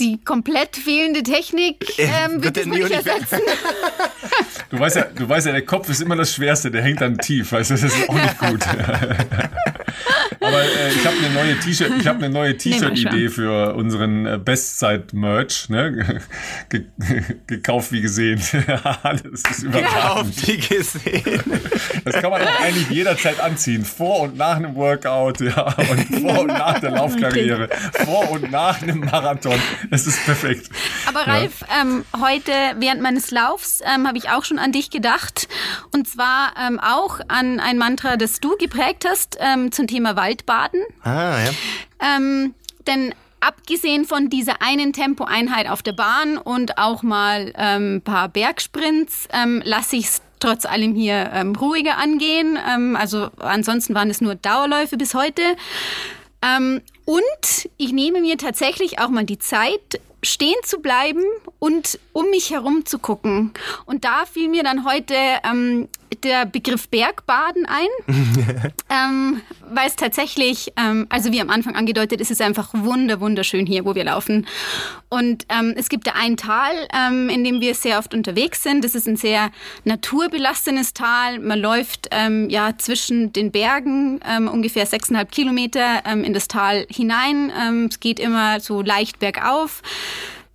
die 0.00 0.18
komplett 0.24 0.76
fehlende 0.76 1.22
Technik 1.22 1.84
ähm, 1.98 2.42
wird 2.42 2.56
das 2.56 2.66
nicht 2.66 2.90
ersetzen. 2.90 3.40
Du 4.70 4.78
weißt 4.78 4.96
ja, 4.96 5.04
du 5.14 5.28
weißt 5.28 5.46
ja, 5.46 5.52
der 5.52 5.64
Kopf 5.64 5.88
ist 5.88 6.00
immer 6.00 6.16
das 6.16 6.34
Schwerste, 6.34 6.70
der 6.70 6.82
hängt 6.82 7.00
dann 7.00 7.18
tief, 7.18 7.52
weißt 7.52 7.70
du, 7.70 7.74
das 7.74 7.82
ist 7.82 8.08
auch 8.08 8.14
nicht 8.14 8.38
gut. 8.38 8.60
Aber 10.42 10.62
äh, 10.62 10.90
ich 10.90 11.06
habe 11.06 11.16
eine 11.18 11.34
neue 11.34 11.58
T-Shirt, 11.58 11.92
ich 12.00 12.06
habe 12.06 12.24
eine 12.24 12.30
neue 12.30 12.56
T-Shirt-Idee 12.56 13.28
für 13.28 13.74
unseren 13.74 14.26
äh, 14.26 14.38
Bestzeit-Merch, 14.38 15.68
ne? 15.68 16.20
Ge 16.70 16.84
gekauft 17.46 17.92
wie 17.92 18.00
gesehen. 18.00 18.38
das 18.42 19.42
ist 19.50 19.62
überragend. 19.64 19.94
Auf 19.94 20.30
die 20.30 20.58
gesehen. 20.58 21.42
Das 22.04 22.14
kann 22.14 22.30
man 22.30 22.42
auch 22.42 22.60
eigentlich 22.60 22.88
jederzeit 22.88 23.38
anziehen. 23.38 23.84
Vor 23.84 24.20
und 24.20 24.36
nach 24.38 24.56
einem 24.56 24.74
Workout, 24.76 25.40
ja, 25.40 25.62
und 25.62 26.22
vor 26.22 26.40
und 26.40 26.46
nach 26.46 26.78
der 26.80 26.92
Laufkarriere, 26.92 27.68
vor 28.04 28.30
und 28.30 28.50
nach 28.50 28.80
einem 28.80 29.00
Marathon. 29.00 29.60
Das 29.90 30.06
ist 30.06 30.24
perfekt. 30.24 30.70
Aber 31.06 31.26
Ralf, 31.26 31.64
ähm, 31.80 32.04
heute 32.20 32.52
während 32.76 33.02
meines 33.02 33.30
Laufs 33.30 33.80
ähm, 33.84 34.06
habe 34.06 34.18
ich 34.18 34.30
auch 34.30 34.44
schon 34.44 34.58
an 34.58 34.70
dich 34.72 34.90
gedacht. 34.90 35.48
Und 35.92 36.08
zwar 36.08 36.54
ähm, 36.60 36.78
auch 36.78 37.20
an 37.26 37.58
ein 37.58 37.76
Mantra, 37.76 38.16
das 38.16 38.40
du 38.40 38.56
geprägt 38.56 39.04
hast 39.08 39.36
ähm, 39.40 39.72
zum 39.72 39.88
Thema 39.88 40.14
Waldbaden. 40.14 40.80
Ah, 41.02 41.38
ja. 41.40 41.50
Ähm, 42.16 42.54
denn 42.86 43.14
abgesehen 43.40 44.04
von 44.04 44.30
dieser 44.30 44.62
einen 44.62 44.92
Tempoeinheit 44.92 45.68
auf 45.68 45.82
der 45.82 45.92
Bahn 45.92 46.38
und 46.38 46.78
auch 46.78 47.02
mal 47.02 47.52
ähm, 47.56 47.96
ein 47.96 48.02
paar 48.02 48.28
Bergsprints, 48.28 49.28
ähm, 49.32 49.60
lasse 49.64 49.96
ich 49.96 50.06
es 50.06 50.22
trotz 50.38 50.66
allem 50.66 50.94
hier 50.94 51.30
ähm, 51.34 51.54
ruhiger 51.54 51.98
angehen. 51.98 52.58
Ähm, 52.68 52.96
also 52.96 53.30
ansonsten 53.38 53.94
waren 53.94 54.10
es 54.10 54.20
nur 54.20 54.34
Dauerläufe 54.34 54.96
bis 54.96 55.14
heute. 55.14 55.42
Und 57.10 57.68
ich 57.76 57.92
nehme 57.92 58.20
mir 58.20 58.38
tatsächlich 58.38 59.00
auch 59.00 59.08
mal 59.08 59.24
die 59.24 59.40
Zeit, 59.40 60.00
stehen 60.22 60.54
zu 60.64 60.78
bleiben 60.78 61.24
und 61.58 61.98
um 62.12 62.30
mich 62.30 62.52
herum 62.52 62.86
zu 62.86 63.00
gucken. 63.00 63.52
Und 63.84 64.04
da 64.04 64.26
fiel 64.26 64.48
mir 64.48 64.62
dann 64.62 64.84
heute 64.84 65.16
ähm, 65.42 65.88
der 66.22 66.46
Begriff 66.46 66.88
Bergbaden 66.88 67.66
ein, 67.66 67.88
ähm, 68.90 69.40
weil 69.70 69.86
es 69.86 69.96
tatsächlich, 69.96 70.72
ähm, 70.76 71.06
also 71.08 71.32
wie 71.32 71.40
am 71.40 71.50
Anfang 71.50 71.76
angedeutet, 71.76 72.20
ist 72.20 72.30
es 72.30 72.40
einfach 72.40 72.70
wunder 72.72 73.20
wunderschön 73.20 73.66
hier, 73.66 73.84
wo 73.84 73.94
wir 73.94 74.04
laufen. 74.04 74.46
Und 75.08 75.46
ähm, 75.48 75.74
es 75.76 75.88
gibt 75.88 76.06
da 76.06 76.12
ein 76.12 76.36
Tal, 76.36 76.72
ähm, 76.94 77.28
in 77.28 77.44
dem 77.44 77.60
wir 77.60 77.74
sehr 77.74 77.98
oft 77.98 78.14
unterwegs 78.14 78.62
sind. 78.62 78.84
Das 78.84 78.94
ist 78.94 79.06
ein 79.06 79.16
sehr 79.16 79.50
naturbelassenes 79.84 80.94
Tal. 80.94 81.38
Man 81.38 81.58
läuft 81.58 82.08
ähm, 82.10 82.50
ja 82.50 82.76
zwischen 82.78 83.32
den 83.32 83.50
Bergen 83.50 84.20
ähm, 84.28 84.48
ungefähr 84.48 84.86
sechseinhalb 84.86 85.30
Kilometer 85.30 86.04
in 86.06 86.32
das 86.32 86.48
Tal 86.48 86.86
hinein. 86.90 87.50
Es 87.88 88.00
geht 88.00 88.18
immer 88.18 88.60
so 88.60 88.82
leicht 88.82 89.18
bergauf 89.18 89.82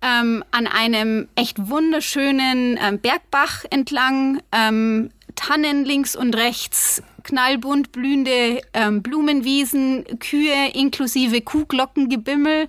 ähm, 0.02 0.44
an 0.50 0.66
einem 0.66 1.28
echt 1.34 1.68
wunderschönen 1.68 2.78
ähm, 2.80 2.98
Bergbach 2.98 3.64
entlang. 3.70 4.40
Ähm, 4.52 5.10
Tannen 5.36 5.84
links 5.84 6.16
und 6.16 6.34
rechts, 6.36 7.02
knallbunt 7.22 7.92
blühende 7.92 8.60
ähm, 8.74 9.02
Blumenwiesen, 9.02 10.04
Kühe 10.18 10.70
inklusive 10.74 11.40
Kuhglockengebimmel. 11.40 12.68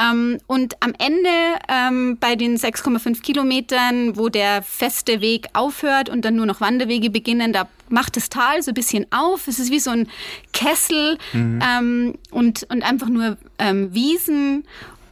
Ähm, 0.00 0.38
und 0.46 0.80
am 0.80 0.92
Ende 0.98 1.28
ähm, 1.68 2.18
bei 2.20 2.36
den 2.36 2.56
6,5 2.56 3.20
Kilometern, 3.20 4.16
wo 4.16 4.28
der 4.28 4.62
feste 4.62 5.20
Weg 5.20 5.48
aufhört 5.54 6.08
und 6.08 6.24
dann 6.24 6.36
nur 6.36 6.46
noch 6.46 6.60
Wanderwege 6.60 7.10
beginnen, 7.10 7.52
da 7.52 7.68
macht 7.88 8.16
das 8.16 8.28
Tal 8.28 8.62
so 8.62 8.70
ein 8.70 8.74
bisschen 8.74 9.06
auf. 9.10 9.48
Es 9.48 9.58
ist 9.58 9.72
wie 9.72 9.80
so 9.80 9.90
ein 9.90 10.08
Kessel 10.52 11.18
mhm. 11.32 11.60
ähm, 11.62 12.14
und, 12.30 12.64
und 12.70 12.84
einfach 12.84 13.08
nur 13.08 13.36
ähm, 13.58 13.92
Wiesen. 13.92 14.64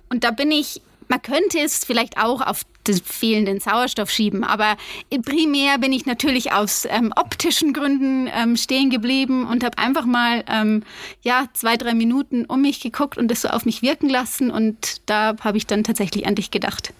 Und 0.08 0.22
da 0.22 0.30
bin 0.30 0.52
ich 0.52 0.80
man 1.08 1.22
könnte 1.22 1.58
es 1.58 1.84
vielleicht 1.84 2.18
auch 2.18 2.40
auf 2.40 2.62
den 2.88 3.00
fehlenden 3.02 3.60
Sauerstoff 3.60 4.10
schieben, 4.10 4.44
aber 4.44 4.76
primär 5.24 5.78
bin 5.78 5.92
ich 5.92 6.06
natürlich 6.06 6.52
aus 6.52 6.86
ähm, 6.88 7.12
optischen 7.16 7.72
Gründen 7.72 8.28
ähm, 8.32 8.56
stehen 8.56 8.90
geblieben 8.90 9.46
und 9.46 9.64
habe 9.64 9.78
einfach 9.78 10.04
mal 10.04 10.44
ähm, 10.48 10.82
ja 11.22 11.46
zwei 11.52 11.76
drei 11.76 11.94
Minuten 11.94 12.44
um 12.44 12.62
mich 12.62 12.80
geguckt 12.80 13.18
und 13.18 13.28
das 13.28 13.42
so 13.42 13.48
auf 13.48 13.64
mich 13.64 13.82
wirken 13.82 14.08
lassen. 14.08 14.50
Und 14.50 15.02
da 15.06 15.36
habe 15.40 15.58
ich 15.58 15.66
dann 15.66 15.84
tatsächlich 15.84 16.26
an 16.26 16.34
dich 16.34 16.50
gedacht. 16.50 16.92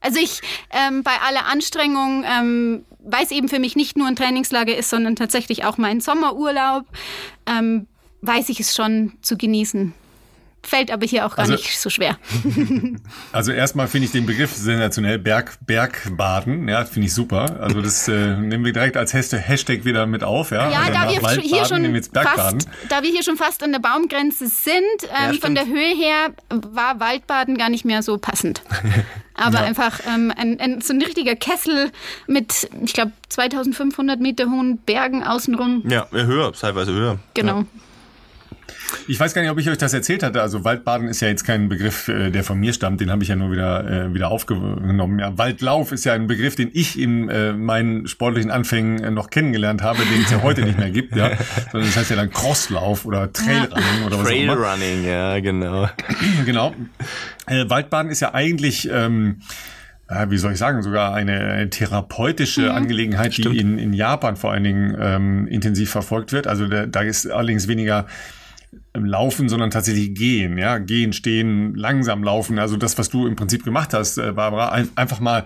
Also 0.00 0.20
ich 0.20 0.40
ähm, 0.70 1.02
bei 1.02 1.18
aller 1.26 1.46
Anstrengung, 1.46 2.24
ähm, 2.26 2.84
weil 3.00 3.24
es 3.24 3.30
eben 3.30 3.48
für 3.48 3.58
mich 3.58 3.76
nicht 3.76 3.96
nur 3.96 4.06
ein 4.06 4.16
Trainingslager 4.16 4.76
ist, 4.76 4.90
sondern 4.90 5.16
tatsächlich 5.16 5.64
auch 5.64 5.78
mein 5.78 6.00
Sommerurlaub, 6.00 6.84
ähm, 7.46 7.86
weiß 8.22 8.48
ich 8.48 8.60
es 8.60 8.74
schon 8.74 9.12
zu 9.22 9.36
genießen 9.36 9.94
fällt 10.62 10.90
aber 10.90 11.06
hier 11.06 11.26
auch 11.26 11.36
gar 11.36 11.44
also, 11.44 11.52
nicht 11.52 11.78
so 11.78 11.90
schwer. 11.90 12.18
Also 13.32 13.52
erstmal 13.52 13.88
finde 13.88 14.06
ich 14.06 14.12
den 14.12 14.24
Begriff 14.26 14.52
sensationell, 14.52 15.18
Berg, 15.18 15.58
Bergbaden, 15.66 16.68
ja, 16.68 16.84
finde 16.84 17.06
ich 17.06 17.14
super. 17.14 17.60
Also 17.60 17.82
das 17.82 18.08
äh, 18.08 18.36
nehmen 18.36 18.64
wir 18.64 18.72
direkt 18.72 18.96
als 18.96 19.12
Hashtag 19.12 19.84
wieder 19.84 20.06
mit 20.06 20.24
auf, 20.24 20.50
ja. 20.50 20.70
Ja, 20.70 20.80
also 20.80 20.92
da 20.92 21.10
wir 21.10 21.42
hier 21.42 21.64
schon 21.64 22.02
fast, 22.12 22.68
da 22.88 23.02
wir 23.02 23.10
hier 23.10 23.22
schon 23.22 23.36
fast 23.36 23.62
an 23.62 23.72
der 23.72 23.78
Baumgrenze 23.78 24.46
sind, 24.46 24.76
ähm, 25.02 25.34
ja, 25.34 25.40
von 25.40 25.54
der 25.54 25.66
Höhe 25.66 25.94
her 25.94 26.30
war 26.50 26.98
Waldbaden 27.00 27.58
gar 27.58 27.68
nicht 27.68 27.84
mehr 27.84 28.02
so 28.02 28.18
passend. 28.18 28.62
Aber 29.34 29.58
ja. 29.58 29.64
einfach 29.64 30.00
ähm, 30.06 30.32
ein, 30.34 30.58
ein, 30.60 30.80
so 30.80 30.94
ein 30.94 31.02
richtiger 31.02 31.36
Kessel 31.36 31.90
mit, 32.26 32.70
ich 32.82 32.94
glaube, 32.94 33.12
2500 33.28 34.18
Meter 34.18 34.46
hohen 34.46 34.78
Bergen 34.78 35.22
außenrum. 35.22 35.82
Ja, 35.88 36.08
höher, 36.10 36.52
teilweise 36.52 36.92
höher. 36.92 37.18
Genau. 37.34 37.58
Ja. 37.58 37.66
Ich 39.08 39.18
weiß 39.18 39.34
gar 39.34 39.42
nicht, 39.42 39.50
ob 39.50 39.58
ich 39.58 39.68
euch 39.68 39.78
das 39.78 39.94
erzählt 39.94 40.22
hatte. 40.22 40.42
Also 40.42 40.64
Waldbaden 40.64 41.08
ist 41.08 41.20
ja 41.20 41.28
jetzt 41.28 41.44
kein 41.44 41.68
Begriff, 41.68 42.08
äh, 42.08 42.30
der 42.30 42.44
von 42.44 42.58
mir 42.58 42.72
stammt. 42.72 43.00
Den 43.00 43.10
habe 43.10 43.22
ich 43.22 43.28
ja 43.28 43.36
nur 43.36 43.52
wieder, 43.52 43.88
äh, 43.88 44.14
wieder 44.14 44.30
aufgenommen. 44.30 45.18
Ja, 45.18 45.36
Waldlauf 45.38 45.92
ist 45.92 46.04
ja 46.04 46.12
ein 46.12 46.26
Begriff, 46.26 46.56
den 46.56 46.70
ich 46.72 46.98
in 46.98 47.28
äh, 47.28 47.52
meinen 47.52 48.06
sportlichen 48.06 48.50
Anfängen 48.50 49.02
äh, 49.02 49.10
noch 49.10 49.30
kennengelernt 49.30 49.82
habe, 49.82 50.02
den 50.04 50.22
es 50.22 50.30
ja 50.30 50.42
heute 50.42 50.62
nicht 50.62 50.78
mehr 50.78 50.90
gibt. 50.90 51.14
Ja, 51.14 51.30
sondern 51.72 51.88
das 51.88 51.96
heißt 51.96 52.10
ja 52.10 52.16
dann 52.16 52.30
Crosslauf 52.30 53.06
oder 53.06 53.32
Trailrunning 53.32 54.04
oder 54.06 54.18
was 54.18 54.28
Trailrunning, 54.28 54.50
auch 54.50 54.56
immer. 54.56 54.76
Trailrunning, 54.76 55.04
ja, 55.04 55.40
genau. 55.40 55.88
genau. 56.44 56.74
Äh, 57.46 57.68
Waldbaden 57.68 58.10
ist 58.10 58.20
ja 58.20 58.34
eigentlich 58.34 58.88
ähm, 58.90 59.40
wie 60.28 60.38
soll 60.38 60.52
ich 60.52 60.58
sagen, 60.58 60.82
sogar 60.82 61.14
eine, 61.14 61.68
therapeutische 61.68 62.62
mhm. 62.62 62.70
Angelegenheit, 62.76 63.34
Stimmt. 63.34 63.54
die 63.56 63.58
in, 63.58 63.78
in 63.78 63.92
Japan 63.92 64.36
vor 64.36 64.52
allen 64.52 64.62
Dingen 64.62 64.96
ähm, 65.00 65.48
intensiv 65.48 65.90
verfolgt 65.90 66.32
wird. 66.32 66.46
Also 66.46 66.68
da, 66.68 66.86
da 66.86 67.00
ist 67.00 67.26
allerdings 67.26 67.66
weniger 67.66 68.06
Laufen, 69.04 69.48
sondern 69.48 69.70
tatsächlich 69.70 70.14
gehen, 70.14 70.58
ja, 70.58 70.78
gehen, 70.78 71.12
stehen, 71.12 71.74
langsam 71.74 72.24
laufen. 72.24 72.58
Also 72.58 72.76
das, 72.76 72.96
was 72.98 73.10
du 73.10 73.26
im 73.26 73.36
Prinzip 73.36 73.64
gemacht 73.64 73.92
hast, 73.94 74.18
äh, 74.18 74.32
Barbara, 74.32 74.70
einfach 74.94 75.20
mal 75.20 75.44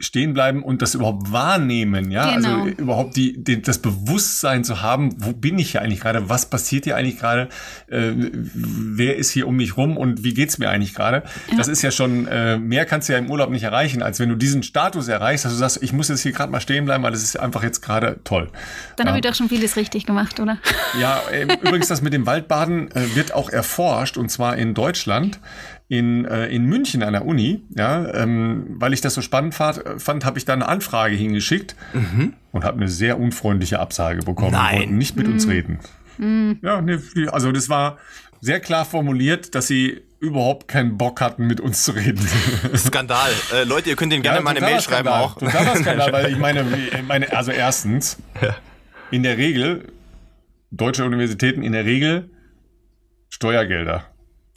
stehen 0.00 0.32
bleiben 0.32 0.62
und 0.62 0.80
das 0.80 0.94
überhaupt 0.94 1.32
wahrnehmen, 1.32 2.12
ja, 2.12 2.22
also 2.22 2.48
genau. 2.48 2.62
also 2.64 2.76
überhaupt 2.76 3.16
die, 3.16 3.42
die, 3.42 3.60
das 3.60 3.78
Bewusstsein 3.78 4.62
zu 4.62 4.80
haben, 4.80 5.10
wo 5.18 5.32
bin 5.32 5.58
ich 5.58 5.72
hier 5.72 5.82
eigentlich 5.82 6.00
gerade, 6.00 6.28
was 6.28 6.46
passiert 6.46 6.84
hier 6.84 6.96
eigentlich 6.96 7.18
gerade, 7.18 7.48
äh, 7.88 8.12
wer 8.14 9.16
ist 9.16 9.32
hier 9.32 9.48
um 9.48 9.56
mich 9.56 9.76
rum 9.76 9.96
und 9.96 10.22
wie 10.22 10.34
geht's 10.34 10.58
mir 10.58 10.70
eigentlich 10.70 10.94
gerade? 10.94 11.24
Ja. 11.50 11.56
Das 11.56 11.66
ist 11.66 11.82
ja 11.82 11.90
schon 11.90 12.28
äh, 12.28 12.58
mehr 12.58 12.86
kannst 12.86 13.08
du 13.08 13.12
ja 13.12 13.18
im 13.18 13.28
Urlaub 13.28 13.50
nicht 13.50 13.64
erreichen, 13.64 14.00
als 14.02 14.20
wenn 14.20 14.28
du 14.28 14.36
diesen 14.36 14.62
Status 14.62 15.08
erreichst, 15.08 15.44
dass 15.44 15.52
du 15.52 15.58
sagst, 15.58 15.82
ich 15.82 15.92
muss 15.92 16.08
jetzt 16.08 16.22
hier 16.22 16.32
gerade 16.32 16.52
mal 16.52 16.60
stehen 16.60 16.84
bleiben, 16.84 17.02
weil 17.02 17.12
das 17.12 17.24
ist 17.24 17.36
einfach 17.36 17.64
jetzt 17.64 17.80
gerade 17.80 18.20
toll. 18.22 18.50
Dann 18.94 19.06
ja. 19.06 19.12
habe 19.12 19.18
ich 19.18 19.26
doch 19.26 19.34
schon 19.34 19.48
vieles 19.48 19.74
richtig 19.74 20.06
gemacht, 20.06 20.38
oder? 20.38 20.58
Ja, 21.00 21.20
äh, 21.32 21.42
übrigens 21.42 21.88
das 21.88 22.02
mit 22.02 22.12
dem 22.12 22.24
Waldbaden 22.24 22.92
äh, 22.92 23.16
wird 23.16 23.34
auch 23.34 23.50
erforscht 23.50 24.16
und 24.16 24.30
zwar 24.30 24.56
in 24.56 24.74
Deutschland 24.74 25.40
in, 25.88 26.26
äh, 26.26 26.48
in 26.48 26.66
München 26.66 27.02
an 27.02 27.14
der 27.14 27.24
Uni, 27.24 27.62
ja, 27.74 28.12
ähm, 28.14 28.66
weil 28.78 28.92
ich 28.92 29.00
das 29.00 29.14
so 29.14 29.22
spannend 29.22 29.54
fand, 29.54 29.82
fand 29.96 30.24
habe 30.24 30.38
ich 30.38 30.44
da 30.44 30.52
eine 30.52 30.68
Anfrage 30.68 31.16
hingeschickt 31.16 31.74
mhm. 31.94 32.34
und 32.52 32.64
habe 32.64 32.76
eine 32.76 32.88
sehr 32.88 33.18
unfreundliche 33.18 33.80
Absage 33.80 34.22
bekommen. 34.22 34.52
Nein. 34.52 34.78
Wollten 34.78 34.98
nicht 34.98 35.16
mit 35.16 35.26
mhm. 35.26 35.32
uns 35.32 35.48
reden. 35.48 35.78
Mhm. 36.18 36.58
Ja, 36.62 36.82
nee, 36.82 36.98
also 37.30 37.52
das 37.52 37.70
war 37.70 37.98
sehr 38.40 38.60
klar 38.60 38.84
formuliert, 38.84 39.54
dass 39.54 39.66
sie 39.66 40.02
überhaupt 40.20 40.68
keinen 40.68 40.98
Bock 40.98 41.20
hatten, 41.20 41.46
mit 41.46 41.60
uns 41.60 41.84
zu 41.84 41.92
reden. 41.92 42.26
Skandal. 42.76 43.30
Äh, 43.54 43.64
Leute, 43.64 43.88
ihr 43.88 43.96
könnt 43.96 44.12
ihnen 44.12 44.22
gerne 44.22 44.38
ja, 44.38 44.42
mal 44.42 44.50
eine 44.50 44.60
Mail 44.60 44.80
schreiben 44.80 45.08
Skandal. 45.08 45.22
auch. 45.22 45.38
Totaler 45.38 45.76
Skandal, 45.76 46.12
weil 46.12 46.32
ich 46.32 46.38
meine, 46.38 46.64
meine, 47.06 47.32
also 47.34 47.50
erstens, 47.50 48.18
ja. 48.42 48.56
in 49.10 49.22
der 49.22 49.38
Regel, 49.38 49.92
deutsche 50.70 51.04
Universitäten 51.04 51.62
in 51.62 51.72
der 51.72 51.84
Regel 51.84 52.30
Steuergelder. 53.30 54.04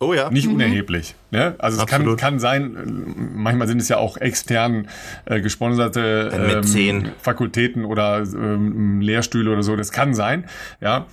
Oh 0.01 0.15
ja. 0.15 0.31
Nicht 0.31 0.47
mhm. 0.47 0.55
unerheblich. 0.55 1.13
Ne? 1.29 1.53
Also 1.59 1.79
es 1.79 1.85
kann, 1.85 2.17
kann 2.17 2.39
sein, 2.39 3.05
manchmal 3.35 3.67
sind 3.67 3.79
es 3.79 3.87
ja 3.87 3.97
auch 3.97 4.17
extern 4.17 4.87
äh, 5.25 5.41
gesponserte 5.41 6.31
ähm, 6.33 7.11
Fakultäten 7.21 7.85
oder 7.85 8.23
ähm, 8.23 8.99
Lehrstühle 8.99 9.51
oder 9.51 9.61
so. 9.61 9.75
Das 9.75 9.91
kann 9.91 10.15
sein, 10.15 10.45
ja. 10.81 11.05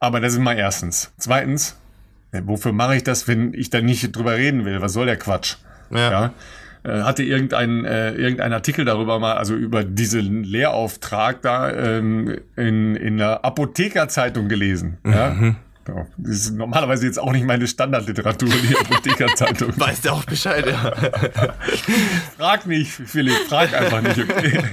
Aber 0.00 0.20
das 0.20 0.34
ist 0.34 0.38
mal 0.38 0.56
erstens. 0.56 1.12
Zweitens, 1.16 1.78
ja, 2.34 2.46
wofür 2.46 2.72
mache 2.72 2.96
ich 2.96 3.04
das, 3.04 3.26
wenn 3.26 3.54
ich 3.54 3.70
da 3.70 3.80
nicht 3.80 4.14
drüber 4.14 4.36
reden 4.36 4.66
will? 4.66 4.82
Was 4.82 4.92
soll 4.92 5.06
der 5.06 5.16
Quatsch? 5.16 5.56
Ja. 5.90 6.10
ja? 6.10 6.34
Äh, 6.82 7.02
hatte 7.02 7.22
irgendein, 7.22 7.86
äh, 7.86 8.12
irgendein 8.12 8.52
Artikel 8.52 8.84
darüber 8.84 9.18
mal, 9.18 9.34
also 9.38 9.54
über 9.54 9.82
diesen 9.82 10.44
Lehrauftrag 10.44 11.40
da 11.40 11.72
ähm, 11.72 12.38
in, 12.56 12.96
in 12.96 13.16
der 13.16 13.46
Apothekerzeitung 13.46 14.48
gelesen. 14.48 14.98
Mhm. 15.04 15.12
Ja? 15.12 15.54
Ja, 15.94 16.06
das 16.18 16.36
ist 16.36 16.54
normalerweise 16.54 17.06
jetzt 17.06 17.18
auch 17.18 17.32
nicht 17.32 17.44
meine 17.44 17.66
Standardliteratur, 17.66 18.48
die 18.48 18.76
Apothekerzeitung. 18.76 19.72
Weißt 19.76 20.04
du 20.04 20.10
auch 20.10 20.24
Bescheid, 20.24 20.64
ja. 20.66 20.92
frag 22.36 22.66
nicht, 22.66 22.90
Philipp, 22.90 23.34
frag 23.48 23.74
einfach 23.74 24.00
nicht, 24.00 24.18
okay. 24.18 24.62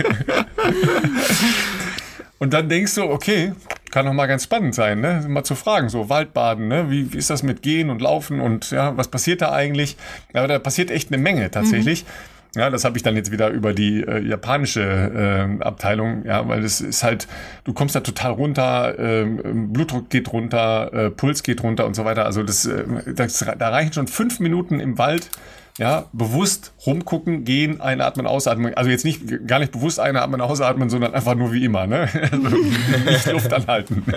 Und 2.40 2.54
dann 2.54 2.70
denkst 2.70 2.94
du, 2.94 3.02
okay, 3.04 3.54
kann 3.90 4.06
doch 4.06 4.14
mal 4.14 4.28
ganz 4.28 4.44
spannend 4.44 4.76
sein, 4.76 5.02
ne? 5.02 5.26
Mal 5.28 5.44
zu 5.44 5.56
fragen, 5.56 5.90
so 5.90 6.08
Waldbaden, 6.08 6.68
ne? 6.68 6.92
Wie, 6.92 7.12
wie 7.12 7.18
ist 7.18 7.32
das 7.32 7.42
mit 7.42 7.64
Gehen 7.64 7.90
und 7.90 8.00
Laufen 8.00 8.40
und 8.42 8.70
ja, 8.70 8.96
was 8.96 9.08
passiert 9.08 9.42
da 9.42 9.52
eigentlich? 9.54 9.98
Ja, 10.36 10.46
da 10.46 10.60
passiert 10.60 10.92
echt 10.92 11.12
eine 11.12 11.18
Menge 11.18 11.50
tatsächlich. 11.50 12.04
Mhm. 12.04 12.37
Ja, 12.56 12.70
das 12.70 12.86
habe 12.86 12.98
ich 12.98 13.04
dann 13.04 13.16
jetzt 13.16 13.32
wieder 13.32 13.50
über 13.50 13.74
die 13.74 14.02
äh, 14.02 14.20
japanische 14.20 14.82
äh, 14.82 15.64
Abteilung, 15.64 16.26
ja, 16.26 16.48
weil 16.48 16.62
das 16.62 16.82
ist 16.82 17.04
halt, 17.04 17.28
du 17.66 17.74
kommst 17.74 17.96
da 17.96 18.00
total 18.00 18.32
runter, 18.32 18.98
äh, 18.98 19.26
Blutdruck 19.26 20.10
geht 20.10 20.32
runter, 20.32 20.92
äh, 20.94 21.10
Puls 21.12 21.44
geht 21.44 21.62
runter 21.62 21.86
und 21.86 21.96
so 21.96 22.06
weiter. 22.06 22.26
Also 22.26 22.44
das, 22.44 22.66
äh, 22.66 22.84
das, 23.14 23.46
da 23.58 23.70
reichen 23.70 23.94
schon 23.94 24.08
fünf 24.08 24.40
Minuten 24.40 24.80
im 24.80 24.98
Wald 24.98 25.30
ja, 25.78 26.06
bewusst 26.12 26.74
rumgucken, 26.86 27.44
gehen, 27.44 27.82
einatmen, 27.82 28.26
ausatmen. 28.26 28.74
Also 28.74 28.90
jetzt 28.90 29.06
nicht, 29.06 29.48
gar 29.48 29.60
nicht 29.60 29.72
bewusst 29.72 30.00
einatmen, 30.00 30.42
ausatmen, 30.42 30.90
sondern 30.90 31.14
einfach 31.14 31.36
nur 31.36 31.54
wie 31.54 31.64
immer, 31.64 31.86
ne? 31.86 32.10
Also 32.32 32.58
nicht 33.06 33.32
Luft 33.32 33.54
anhalten. 33.54 34.04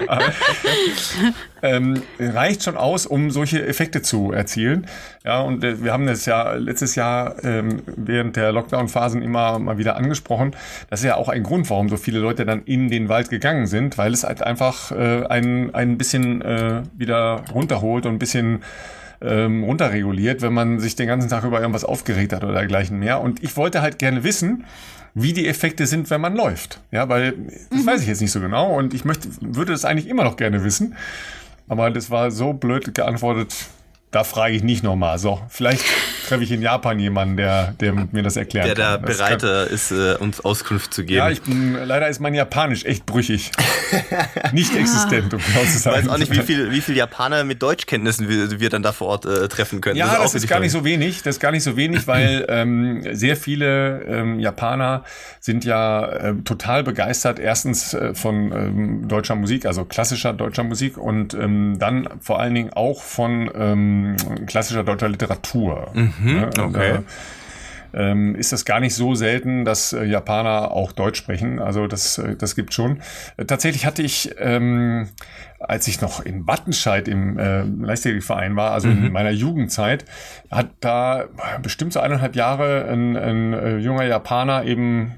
Ähm, 1.62 2.02
reicht 2.18 2.64
schon 2.64 2.78
aus, 2.78 3.04
um 3.04 3.30
solche 3.30 3.66
Effekte 3.66 4.00
zu 4.00 4.32
erzielen. 4.32 4.86
Ja, 5.26 5.42
und 5.42 5.62
äh, 5.62 5.84
wir 5.84 5.92
haben 5.92 6.06
das 6.06 6.24
ja 6.24 6.54
letztes 6.54 6.94
Jahr 6.94 7.44
ähm, 7.44 7.82
während 7.84 8.36
der 8.36 8.50
Lockdown-Phasen 8.52 9.20
immer 9.20 9.58
mal 9.58 9.76
wieder 9.76 9.96
angesprochen. 9.96 10.52
Das 10.88 11.00
ist 11.00 11.06
ja 11.06 11.16
auch 11.16 11.28
ein 11.28 11.42
Grund, 11.42 11.68
warum 11.68 11.90
so 11.90 11.98
viele 11.98 12.18
Leute 12.18 12.46
dann 12.46 12.62
in 12.64 12.88
den 12.88 13.10
Wald 13.10 13.28
gegangen 13.28 13.66
sind, 13.66 13.98
weil 13.98 14.14
es 14.14 14.24
halt 14.24 14.42
einfach 14.42 14.90
äh, 14.92 15.26
ein, 15.26 15.74
ein 15.74 15.98
bisschen 15.98 16.40
äh, 16.40 16.82
wieder 16.96 17.44
runterholt 17.52 18.06
und 18.06 18.14
ein 18.14 18.18
bisschen 18.18 18.60
ähm, 19.20 19.64
runterreguliert, 19.64 20.42
wenn 20.42 20.52
man 20.52 20.80
sich 20.80 20.96
den 20.96 21.06
ganzen 21.06 21.28
Tag 21.28 21.44
über 21.44 21.60
irgendwas 21.60 21.84
aufgeregt 21.84 22.32
hat 22.32 22.44
oder 22.44 22.54
dergleichen 22.54 22.98
mehr. 22.98 23.20
Und 23.20 23.42
ich 23.42 23.56
wollte 23.56 23.82
halt 23.82 23.98
gerne 23.98 24.24
wissen, 24.24 24.64
wie 25.14 25.32
die 25.32 25.46
Effekte 25.48 25.86
sind, 25.86 26.10
wenn 26.10 26.20
man 26.20 26.36
läuft. 26.36 26.80
Ja, 26.90 27.08
weil 27.08 27.32
das 27.70 27.82
mhm. 27.82 27.86
weiß 27.86 28.02
ich 28.02 28.08
jetzt 28.08 28.20
nicht 28.20 28.32
so 28.32 28.40
genau 28.40 28.76
und 28.76 28.94
ich 28.94 29.04
möchte, 29.04 29.28
würde 29.40 29.72
das 29.72 29.84
eigentlich 29.84 30.08
immer 30.08 30.24
noch 30.24 30.36
gerne 30.36 30.64
wissen. 30.64 30.94
Aber 31.68 31.90
das 31.90 32.10
war 32.10 32.30
so 32.30 32.52
blöd 32.52 32.94
geantwortet, 32.94 33.54
da 34.10 34.24
frage 34.24 34.54
ich 34.54 34.62
nicht 34.62 34.82
nochmal. 34.82 35.18
So, 35.18 35.40
vielleicht 35.48 35.84
treffe 36.30 36.44
ich 36.44 36.52
in 36.52 36.62
Japan 36.62 36.98
jemanden, 36.98 37.36
der, 37.36 37.72
der 37.80 37.92
mir 37.92 38.22
das 38.22 38.36
erklärt. 38.36 38.66
Der 38.68 38.74
da 38.74 38.96
bereit 38.96 39.42
ist, 39.42 39.90
äh, 39.90 40.14
uns 40.14 40.40
Auskunft 40.40 40.94
zu 40.94 41.04
geben. 41.04 41.18
Ja, 41.18 41.30
ich 41.30 41.42
bin, 41.42 41.74
leider 41.84 42.08
ist 42.08 42.20
mein 42.20 42.34
Japanisch 42.34 42.84
echt 42.84 43.04
brüchig. 43.04 43.50
nicht 44.52 44.74
existent, 44.74 45.34
um 45.34 45.40
genau 45.40 45.64
zu 45.64 45.78
sagen. 45.78 45.96
Ich 45.98 46.04
weiß 46.04 46.14
auch 46.14 46.18
nicht, 46.18 46.32
wie 46.32 46.42
viel, 46.42 46.70
wie 46.70 46.80
viel 46.80 46.96
Japaner 46.96 47.42
mit 47.42 47.62
Deutschkenntnissen 47.62 48.28
wir, 48.28 48.60
wir 48.60 48.70
dann 48.70 48.82
da 48.82 48.92
vor 48.92 49.08
Ort 49.08 49.26
äh, 49.26 49.48
treffen 49.48 49.80
können. 49.80 49.96
Ja, 49.96 50.18
das, 50.22 50.32
das 50.32 50.44
ist, 50.44 50.48
gar 50.48 50.60
nicht 50.60 50.72
so 50.72 50.84
wenig. 50.84 51.22
Das 51.22 51.36
ist 51.36 51.40
gar 51.40 51.50
nicht 51.50 51.64
so 51.64 51.76
wenig, 51.76 52.06
weil 52.06 52.46
ähm, 52.48 53.02
sehr 53.12 53.36
viele 53.36 54.02
ähm, 54.04 54.38
Japaner 54.38 55.04
sind 55.40 55.64
ja 55.64 56.06
äh, 56.06 56.34
total 56.44 56.84
begeistert. 56.84 57.40
Erstens 57.40 57.92
äh, 57.92 58.14
von 58.14 58.52
ähm, 58.52 59.08
deutscher 59.08 59.34
Musik, 59.34 59.66
also 59.66 59.84
klassischer 59.84 60.32
deutscher 60.32 60.62
Musik 60.62 60.96
und 60.96 61.34
ähm, 61.34 61.76
dann 61.78 62.08
vor 62.20 62.38
allen 62.38 62.54
Dingen 62.54 62.72
auch 62.72 63.02
von 63.02 63.50
ähm, 63.54 64.16
klassischer 64.46 64.84
deutscher 64.84 65.08
Literatur. 65.08 65.90
Mhm, 65.92 66.12
ne? 66.24 66.50
okay. 66.58 66.92
Und, 66.98 67.04
ähm, 67.92 68.34
ist 68.34 68.52
das 68.52 68.64
gar 68.64 68.80
nicht 68.80 68.94
so 68.94 69.14
selten, 69.14 69.64
dass 69.64 69.92
äh, 69.92 70.04
Japaner 70.04 70.70
auch 70.70 70.92
Deutsch 70.92 71.18
sprechen. 71.18 71.58
Also 71.58 71.86
das, 71.86 72.18
äh, 72.18 72.36
das 72.36 72.54
gibt 72.54 72.72
schon. 72.72 73.00
Äh, 73.36 73.46
tatsächlich 73.46 73.86
hatte 73.86 74.02
ich, 74.02 74.30
ähm, 74.38 75.08
als 75.58 75.88
ich 75.88 76.00
noch 76.00 76.24
in 76.24 76.46
Wattenscheid 76.46 77.08
im 77.08 77.38
äh, 77.38 77.62
Leichtathletikverein 77.62 78.56
war, 78.56 78.72
also 78.72 78.88
mhm. 78.88 79.06
in 79.06 79.12
meiner 79.12 79.30
Jugendzeit, 79.30 80.04
hat 80.50 80.68
da 80.80 81.24
bestimmt 81.62 81.92
so 81.92 82.00
eineinhalb 82.00 82.36
Jahre 82.36 82.86
ein, 82.88 83.16
ein 83.16 83.52
äh, 83.52 83.76
junger 83.78 84.04
Japaner 84.04 84.64
eben, 84.64 85.12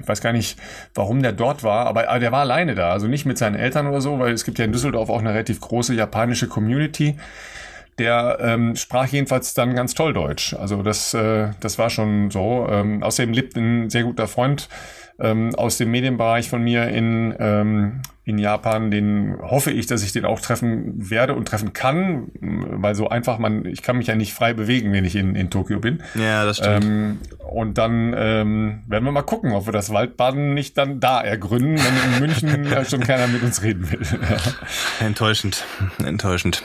ich 0.00 0.06
weiß 0.08 0.20
gar 0.20 0.32
nicht, 0.32 0.58
warum 0.94 1.22
der 1.22 1.32
dort 1.32 1.64
war, 1.64 1.86
aber, 1.86 2.08
aber 2.08 2.20
der 2.20 2.32
war 2.32 2.40
alleine 2.40 2.74
da, 2.74 2.92
also 2.92 3.08
nicht 3.08 3.26
mit 3.26 3.38
seinen 3.38 3.56
Eltern 3.56 3.86
oder 3.86 4.00
so, 4.00 4.18
weil 4.18 4.32
es 4.32 4.44
gibt 4.44 4.58
ja 4.58 4.64
in 4.64 4.72
Düsseldorf 4.72 5.10
auch 5.10 5.20
eine 5.20 5.30
relativ 5.30 5.60
große 5.60 5.94
japanische 5.94 6.48
Community 6.48 7.16
der 7.98 8.38
ähm, 8.40 8.76
sprach 8.76 9.06
jedenfalls 9.06 9.54
dann 9.54 9.74
ganz 9.74 9.94
toll 9.94 10.12
Deutsch. 10.12 10.54
Also 10.54 10.82
das, 10.82 11.14
äh, 11.14 11.50
das 11.60 11.78
war 11.78 11.90
schon 11.90 12.30
so. 12.30 12.66
Ähm, 12.70 13.02
außerdem 13.02 13.32
lebt 13.32 13.56
ein 13.56 13.90
sehr 13.90 14.04
guter 14.04 14.28
Freund 14.28 14.68
ähm, 15.20 15.54
aus 15.56 15.78
dem 15.78 15.90
Medienbereich 15.90 16.48
von 16.48 16.62
mir 16.62 16.88
in, 16.88 17.34
ähm, 17.38 18.02
in 18.24 18.38
Japan. 18.38 18.90
Den 18.90 19.36
hoffe 19.40 19.70
ich, 19.70 19.86
dass 19.86 20.04
ich 20.04 20.12
den 20.12 20.24
auch 20.24 20.40
treffen 20.40 21.10
werde 21.10 21.34
und 21.34 21.48
treffen 21.48 21.72
kann, 21.72 22.28
weil 22.40 22.94
so 22.94 23.08
einfach 23.08 23.38
man, 23.38 23.64
ich 23.64 23.82
kann 23.82 23.98
mich 23.98 24.06
ja 24.06 24.14
nicht 24.14 24.32
frei 24.32 24.54
bewegen, 24.54 24.92
wenn 24.92 25.04
ich 25.04 25.16
in, 25.16 25.34
in 25.34 25.50
Tokio 25.50 25.80
bin. 25.80 26.02
Ja, 26.14 26.44
das 26.44 26.58
stimmt. 26.58 26.84
Ähm, 26.84 27.18
und 27.50 27.78
dann 27.78 28.14
ähm, 28.16 28.82
werden 28.86 29.04
wir 29.04 29.12
mal 29.12 29.22
gucken, 29.22 29.52
ob 29.52 29.66
wir 29.66 29.72
das 29.72 29.92
Waldbaden 29.92 30.54
nicht 30.54 30.78
dann 30.78 31.00
da 31.00 31.20
ergründen, 31.20 31.78
wenn 31.78 32.12
in 32.12 32.20
München 32.20 32.70
ja 32.70 32.84
schon 32.88 33.00
keiner 33.00 33.26
mit 33.26 33.42
uns 33.42 33.62
reden 33.62 33.90
will. 33.90 34.00
Enttäuschend, 35.00 35.64
enttäuschend. 36.04 36.62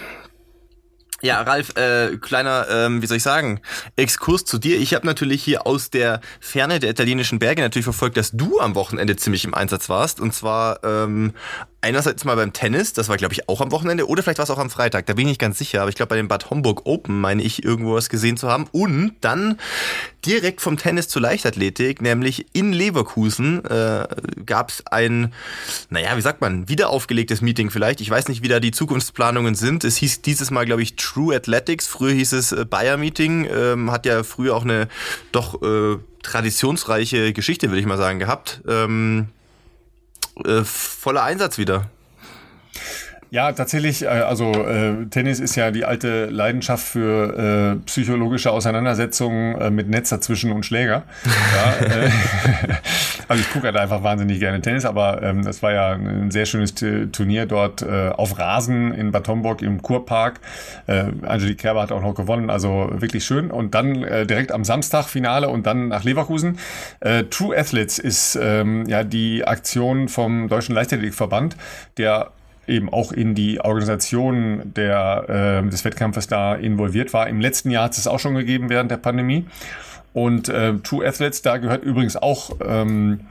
Ja, 1.23 1.41
Ralf, 1.41 1.77
äh, 1.77 2.17
kleiner, 2.17 2.67
ähm, 2.69 3.01
wie 3.01 3.05
soll 3.05 3.15
ich 3.15 3.23
sagen, 3.23 3.61
Exkurs 3.95 4.43
zu 4.43 4.57
dir. 4.57 4.77
Ich 4.77 4.93
habe 4.93 5.05
natürlich 5.05 5.41
hier 5.41 5.65
aus 5.65 5.89
der 5.89 6.19
Ferne 6.41 6.81
der 6.81 6.89
italienischen 6.89 7.39
Berge 7.39 7.61
natürlich 7.61 7.85
verfolgt, 7.85 8.17
dass 8.17 8.31
du 8.31 8.59
am 8.59 8.75
Wochenende 8.75 9.15
ziemlich 9.15 9.45
im 9.45 9.53
Einsatz 9.53 9.87
warst. 9.87 10.19
Und 10.19 10.33
zwar 10.33 10.83
ähm, 10.83 11.31
einerseits 11.83 12.23
mal 12.23 12.35
beim 12.35 12.53
Tennis, 12.53 12.93
das 12.93 13.09
war 13.09 13.17
glaube 13.17 13.33
ich 13.33 13.49
auch 13.49 13.61
am 13.61 13.71
Wochenende 13.71 14.07
oder 14.07 14.23
vielleicht 14.23 14.39
war 14.39 14.43
es 14.43 14.49
auch 14.49 14.57
am 14.57 14.69
Freitag, 14.69 15.05
da 15.05 15.13
bin 15.13 15.27
ich 15.27 15.33
nicht 15.33 15.41
ganz 15.41 15.57
sicher, 15.57 15.81
aber 15.81 15.89
ich 15.89 15.95
glaube 15.95 16.09
bei 16.09 16.15
dem 16.15 16.27
Bad 16.27 16.49
Homburg 16.49 16.85
Open 16.85 17.19
meine 17.19 17.43
ich 17.43 17.63
irgendwo 17.63 17.93
was 17.95 18.09
gesehen 18.09 18.37
zu 18.37 18.49
haben. 18.49 18.67
Und 18.71 19.15
dann 19.21 19.59
direkt 20.25 20.61
vom 20.61 20.77
Tennis 20.77 21.09
zur 21.09 21.21
Leichtathletik, 21.21 22.01
nämlich 22.01 22.45
in 22.53 22.71
Leverkusen 22.71 23.65
äh, 23.65 24.07
gab 24.45 24.69
es 24.69 24.83
ein, 24.87 25.33
naja, 25.89 26.15
wie 26.15 26.21
sagt 26.21 26.41
man, 26.41 26.69
wiederaufgelegtes 26.69 27.41
Meeting 27.41 27.69
vielleicht, 27.69 28.01
ich 28.01 28.09
weiß 28.09 28.29
nicht, 28.29 28.41
wie 28.41 28.47
da 28.47 28.59
die 28.59 28.71
Zukunftsplanungen 28.71 29.55
sind, 29.55 29.83
es 29.83 29.97
hieß 29.97 30.21
dieses 30.21 30.51
Mal 30.51 30.65
glaube 30.65 30.81
ich 30.81 30.95
True 30.95 31.35
Athletics, 31.35 31.87
früher 31.87 32.13
hieß 32.13 32.31
es 32.33 32.51
äh, 32.53 32.65
Bayer 32.65 32.97
Meeting, 32.97 33.47
ähm, 33.53 33.91
hat 33.91 34.05
ja 34.05 34.23
früher 34.23 34.55
auch 34.55 34.63
eine 34.63 34.87
doch 35.31 35.61
äh, 35.61 35.97
traditionsreiche 36.23 37.33
Geschichte, 37.33 37.69
würde 37.69 37.79
ich 37.79 37.85
mal 37.85 37.97
sagen, 37.97 38.19
gehabt. 38.19 38.61
Ähm, 38.67 39.27
äh, 40.45 40.63
voller 40.63 41.23
Einsatz 41.23 41.57
wieder. 41.57 41.89
Ja, 43.33 43.51
tatsächlich, 43.51 44.03
äh, 44.03 44.09
also 44.09 44.51
äh, 44.51 45.07
Tennis 45.09 45.39
ist 45.39 45.55
ja 45.55 45.71
die 45.71 45.85
alte 45.85 46.27
Leidenschaft 46.27 46.85
für 46.85 47.79
äh, 47.81 47.85
psychologische 47.87 48.51
Auseinandersetzungen 48.51 49.59
äh, 49.59 49.71
mit 49.71 49.89
Netz 49.89 50.09
dazwischen 50.09 50.51
und 50.51 50.67
Schläger. 50.67 51.01
Ja, 51.25 51.83
äh, 51.83 52.11
also 53.27 53.41
ich 53.41 53.51
gucke 53.51 53.65
halt 53.65 53.77
einfach 53.77 54.03
wahnsinnig 54.03 54.39
gerne 54.39 54.61
Tennis, 54.61 54.85
aber 54.85 55.23
ähm, 55.23 55.43
das 55.43 55.63
war 55.63 55.71
ja 55.73 55.93
ein 55.93 56.29
sehr 56.29 56.45
schönes 56.45 56.75
Turnier 56.75 57.47
dort 57.47 57.81
äh, 57.81 58.09
auf 58.09 58.37
Rasen 58.37 58.93
in 58.93 59.11
Bad 59.11 59.27
Homburg 59.27 59.63
im 59.63 59.81
Kurpark. 59.81 60.39
Äh, 60.85 61.05
Angelique 61.23 61.57
Kerber 61.57 61.81
hat 61.81 61.91
auch 61.91 62.03
noch 62.03 62.13
gewonnen, 62.13 62.51
also 62.51 62.91
wirklich 62.93 63.25
schön. 63.25 63.49
Und 63.49 63.73
dann 63.73 64.03
äh, 64.03 64.27
direkt 64.27 64.51
am 64.51 64.63
Samstag 64.63 65.05
Finale 65.05 65.49
und 65.49 65.65
dann 65.65 65.87
nach 65.87 66.03
Leverkusen. 66.03 66.59
Äh, 66.99 67.23
True 67.31 67.57
Athletes 67.57 67.97
ist 67.97 68.37
ähm, 68.39 68.85
ja 68.85 69.03
die 69.03 69.43
Aktion 69.43 70.07
vom 70.07 70.49
Deutschen 70.49 70.75
Leichtathletikverband, 70.75 71.57
der 71.97 72.31
eben 72.67 72.89
auch 72.89 73.11
in 73.11 73.35
die 73.35 73.59
Organisation 73.59 74.73
der, 74.75 75.61
äh, 75.63 75.69
des 75.69 75.83
Wettkampfes 75.85 76.27
da 76.27 76.55
involviert 76.55 77.13
war. 77.13 77.27
Im 77.27 77.41
letzten 77.41 77.71
Jahr 77.71 77.85
hat 77.85 77.97
es 77.97 78.07
auch 78.07 78.19
schon 78.19 78.35
gegeben 78.35 78.69
während 78.69 78.91
der 78.91 78.97
Pandemie. 78.97 79.45
Und 80.13 80.47
äh, 80.49 80.75
True 80.83 81.05
Athletes, 81.07 81.41
da 81.41 81.57
gehört 81.57 81.83
übrigens 81.83 82.15
auch 82.15 82.51
ähm, 82.65 83.21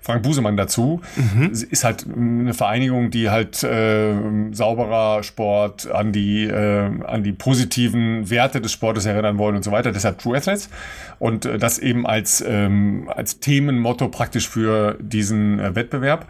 Frank 0.00 0.22
Busemann 0.22 0.56
dazu. 0.56 1.00
Mhm. 1.16 1.50
Ist 1.52 1.84
halt 1.84 2.06
eine 2.06 2.54
Vereinigung, 2.54 3.10
die 3.10 3.30
halt 3.30 3.62
äh, 3.62 4.14
sauberer 4.52 5.22
Sport 5.22 5.90
an 5.90 6.12
die, 6.12 6.44
äh, 6.44 6.90
an 7.04 7.22
die 7.24 7.32
positiven 7.32 8.30
Werte 8.30 8.60
des 8.60 8.72
Sportes 8.72 9.06
erinnern 9.06 9.38
wollen 9.38 9.56
und 9.56 9.64
so 9.64 9.72
weiter. 9.72 9.92
Deshalb 9.92 10.18
True 10.18 10.36
Athletes. 10.36 10.70
Und 11.18 11.46
äh, 11.46 11.58
das 11.58 11.78
eben 11.78 12.06
als, 12.06 12.44
ähm, 12.46 13.10
als 13.14 13.40
Themenmotto 13.40 14.08
praktisch 14.08 14.48
für 14.48 14.96
diesen 15.00 15.58
äh, 15.58 15.74
Wettbewerb. 15.74 16.26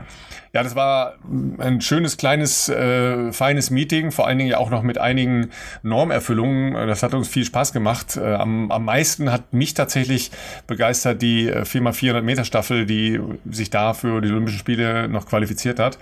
Ja, 0.53 0.63
das 0.63 0.75
war 0.75 1.15
ein 1.59 1.81
schönes, 1.81 2.17
kleines, 2.17 2.69
äh, 2.69 3.33
feines 3.33 3.71
Meeting, 3.71 4.13
vor 4.13 4.27
allen 4.27 4.39
Dingen 4.39 4.51
ja 4.51 4.59
auch 4.59 4.71
noch 4.71 4.83
mit 4.83 4.99
einigen 4.99 5.51
Normerfüllungen. 5.83 6.75
Das 6.87 7.03
hat 7.03 7.13
uns 7.15 7.29
viel 7.29 7.45
Spaß 7.45 7.73
gemacht. 7.73 8.17
Äh, 8.17 8.35
am, 8.35 8.71
am 8.71 8.85
meisten 8.85 9.31
hat 9.31 9.53
mich 9.53 9.75
tatsächlich 9.75 10.31
begeistert 10.67 11.21
die 11.21 11.51
4x400 11.53 12.23
Meter 12.23 12.45
Staffel, 12.45 12.87
die 12.87 13.21
sich 13.51 13.71
da 13.71 13.93
für 13.93 14.21
die 14.21 14.31
Olympischen 14.31 14.59
Spiele 14.59 15.09
noch 15.09 15.27
qualifiziert 15.27 15.79
hat. 15.79 15.99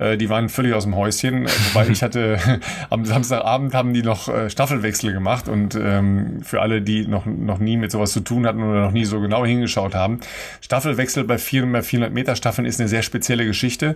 Äh, 0.00 0.16
die 0.16 0.28
waren 0.30 0.48
völlig 0.48 0.74
aus 0.74 0.84
dem 0.84 0.96
Häuschen, 0.96 1.46
wobei 1.46 1.88
ich 1.88 2.02
hatte, 2.02 2.38
am 2.90 3.04
Samstagabend 3.04 3.74
haben 3.74 3.92
die 3.92 4.02
noch 4.02 4.28
äh, 4.28 4.48
Staffelwechsel 4.48 5.12
gemacht 5.12 5.48
und 5.48 5.74
ähm, 5.74 6.40
für 6.42 6.62
alle, 6.62 6.80
die 6.80 7.06
noch, 7.06 7.26
noch 7.26 7.58
nie 7.58 7.76
mit 7.76 7.92
sowas 7.92 8.12
zu 8.12 8.20
tun 8.20 8.46
hatten 8.46 8.62
oder 8.62 8.80
noch 8.80 8.92
nie 8.92 9.04
so 9.04 9.20
genau 9.20 9.44
hingeschaut 9.44 9.94
haben, 9.94 10.20
Staffelwechsel 10.62 11.24
bei 11.24 11.38
400, 11.38 11.84
400 11.84 12.12
Meter 12.12 12.34
Staffeln 12.34 12.66
ist 12.66 12.80
eine 12.80 12.88
sehr 12.88 13.02
spezielle 13.02 13.44
Geschichte, 13.44 13.94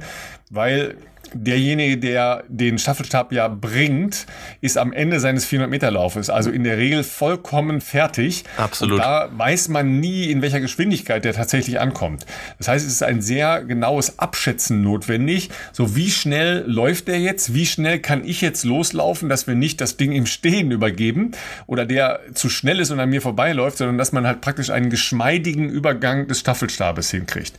weil 0.51 0.97
derjenige, 1.33 1.99
der 1.99 2.45
den 2.49 2.79
Staffelstab 2.79 3.33
ja 3.33 3.49
bringt, 3.49 4.27
ist 4.61 4.79
am 4.79 4.93
Ende 4.93 5.21
seines 5.21 5.47
400-Meter-Laufes, 5.51 6.31
also 6.31 6.51
in 6.51 6.65
der 6.65 6.79
Regel 6.79 7.03
vollkommen 7.03 7.81
fertig. 7.81 8.45
Absolut. 8.57 8.95
Und 8.95 8.99
da 9.01 9.29
weiß 9.33 9.69
man 9.69 10.01
nie, 10.01 10.31
in 10.31 10.43
welcher 10.43 10.61
Geschwindigkeit 10.61 11.25
der 11.25 11.33
tatsächlich 11.33 11.81
ankommt. 11.81 12.27
Das 12.59 12.69
heißt, 12.69 12.87
es 12.87 12.93
ist 12.93 13.03
ein 13.03 13.23
sehr 13.23 13.65
genaues 13.65 14.19
Abschätzen 14.19 14.83
notwendig. 14.83 15.51
So, 15.73 15.97
wie 15.97 16.11
schnell 16.11 16.65
läuft 16.67 17.09
der 17.09 17.21
jetzt? 17.21 17.55
Wie 17.55 17.67
schnell 17.67 17.99
kann 17.99 18.25
ich 18.25 18.41
jetzt 18.41 18.65
loslaufen, 18.65 19.29
dass 19.29 19.47
wir 19.47 19.55
nicht 19.55 19.81
das 19.81 19.97
Ding 19.97 20.13
im 20.13 20.27
Stehen 20.27 20.71
übergeben 20.71 21.33
oder 21.67 21.87
der 21.87 22.21
zu 22.35 22.49
schnell 22.49 22.81
ist 22.81 22.91
und 22.91 23.01
an 23.01 23.11
mir 23.11 23.23
vorbeiläuft, 23.23 23.79
sondern 23.79 23.99
dass 23.99 24.13
man 24.13 24.27
halt 24.27 24.41
praktisch 24.41 24.71
einen 24.71 24.91
geschmeidigen 24.91 25.69
Übergang 25.69 26.29
des 26.29 26.41
Staffelstabes 26.41 27.11
hinkriegt. 27.11 27.55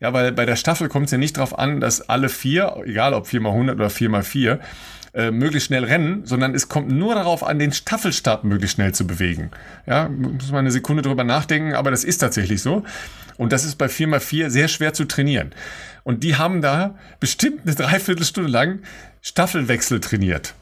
Ja, 0.00 0.12
weil 0.12 0.32
bei 0.32 0.46
der 0.46 0.56
Staffel 0.56 0.88
kommt 0.88 1.06
es 1.06 1.12
ja 1.12 1.18
nicht 1.18 1.36
darauf 1.36 1.58
an, 1.58 1.80
dass 1.80 2.08
alle 2.08 2.28
vier, 2.28 2.76
egal 2.84 3.09
ob 3.14 3.20
ob 3.20 3.26
4x100 3.26 3.72
oder 3.72 3.88
4x4, 3.88 4.58
äh, 5.12 5.30
möglichst 5.30 5.66
schnell 5.66 5.84
rennen, 5.84 6.22
sondern 6.24 6.54
es 6.54 6.68
kommt 6.68 6.90
nur 6.90 7.14
darauf 7.14 7.42
an, 7.42 7.58
den 7.58 7.72
Staffelstab 7.72 8.44
möglichst 8.44 8.76
schnell 8.76 8.92
zu 8.92 9.06
bewegen. 9.06 9.50
Ja, 9.86 10.08
muss 10.08 10.50
man 10.50 10.60
eine 10.60 10.70
Sekunde 10.70 11.02
drüber 11.02 11.24
nachdenken, 11.24 11.74
aber 11.74 11.90
das 11.90 12.04
ist 12.04 12.18
tatsächlich 12.18 12.62
so. 12.62 12.84
Und 13.36 13.52
das 13.52 13.64
ist 13.64 13.76
bei 13.76 13.86
4x4 13.86 14.50
sehr 14.50 14.68
schwer 14.68 14.92
zu 14.92 15.06
trainieren. 15.06 15.52
Und 16.04 16.22
die 16.22 16.36
haben 16.36 16.62
da 16.62 16.94
bestimmt 17.18 17.62
eine 17.64 17.74
Dreiviertelstunde 17.74 18.50
lang 18.50 18.80
Staffelwechsel 19.22 20.00
trainiert. 20.00 20.54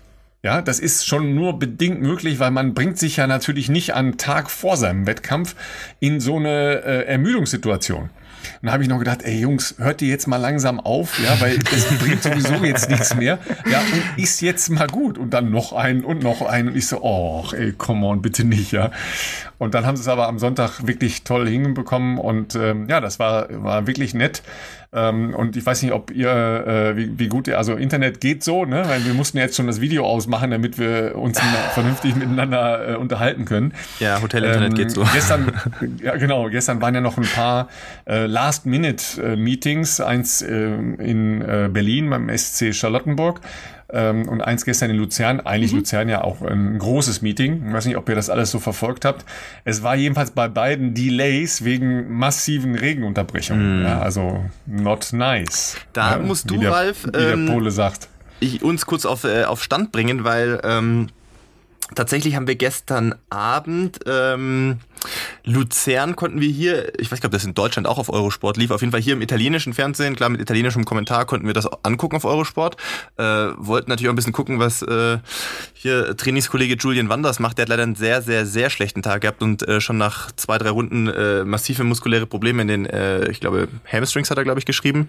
Ja, 0.42 0.62
das 0.62 0.78
ist 0.78 1.06
schon 1.06 1.34
nur 1.34 1.58
bedingt 1.58 2.00
möglich, 2.00 2.38
weil 2.38 2.52
man 2.52 2.72
bringt 2.72 2.96
sich 2.96 3.16
ja 3.16 3.26
natürlich 3.26 3.68
nicht 3.68 3.94
an 3.94 4.18
Tag 4.18 4.50
vor 4.50 4.76
seinem 4.76 5.06
Wettkampf 5.06 5.56
in 5.98 6.20
so 6.20 6.36
eine 6.36 6.82
äh, 6.84 7.04
Ermüdungssituation. 7.06 8.10
Und 8.60 8.66
dann 8.66 8.72
habe 8.72 8.82
ich 8.82 8.88
noch 8.88 8.98
gedacht, 8.98 9.22
ey 9.22 9.40
Jungs, 9.40 9.74
hört 9.78 10.02
ihr 10.02 10.08
jetzt 10.08 10.26
mal 10.26 10.36
langsam 10.36 10.80
auf, 10.80 11.18
ja, 11.22 11.40
weil 11.40 11.58
es 11.74 11.84
bringt 11.98 12.22
sowieso 12.22 12.64
jetzt 12.64 12.88
nichts 12.90 13.14
mehr. 13.14 13.38
Ja, 13.70 13.80
und 13.80 14.22
ist 14.22 14.40
jetzt 14.40 14.68
mal 14.70 14.86
gut. 14.86 15.18
Und 15.18 15.30
dann 15.30 15.50
noch 15.50 15.72
einen 15.72 16.04
und 16.04 16.22
noch 16.22 16.42
einen. 16.42 16.68
Und 16.68 16.76
ich 16.76 16.86
so, 16.86 17.02
oh, 17.02 17.44
ey, 17.52 17.72
come 17.72 18.06
on, 18.06 18.22
bitte 18.22 18.44
nicht, 18.44 18.72
ja. 18.72 18.90
Und 19.58 19.74
dann 19.74 19.84
haben 19.84 19.96
sie 19.96 20.02
es 20.02 20.08
aber 20.08 20.28
am 20.28 20.38
Sonntag 20.38 20.86
wirklich 20.86 21.24
toll 21.24 21.48
hinbekommen 21.48 22.18
und 22.18 22.54
ähm, 22.54 22.86
ja, 22.88 23.00
das 23.00 23.18
war, 23.18 23.48
war 23.50 23.86
wirklich 23.86 24.14
nett. 24.14 24.42
Ähm, 24.90 25.34
und 25.34 25.56
ich 25.56 25.66
weiß 25.66 25.82
nicht, 25.82 25.92
ob 25.92 26.10
ihr, 26.10 26.30
äh, 26.30 26.96
wie, 26.96 27.18
wie 27.18 27.28
gut 27.28 27.46
ihr, 27.46 27.58
also 27.58 27.74
Internet 27.74 28.22
geht 28.22 28.42
so, 28.42 28.64
ne? 28.64 28.84
Weil 28.86 29.04
wir 29.04 29.12
mussten 29.12 29.36
jetzt 29.36 29.56
schon 29.56 29.66
das 29.66 29.82
Video 29.82 30.06
ausmachen, 30.06 30.50
damit 30.50 30.78
wir 30.78 31.16
uns 31.16 31.38
vernünftig 31.74 32.14
miteinander 32.14 32.90
äh, 32.90 32.94
unterhalten 32.94 33.44
können. 33.44 33.74
Ja, 34.00 34.22
Hotel-Internet 34.22 34.70
ähm, 34.70 34.74
geht 34.76 34.90
so. 34.92 35.04
Gestern, 35.12 35.52
ja 36.02 36.16
genau, 36.16 36.48
gestern 36.48 36.80
waren 36.80 36.94
ja 36.94 37.02
noch 37.02 37.18
ein 37.18 37.26
paar 37.26 37.68
äh, 38.06 38.24
Last-Minute-Meetings, 38.24 40.00
eins 40.00 40.40
äh, 40.40 40.54
in 40.54 41.42
äh, 41.42 41.68
Berlin 41.70 42.08
beim 42.08 42.30
SC 42.34 42.72
Charlottenburg 42.72 43.42
ähm, 43.90 44.28
und 44.28 44.40
eins 44.42 44.64
gestern 44.64 44.90
in 44.90 44.96
Luzern. 44.96 45.40
Eigentlich 45.40 45.72
mhm. 45.72 45.78
Luzern 45.78 46.08
ja 46.08 46.22
auch 46.22 46.42
ein 46.42 46.78
großes 46.78 47.22
Meeting. 47.22 47.66
Ich 47.66 47.72
weiß 47.72 47.86
nicht, 47.86 47.96
ob 47.96 48.08
ihr 48.08 48.14
das 48.14 48.30
alles 48.30 48.50
so 48.50 48.58
verfolgt 48.58 49.04
habt. 49.04 49.24
Es 49.64 49.82
war 49.82 49.96
jedenfalls 49.96 50.30
bei 50.30 50.48
beiden 50.48 50.94
Delays 50.94 51.64
wegen 51.64 52.12
massiven 52.12 52.74
Regenunterbrechungen. 52.74 53.80
Mhm. 53.80 53.86
Ja, 53.86 54.00
also 54.00 54.44
not 54.66 55.12
nice. 55.12 55.76
Da 55.92 56.12
ja, 56.12 56.18
musst 56.18 56.50
du, 56.50 56.58
der, 56.58 56.72
Ralf, 56.72 57.06
wie 57.06 57.12
der 57.12 57.32
ähm, 57.32 57.46
Pole 57.46 57.70
sagt. 57.70 58.08
Ich, 58.40 58.62
uns 58.62 58.86
kurz 58.86 59.04
auf, 59.04 59.24
äh, 59.24 59.44
auf 59.44 59.62
Stand 59.62 59.90
bringen, 59.90 60.24
weil 60.24 60.60
ähm, 60.62 61.08
tatsächlich 61.94 62.36
haben 62.36 62.46
wir 62.46 62.56
gestern 62.56 63.14
Abend 63.30 64.00
ähm, 64.06 64.78
Luzern 65.44 66.16
konnten 66.16 66.40
wir 66.40 66.48
hier, 66.48 66.92
ich 67.00 67.10
weiß 67.10 67.18
nicht, 67.18 67.26
ob 67.26 67.32
das 67.32 67.44
in 67.44 67.54
Deutschland 67.54 67.86
auch 67.86 67.98
auf 67.98 68.08
Eurosport 68.08 68.56
lief, 68.56 68.70
auf 68.70 68.80
jeden 68.80 68.92
Fall 68.92 69.00
hier 69.00 69.14
im 69.14 69.22
italienischen 69.22 69.74
Fernsehen, 69.74 70.16
klar 70.16 70.28
mit 70.28 70.40
italienischem 70.40 70.84
Kommentar 70.84 71.24
konnten 71.26 71.46
wir 71.46 71.54
das 71.54 71.66
angucken 71.84 72.16
auf 72.16 72.24
Eurosport. 72.24 72.76
Äh, 73.16 73.24
wollten 73.56 73.90
natürlich 73.90 74.08
auch 74.08 74.12
ein 74.12 74.16
bisschen 74.16 74.32
gucken, 74.32 74.58
was 74.58 74.82
äh, 74.82 75.18
hier 75.74 76.16
Trainingskollege 76.16 76.76
Julian 76.76 77.08
Wanders 77.08 77.38
macht. 77.38 77.58
Der 77.58 77.64
hat 77.64 77.68
leider 77.68 77.82
einen 77.82 77.94
sehr, 77.94 78.22
sehr, 78.22 78.46
sehr 78.46 78.70
schlechten 78.70 79.02
Tag 79.02 79.22
gehabt 79.22 79.42
und 79.42 79.66
äh, 79.66 79.80
schon 79.80 79.98
nach 79.98 80.32
zwei, 80.32 80.58
drei 80.58 80.70
Runden 80.70 81.08
äh, 81.08 81.44
massive 81.44 81.84
muskuläre 81.84 82.26
Probleme 82.26 82.62
in 82.62 82.68
den, 82.68 82.86
äh, 82.86 83.30
ich 83.30 83.40
glaube, 83.40 83.68
Hamstrings 83.90 84.30
hat 84.30 84.38
er, 84.38 84.44
glaube 84.44 84.60
ich, 84.60 84.66
geschrieben. 84.66 85.08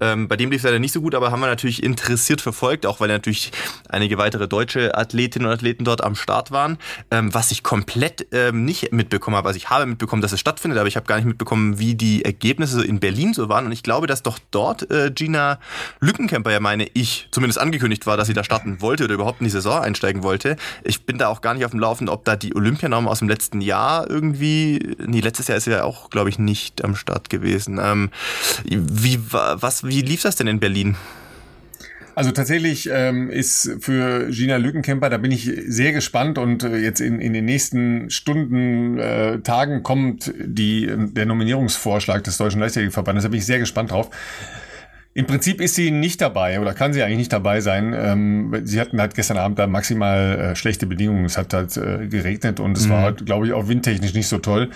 Ähm, 0.00 0.28
bei 0.28 0.36
dem 0.36 0.50
lief 0.50 0.60
es 0.60 0.64
leider 0.64 0.78
nicht 0.78 0.92
so 0.92 1.00
gut, 1.00 1.14
aber 1.14 1.30
haben 1.30 1.40
wir 1.40 1.46
natürlich 1.46 1.82
interessiert 1.82 2.40
verfolgt, 2.40 2.86
auch 2.86 3.00
weil 3.00 3.08
natürlich 3.08 3.52
einige 3.88 4.18
weitere 4.18 4.48
deutsche 4.48 4.96
Athletinnen 4.96 5.46
und 5.46 5.52
Athleten 5.52 5.84
dort 5.84 6.02
am 6.02 6.14
Start 6.14 6.50
waren. 6.50 6.78
Ähm, 7.10 7.32
was 7.32 7.50
ich 7.50 7.62
komplett 7.62 8.26
ähm, 8.32 8.64
nicht 8.64 8.92
mitbekommen 8.92 9.27
habe, 9.36 9.48
also 9.48 9.56
ich 9.56 9.70
habe 9.70 9.86
mitbekommen, 9.86 10.22
dass 10.22 10.32
es 10.32 10.40
stattfindet, 10.40 10.78
aber 10.78 10.88
ich 10.88 10.96
habe 10.96 11.06
gar 11.06 11.16
nicht 11.16 11.26
mitbekommen, 11.26 11.78
wie 11.78 11.94
die 11.94 12.24
Ergebnisse 12.24 12.84
in 12.84 13.00
Berlin 13.00 13.34
so 13.34 13.48
waren. 13.48 13.66
Und 13.66 13.72
ich 13.72 13.82
glaube, 13.82 14.06
dass 14.06 14.22
doch 14.22 14.38
dort 14.50 14.90
äh, 14.90 15.10
Gina 15.14 15.58
Lückenkämper 16.00 16.50
ja 16.50 16.60
meine 16.60 16.86
ich 16.94 17.28
zumindest 17.30 17.60
angekündigt 17.60 18.06
war, 18.06 18.16
dass 18.16 18.28
sie 18.28 18.34
da 18.34 18.44
starten 18.44 18.80
wollte 18.80 19.04
oder 19.04 19.14
überhaupt 19.14 19.40
in 19.40 19.44
die 19.44 19.50
Saison 19.50 19.82
einsteigen 19.82 20.22
wollte. 20.22 20.56
Ich 20.84 21.04
bin 21.06 21.18
da 21.18 21.28
auch 21.28 21.40
gar 21.40 21.54
nicht 21.54 21.64
auf 21.64 21.70
dem 21.70 21.80
Laufenden, 21.80 22.12
ob 22.12 22.24
da 22.24 22.36
die 22.36 22.54
Olympianorm 22.54 23.08
aus 23.08 23.20
dem 23.20 23.28
letzten 23.28 23.60
Jahr 23.60 24.08
irgendwie, 24.08 24.96
nee, 25.04 25.20
letztes 25.20 25.48
Jahr 25.48 25.58
ist 25.58 25.64
sie 25.64 25.70
ja 25.70 25.84
auch, 25.84 26.10
glaube 26.10 26.28
ich, 26.28 26.38
nicht 26.38 26.84
am 26.84 26.96
Start 26.96 27.30
gewesen. 27.30 27.78
Ähm, 27.82 28.10
wie, 28.64 29.20
was, 29.30 29.84
wie 29.84 30.02
lief 30.02 30.22
das 30.22 30.36
denn 30.36 30.46
in 30.46 30.60
Berlin? 30.60 30.96
Also 32.18 32.32
tatsächlich 32.32 32.90
ähm, 32.92 33.30
ist 33.30 33.76
für 33.78 34.28
Gina 34.32 34.56
Lückenkämper, 34.56 35.08
da 35.08 35.18
bin 35.18 35.30
ich 35.30 35.52
sehr 35.68 35.92
gespannt 35.92 36.36
und 36.36 36.64
äh, 36.64 36.78
jetzt 36.78 37.00
in, 37.00 37.20
in 37.20 37.32
den 37.32 37.44
nächsten 37.44 38.10
Stunden, 38.10 38.98
äh, 38.98 39.38
Tagen 39.38 39.84
kommt 39.84 40.34
die, 40.36 40.92
der 40.96 41.26
Nominierungsvorschlag 41.26 42.24
des 42.24 42.36
Deutschen 42.36 42.60
Leichtathletikverbandes. 42.60 43.22
Da 43.22 43.28
bin 43.28 43.38
ich 43.38 43.46
sehr 43.46 43.60
gespannt 43.60 43.92
drauf. 43.92 44.10
Im 45.14 45.26
Prinzip 45.26 45.60
ist 45.60 45.76
sie 45.76 45.92
nicht 45.92 46.20
dabei 46.20 46.58
oder 46.58 46.74
kann 46.74 46.92
sie 46.92 47.04
eigentlich 47.04 47.18
nicht 47.18 47.32
dabei 47.32 47.60
sein. 47.60 47.94
Ähm, 47.96 48.62
sie 48.64 48.80
hatten 48.80 49.00
halt 49.00 49.14
gestern 49.14 49.36
Abend 49.36 49.60
da 49.60 49.68
maximal 49.68 50.40
äh, 50.40 50.56
schlechte 50.56 50.86
Bedingungen. 50.86 51.24
Es 51.24 51.38
hat 51.38 51.54
halt 51.54 51.76
äh, 51.76 52.08
geregnet 52.08 52.58
und 52.58 52.76
es 52.76 52.86
mhm. 52.88 52.90
war, 52.90 53.02
halt, 53.02 53.26
glaube 53.26 53.46
ich, 53.46 53.52
auch 53.52 53.68
windtechnisch 53.68 54.14
nicht 54.14 54.26
so 54.26 54.38
toll. 54.38 54.70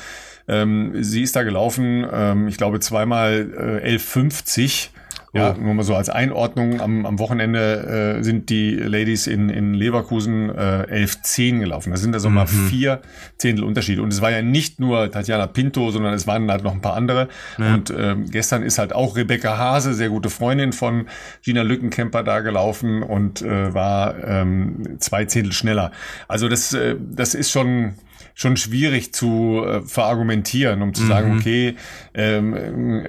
Ähm, 0.46 0.92
sie 1.02 1.24
ist 1.24 1.34
da 1.34 1.42
gelaufen, 1.42 2.06
ähm, 2.08 2.46
ich 2.46 2.56
glaube 2.56 2.78
zweimal 2.78 3.80
äh, 3.82 3.96
11,50 3.96 4.90
ja, 5.34 5.54
nur 5.54 5.72
mal 5.72 5.82
so 5.82 5.94
als 5.94 6.10
Einordnung. 6.10 6.80
Am, 6.80 7.06
am 7.06 7.18
Wochenende 7.18 8.18
äh, 8.18 8.22
sind 8.22 8.50
die 8.50 8.74
Ladies 8.74 9.26
in, 9.26 9.48
in 9.48 9.72
Leverkusen 9.72 10.50
äh, 10.50 11.06
11-10 11.06 11.60
gelaufen. 11.60 11.90
Das 11.90 12.02
sind 12.02 12.12
also 12.12 12.28
mhm. 12.28 12.34
mal 12.34 12.46
vier 12.46 13.00
Zehntel 13.38 13.64
Unterschied. 13.64 13.98
Und 13.98 14.12
es 14.12 14.20
war 14.20 14.30
ja 14.30 14.42
nicht 14.42 14.78
nur 14.78 15.10
Tatjana 15.10 15.46
Pinto, 15.46 15.90
sondern 15.90 16.12
es 16.12 16.26
waren 16.26 16.50
halt 16.50 16.64
noch 16.64 16.72
ein 16.72 16.82
paar 16.82 16.96
andere. 16.96 17.28
Ja. 17.56 17.74
Und 17.74 17.92
ähm, 17.96 18.30
gestern 18.30 18.62
ist 18.62 18.78
halt 18.78 18.94
auch 18.94 19.16
Rebecca 19.16 19.56
Hase, 19.56 19.94
sehr 19.94 20.10
gute 20.10 20.28
Freundin 20.28 20.74
von 20.74 21.06
Gina 21.42 21.62
Lückenkämper, 21.62 22.22
da 22.22 22.40
gelaufen 22.40 23.02
und 23.02 23.40
äh, 23.40 23.72
war 23.72 24.22
ähm, 24.22 24.96
zwei 24.98 25.24
Zehntel 25.24 25.54
schneller. 25.54 25.92
Also 26.28 26.50
das, 26.50 26.74
äh, 26.74 26.96
das 27.00 27.34
ist 27.34 27.50
schon 27.50 27.94
schon 28.34 28.56
schwierig 28.56 29.12
zu 29.12 29.62
äh, 29.64 29.82
verargumentieren, 29.82 30.82
um 30.82 30.94
zu 30.94 31.04
mhm. 31.04 31.08
sagen, 31.08 31.38
okay, 31.38 31.76
ähm, 32.14 32.54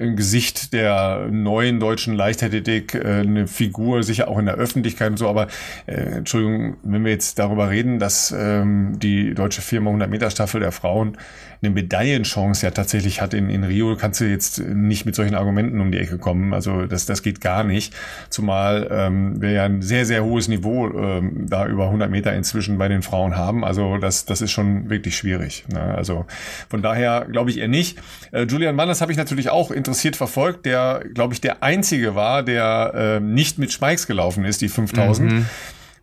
ein 0.00 0.16
Gesicht 0.16 0.72
der 0.72 1.28
neuen 1.30 1.80
deutschen 1.80 2.14
Leichtathletik, 2.14 2.94
äh, 2.94 3.20
eine 3.20 3.46
Figur, 3.46 4.02
sicher 4.02 4.28
auch 4.28 4.38
in 4.38 4.46
der 4.46 4.54
Öffentlichkeit 4.54 5.10
und 5.10 5.18
so, 5.18 5.28
aber 5.28 5.48
äh, 5.86 5.94
Entschuldigung, 5.94 6.76
wenn 6.82 7.04
wir 7.04 7.12
jetzt 7.12 7.38
darüber 7.38 7.70
reden, 7.70 7.98
dass 7.98 8.34
ähm, 8.36 8.98
die 8.98 9.34
deutsche 9.34 9.62
Firma 9.62 9.90
100 9.90 10.10
Meter 10.10 10.30
Staffel 10.30 10.60
der 10.60 10.72
Frauen 10.72 11.16
eine 11.64 11.74
Medaillenchance 11.74 12.64
ja 12.64 12.70
tatsächlich 12.70 13.20
hat 13.20 13.34
in, 13.34 13.48
in 13.48 13.64
Rio, 13.64 13.96
kannst 13.96 14.20
du 14.20 14.26
jetzt 14.26 14.58
nicht 14.58 15.06
mit 15.06 15.14
solchen 15.14 15.34
Argumenten 15.34 15.80
um 15.80 15.90
die 15.90 15.98
Ecke 15.98 16.18
kommen. 16.18 16.52
Also 16.52 16.86
das, 16.86 17.06
das 17.06 17.22
geht 17.22 17.40
gar 17.40 17.64
nicht. 17.64 17.94
Zumal 18.28 18.88
ähm, 18.90 19.40
wir 19.40 19.50
ja 19.50 19.64
ein 19.64 19.82
sehr, 19.82 20.04
sehr 20.06 20.24
hohes 20.24 20.48
Niveau 20.48 20.88
ähm, 20.88 21.46
da 21.48 21.66
über 21.66 21.86
100 21.86 22.10
Meter 22.10 22.34
inzwischen 22.34 22.78
bei 22.78 22.88
den 22.88 23.02
Frauen 23.02 23.36
haben. 23.36 23.64
Also 23.64 23.98
das, 23.98 24.24
das 24.24 24.40
ist 24.40 24.50
schon 24.50 24.90
wirklich 24.90 25.13
schwierig. 25.14 25.64
Ne? 25.68 25.80
Also 25.80 26.26
von 26.68 26.82
daher 26.82 27.26
glaube 27.30 27.50
ich 27.50 27.58
eher 27.58 27.68
nicht. 27.68 27.98
Äh, 28.32 28.42
Julian 28.42 28.76
Wanders 28.76 29.00
habe 29.00 29.12
ich 29.12 29.18
natürlich 29.18 29.50
auch 29.50 29.70
interessiert 29.70 30.16
verfolgt, 30.16 30.66
der, 30.66 31.04
glaube 31.14 31.34
ich, 31.34 31.40
der 31.40 31.62
Einzige 31.62 32.14
war, 32.14 32.42
der 32.42 32.92
äh, 32.94 33.20
nicht 33.20 33.58
mit 33.58 33.72
Schmeiks 33.72 34.06
gelaufen 34.06 34.44
ist, 34.44 34.60
die 34.60 34.68
5000. 34.68 35.32
Mhm 35.32 35.46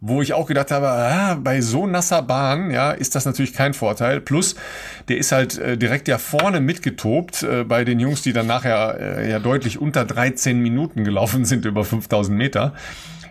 wo 0.03 0.23
ich 0.23 0.33
auch 0.33 0.47
gedacht 0.47 0.71
habe, 0.71 0.89
ah, 0.89 1.35
bei 1.35 1.61
so 1.61 1.85
nasser 1.85 2.23
Bahn, 2.23 2.71
ja, 2.71 2.91
ist 2.91 3.13
das 3.13 3.25
natürlich 3.25 3.53
kein 3.53 3.75
Vorteil. 3.75 4.19
Plus, 4.19 4.55
der 5.07 5.17
ist 5.17 5.31
halt 5.31 5.59
äh, 5.59 5.77
direkt 5.77 6.07
ja 6.07 6.17
vorne 6.17 6.59
mitgetobt 6.59 7.43
äh, 7.43 7.63
bei 7.63 7.85
den 7.85 7.99
Jungs, 7.99 8.23
die 8.23 8.33
dann 8.33 8.47
nachher 8.47 8.97
äh, 8.99 9.29
ja 9.29 9.37
deutlich 9.37 9.79
unter 9.79 10.03
13 10.03 10.59
Minuten 10.59 11.03
gelaufen 11.03 11.45
sind 11.51 11.65
über 11.65 11.85
5000 11.85 12.35
Meter. 12.35 12.73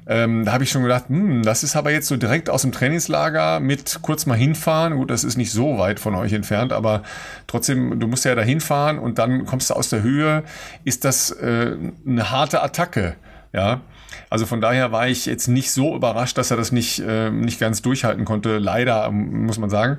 Ähm, 0.07 0.45
da 0.45 0.53
habe 0.53 0.65
ich 0.65 0.71
schon 0.71 0.83
gedacht, 0.83 1.05
hm, 1.09 1.43
das 1.43 1.63
ist 1.63 1.77
aber 1.77 1.91
jetzt 1.91 2.09
so 2.09 2.17
direkt 2.17 2.51
aus 2.51 2.63
dem 2.63 2.73
Trainingslager 2.73 3.61
mit 3.61 4.01
kurz 4.03 4.27
mal 4.27 4.37
hinfahren. 4.37 4.97
Gut, 4.97 5.11
das 5.11 5.25
ist 5.25 5.37
nicht 5.37 5.53
so 5.53 5.79
weit 5.79 6.01
von 6.01 6.15
euch 6.15 6.33
entfernt, 6.33 6.73
aber 6.73 7.03
trotzdem, 7.47 8.01
du 8.01 8.07
musst 8.07 8.25
ja 8.25 8.35
da 8.35 8.43
hinfahren 8.43 8.99
und 8.99 9.19
dann 9.19 9.47
kommst 9.47 9.71
du 9.71 9.75
aus 9.75 9.89
der 9.89 10.03
Höhe. 10.03 10.43
Ist 10.85 11.05
das 11.05 11.31
äh, 11.31 11.77
eine 12.07 12.31
harte 12.31 12.63
Attacke? 12.63 13.15
Ja, 13.53 13.81
also 14.29 14.47
von 14.47 14.61
daher 14.61 14.93
war 14.93 15.09
ich 15.09 15.27
jetzt 15.27 15.49
nicht 15.49 15.73
so 15.73 15.97
überrascht, 15.97 16.39
dass 16.39 16.51
er 16.51 16.57
das 16.57 16.71
nicht, 16.71 17.01
äh, 17.01 17.31
nicht 17.31 17.59
ganz 17.59 17.83
durchhalten 17.83 18.25
konnte. 18.25 18.59
Leider, 18.59 19.11
muss 19.11 19.59
man 19.59 19.71
sagen. 19.71 19.99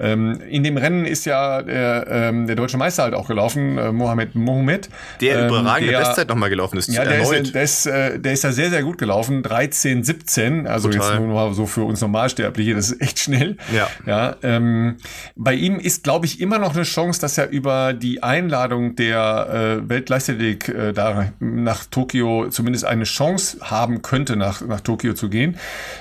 Ähm, 0.00 0.40
in 0.48 0.62
dem 0.62 0.76
Rennen 0.76 1.04
ist 1.04 1.24
ja 1.24 1.62
der, 1.62 2.06
ähm, 2.08 2.46
der 2.46 2.54
deutsche 2.54 2.76
Meister 2.76 3.02
halt 3.02 3.14
auch 3.14 3.26
gelaufen, 3.26 3.78
äh, 3.78 3.90
Mohamed 3.90 4.36
Mohamed. 4.36 4.88
Der 5.20 5.40
ähm, 5.40 5.48
überragende 5.48 5.92
der, 5.92 5.98
Bestzeit 5.98 6.28
nochmal 6.28 6.50
gelaufen 6.50 6.78
ist. 6.78 6.88
Ja, 6.88 7.04
der 7.04 7.18
erneut. 7.18 7.40
ist, 7.40 7.54
der, 7.54 7.62
ist, 7.62 7.86
äh, 7.86 8.18
der 8.20 8.32
ist 8.32 8.44
ja 8.44 8.52
sehr, 8.52 8.70
sehr 8.70 8.84
gut 8.84 8.98
gelaufen. 8.98 9.42
13, 9.42 10.04
17. 10.04 10.66
Also 10.68 10.88
Total. 10.88 11.10
jetzt 11.10 11.20
nur 11.20 11.34
mal 11.34 11.52
so 11.52 11.66
für 11.66 11.82
uns 11.82 12.00
Normalsterbliche, 12.00 12.74
das 12.74 12.92
ist 12.92 13.00
echt 13.00 13.18
schnell. 13.18 13.56
Ja. 13.74 13.88
ja 14.06 14.36
ähm, 14.42 14.98
bei 15.34 15.54
ihm 15.54 15.80
ist, 15.80 16.04
glaube 16.04 16.26
ich, 16.26 16.40
immer 16.40 16.58
noch 16.58 16.76
eine 16.76 16.84
Chance, 16.84 17.20
dass 17.20 17.36
er 17.36 17.48
über 17.48 17.92
die 17.92 18.22
Einladung 18.22 18.94
der 18.94 19.80
äh, 19.82 19.88
Weltleichtathletik 19.88 20.68
äh, 20.68 20.92
da 20.92 21.32
nach 21.40 21.84
Tokio 21.86 22.48
zumindest 22.50 22.84
eine 22.84 23.04
Chance 23.04 23.58
haben 23.62 24.02
könnte, 24.02 24.36
nach, 24.36 24.60
nach 24.60 24.80
Tokio 24.80 25.14
zu 25.14 25.28
gehen. 25.28 25.56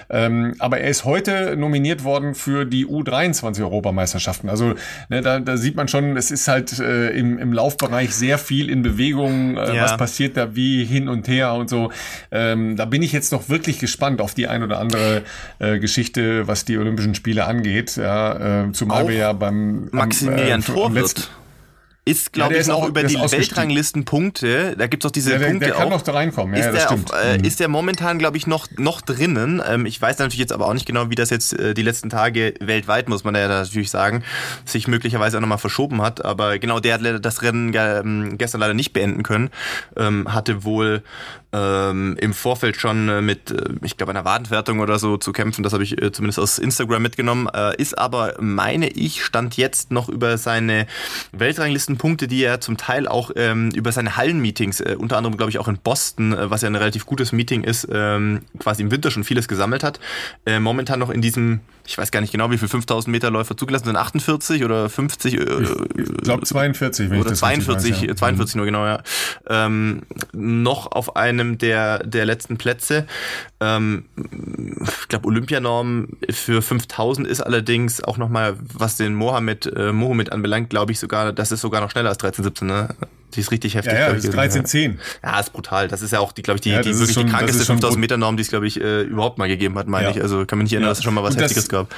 Ähm, 0.10 0.54
aber 0.60 0.80
er 0.80 0.90
ist 0.90 1.04
heute 1.04 1.58
nominiert 1.58 2.04
worden 2.04 2.36
für 2.36 2.66
die 2.66 2.86
U23 2.86 3.62
Europa 3.62 3.87
Europameisterschaften. 3.88 4.50
Also 4.50 4.76
ne, 5.10 5.22
da, 5.22 5.40
da 5.40 5.58
sieht 5.58 5.76
man 5.76 5.88
schon, 5.88 6.18
es 6.18 6.32
ist 6.32 6.48
halt 6.48 6.80
äh, 6.80 7.10
im, 7.10 7.38
im 7.40 7.54
Laufbereich 7.54 8.14
sehr 8.14 8.38
viel 8.38 8.70
in 8.70 8.82
Bewegung, 8.82 9.58
äh, 9.58 9.76
ja. 9.76 9.84
was 9.84 9.98
passiert 9.98 10.38
da 10.38 10.56
wie 10.56 10.86
hin 10.86 11.08
und 11.08 11.28
her 11.28 11.54
und 11.54 11.70
so. 11.70 11.92
Ähm, 12.32 12.76
da 12.76 12.86
bin 12.86 13.02
ich 13.02 13.12
jetzt 13.12 13.32
noch 13.32 13.50
wirklich 13.50 13.80
gespannt 13.80 14.22
auf 14.22 14.34
die 14.34 14.48
ein 14.48 14.64
oder 14.64 14.80
andere 14.80 15.24
äh, 15.60 15.80
Geschichte, 15.80 16.48
was 16.48 16.66
die 16.66 16.78
Olympischen 16.78 17.16
Spiele 17.16 17.46
angeht. 17.46 17.96
Ja, 17.98 18.66
äh, 18.66 18.72
zumal 18.74 19.04
Auch 19.04 19.08
wir 19.10 19.16
ja 19.16 19.34
beim 19.34 19.90
Maximilian 19.92 20.54
am, 20.54 20.60
äh, 20.62 20.64
Tor 20.64 20.94
ist, 22.08 22.32
glaube 22.34 22.56
ja, 22.56 22.62
ich, 22.62 22.68
noch 22.68 22.84
auch, 22.84 22.88
über 22.88 23.04
die 23.04 23.16
Weltranglistenpunkte. 23.16 24.76
Da 24.78 24.88
gibt 24.88 25.04
es 25.04 25.08
auch 25.08 25.12
diese 25.12 25.34
ja, 25.34 25.40
der, 25.40 25.48
Punkte. 25.48 25.66
Der 25.66 25.76
kann 25.76 25.88
auch. 25.88 25.92
noch 25.92 26.02
da 26.02 26.14
reinkommen. 26.14 26.56
Ja, 26.56 26.70
ist, 26.70 26.74
der 26.74 26.92
auf, 26.92 27.00
äh, 27.24 27.38
mhm. 27.38 27.44
ist 27.44 27.60
der 27.60 27.68
momentan, 27.68 28.18
glaube 28.18 28.38
ich, 28.38 28.48
noch, 28.48 28.68
noch 28.78 29.02
drinnen. 29.02 29.62
Ähm, 29.68 29.86
ich 29.86 30.02
weiß 30.02 30.18
natürlich 30.20 30.40
jetzt 30.40 30.54
aber 30.54 30.68
auch 30.68 30.74
nicht 30.74 30.86
genau, 30.86 31.10
wie 31.10 31.16
das 31.16 31.30
jetzt 31.30 31.54
äh, 31.54 31.74
die 31.74 31.84
letzten 31.84 32.10
Tage 32.10 32.54
weltweit, 32.62 33.10
muss 33.10 33.24
man 33.24 33.36
ja 33.36 33.48
natürlich 33.48 33.90
sagen, 33.90 34.24
sich 34.66 34.88
möglicherweise 34.88 35.38
auch 35.38 35.42
nochmal 35.42 35.58
verschoben 35.58 36.02
hat. 36.02 36.24
Aber 36.24 36.60
genau, 36.60 36.80
der 36.80 36.96
hat 36.96 37.26
das 37.26 37.42
Rennen 37.42 37.74
ähm, 37.76 38.38
gestern 38.38 38.62
leider 38.62 38.74
nicht 38.74 38.94
beenden 38.94 39.24
können. 39.24 39.50
Ähm, 39.98 40.34
hatte 40.34 40.64
wohl 40.64 41.04
ähm, 41.54 42.18
im 42.20 42.34
Vorfeld 42.34 42.76
schon 42.78 43.08
äh, 43.10 43.22
mit, 43.22 43.52
äh, 43.52 43.70
ich 43.82 43.98
glaube, 43.98 44.12
einer 44.12 44.26
Wadenwertung 44.26 44.80
oder 44.80 45.00
so 45.00 45.18
zu 45.18 45.32
kämpfen. 45.32 45.64
Das 45.64 45.74
habe 45.74 45.84
ich 45.84 46.02
äh, 46.02 46.12
zumindest 46.12 46.40
aus 46.40 46.60
Instagram 46.60 47.02
mitgenommen. 47.02 47.48
Äh, 47.54 47.82
ist 47.82 47.98
aber, 47.98 48.36
meine 48.40 48.90
ich, 48.90 49.24
stand 49.24 49.56
jetzt 49.58 49.92
noch 49.92 50.10
über 50.10 50.38
seine 50.38 50.88
Weltranglistenpunkte, 51.32 52.28
die 52.28 52.44
er 52.44 52.60
zum 52.60 52.78
Teil 52.78 53.08
auch 53.08 53.32
ähm, 53.36 53.72
über 53.72 53.92
seine 53.92 54.18
Hallenmeetings, 54.18 54.82
äh, 54.82 54.96
unter 54.98 55.18
anderem, 55.18 55.38
glaube 55.38 55.50
ich, 55.50 55.60
auch 55.60 55.68
in 55.68 55.78
Boston, 55.78 56.34
äh, 56.34 56.50
was 56.50 56.62
ja 56.62 56.70
ein 56.70 56.76
relativ 56.76 57.06
gutes 57.06 57.32
Meeting 57.32 57.64
ist, 57.64 57.88
ähm, 57.92 58.42
quasi 58.60 58.84
im 58.84 58.92
Winter 58.92 59.12
schon 59.12 59.24
vieles 59.24 59.48
gesammelt 59.48 59.84
hat. 59.84 60.00
momentan 60.60 61.00
noch 61.00 61.10
in 61.10 61.22
diesem, 61.22 61.62
ich 61.88 61.98
weiß 61.98 62.12
gar 62.12 62.20
nicht 62.20 62.32
genau, 62.32 62.52
wie 62.52 62.58
viel 62.58 62.68
5000 62.68 63.10
Meter 63.12 63.32
Läufer 63.32 63.56
zugelassen 63.56 63.86
sind, 63.86 63.96
48 63.96 64.66
oder 64.66 64.90
50? 64.90 65.34
ich 65.34 66.18
glaube 66.22 66.46
42, 66.46 67.10
wenn 67.10 67.20
oder 67.20 67.28
ich 67.28 67.32
das 67.32 67.40
42, 67.40 67.94
weiß, 67.94 68.02
ja. 68.02 68.16
42 68.16 68.56
nur 68.56 68.66
genau, 68.66 68.86
ja. 68.86 69.02
Ähm, 69.50 70.02
noch 70.34 70.92
auf 70.92 71.16
einem 71.16 71.58
der, 71.58 72.00
der 72.00 72.26
letzten 72.26 72.58
Plätze. 72.58 73.08
Ähm, 73.62 74.06
ich 74.18 75.08
glaube, 75.08 75.28
Olympianorm 75.28 76.10
für 76.30 76.62
5000 76.62 77.26
ist 77.26 77.40
allerdings 77.40 78.04
auch 78.04 78.18
nochmal, 78.18 78.58
was 78.60 78.98
den 78.98 79.16
Mohammed, 79.16 79.66
äh, 79.68 79.94
Mohammed 79.94 80.34
anbelangt, 80.34 80.70
glaube 80.70 80.92
ich 80.92 81.00
sogar, 81.00 81.32
das 81.32 81.54
ist 81.54 81.62
sogar 81.62 81.80
noch 81.80 81.92
schneller 81.92 82.10
als 82.10 82.22
1317, 82.22 82.68
ne? 82.68 82.90
Die 83.34 83.42
ist 83.42 83.52
richtig 83.52 83.76
heftig. 83.76 83.94
Ja, 83.94 84.00
ja 84.00 84.14
das 84.14 84.24
ist 84.24 84.30
1310. 84.30 85.00
Ja, 85.22 85.40
ist 85.40 85.52
brutal. 85.52 85.88
Das 85.88 86.02
ist 86.02 86.12
ja 86.12 86.20
auch, 86.20 86.32
die, 86.32 86.42
glaube 86.42 86.58
ich, 86.58 86.62
die, 86.62 86.70
ja, 86.70 86.82
die 86.82 86.98
wirklich 86.98 87.14
schon, 87.14 87.26
die 87.26 87.32
krankeste 87.32 87.66
5000 87.66 88.00
Meter 88.00 88.18
Norm, 88.18 88.38
die 88.38 88.42
es, 88.42 88.50
glaube 88.50 88.68
ich, 88.68 88.80
äh, 88.80 89.02
überhaupt 89.02 89.38
mal 89.38 89.48
gegeben 89.48 89.78
hat, 89.78 89.88
meine 89.88 90.06
ja. 90.06 90.16
ich. 90.16 90.22
Also 90.22 90.46
kann 90.46 90.60
mich 90.60 90.66
nicht 90.66 90.74
erinnern, 90.74 90.88
ja. 90.88 90.92
dass 90.92 91.00
es 91.00 91.04
schon 91.04 91.14
mal 91.14 91.24
was 91.24 91.36
Und 91.36 91.42
Heftiges 91.42 91.68
gab. 91.68 91.94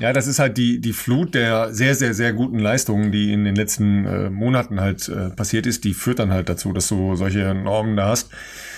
Ja, 0.00 0.12
das 0.12 0.26
ist 0.26 0.38
halt 0.38 0.58
die, 0.58 0.80
die 0.80 0.92
Flut 0.92 1.34
der 1.34 1.72
sehr, 1.72 1.94
sehr, 1.94 2.14
sehr 2.14 2.32
guten 2.32 2.58
Leistungen, 2.58 3.12
die 3.12 3.32
in 3.32 3.44
den 3.44 3.54
letzten 3.54 4.06
äh, 4.06 4.28
Monaten 4.28 4.80
halt 4.80 5.08
äh, 5.08 5.30
passiert 5.30 5.66
ist, 5.66 5.84
die 5.84 5.94
führt 5.94 6.18
dann 6.18 6.32
halt 6.32 6.48
dazu, 6.48 6.72
dass 6.72 6.88
du 6.88 7.14
solche 7.14 7.54
Normen 7.54 7.96
da 7.96 8.08
hast. 8.08 8.30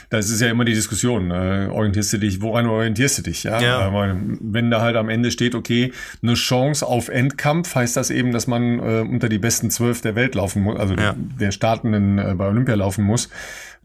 Das 0.08 0.30
ist 0.30 0.40
ja 0.40 0.48
immer 0.48 0.64
die 0.64 0.74
Diskussion. 0.74 1.30
Äh, 1.30 1.68
orientierst 1.70 2.12
du 2.12 2.18
dich, 2.18 2.40
woran 2.40 2.66
orientierst 2.66 3.18
du 3.18 3.22
dich? 3.22 3.42
Ja? 3.42 3.60
ja. 3.60 3.78
Aber 3.80 4.16
wenn 4.40 4.70
da 4.70 4.80
halt 4.80 4.96
am 4.96 5.08
Ende 5.08 5.30
steht, 5.30 5.54
okay, 5.54 5.92
eine 6.22 6.34
Chance 6.34 6.86
auf 6.86 7.08
Endkampf, 7.08 7.74
heißt 7.74 7.96
das 7.96 8.10
eben, 8.10 8.32
dass 8.32 8.46
man 8.46 8.78
äh, 8.78 9.00
unter 9.00 9.28
die 9.28 9.38
besten 9.38 9.70
zwölf 9.70 10.00
der 10.00 10.14
Welt 10.14 10.34
laufen 10.34 10.62
muss, 10.62 10.78
also 10.78 10.94
ja. 10.94 11.14
der 11.16 11.50
Startenden 11.50 12.18
äh, 12.18 12.34
bei 12.36 12.46
Olympia 12.46 12.74
laufen 12.74 13.04
muss. 13.04 13.28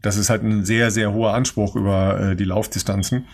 Das 0.00 0.16
ist 0.16 0.30
halt 0.30 0.42
ein 0.42 0.64
sehr, 0.64 0.90
sehr 0.90 1.12
hoher 1.12 1.34
Anspruch 1.34 1.76
über 1.76 2.32
äh, 2.32 2.36
die 2.36 2.44
Laufdistanzen. 2.44 3.26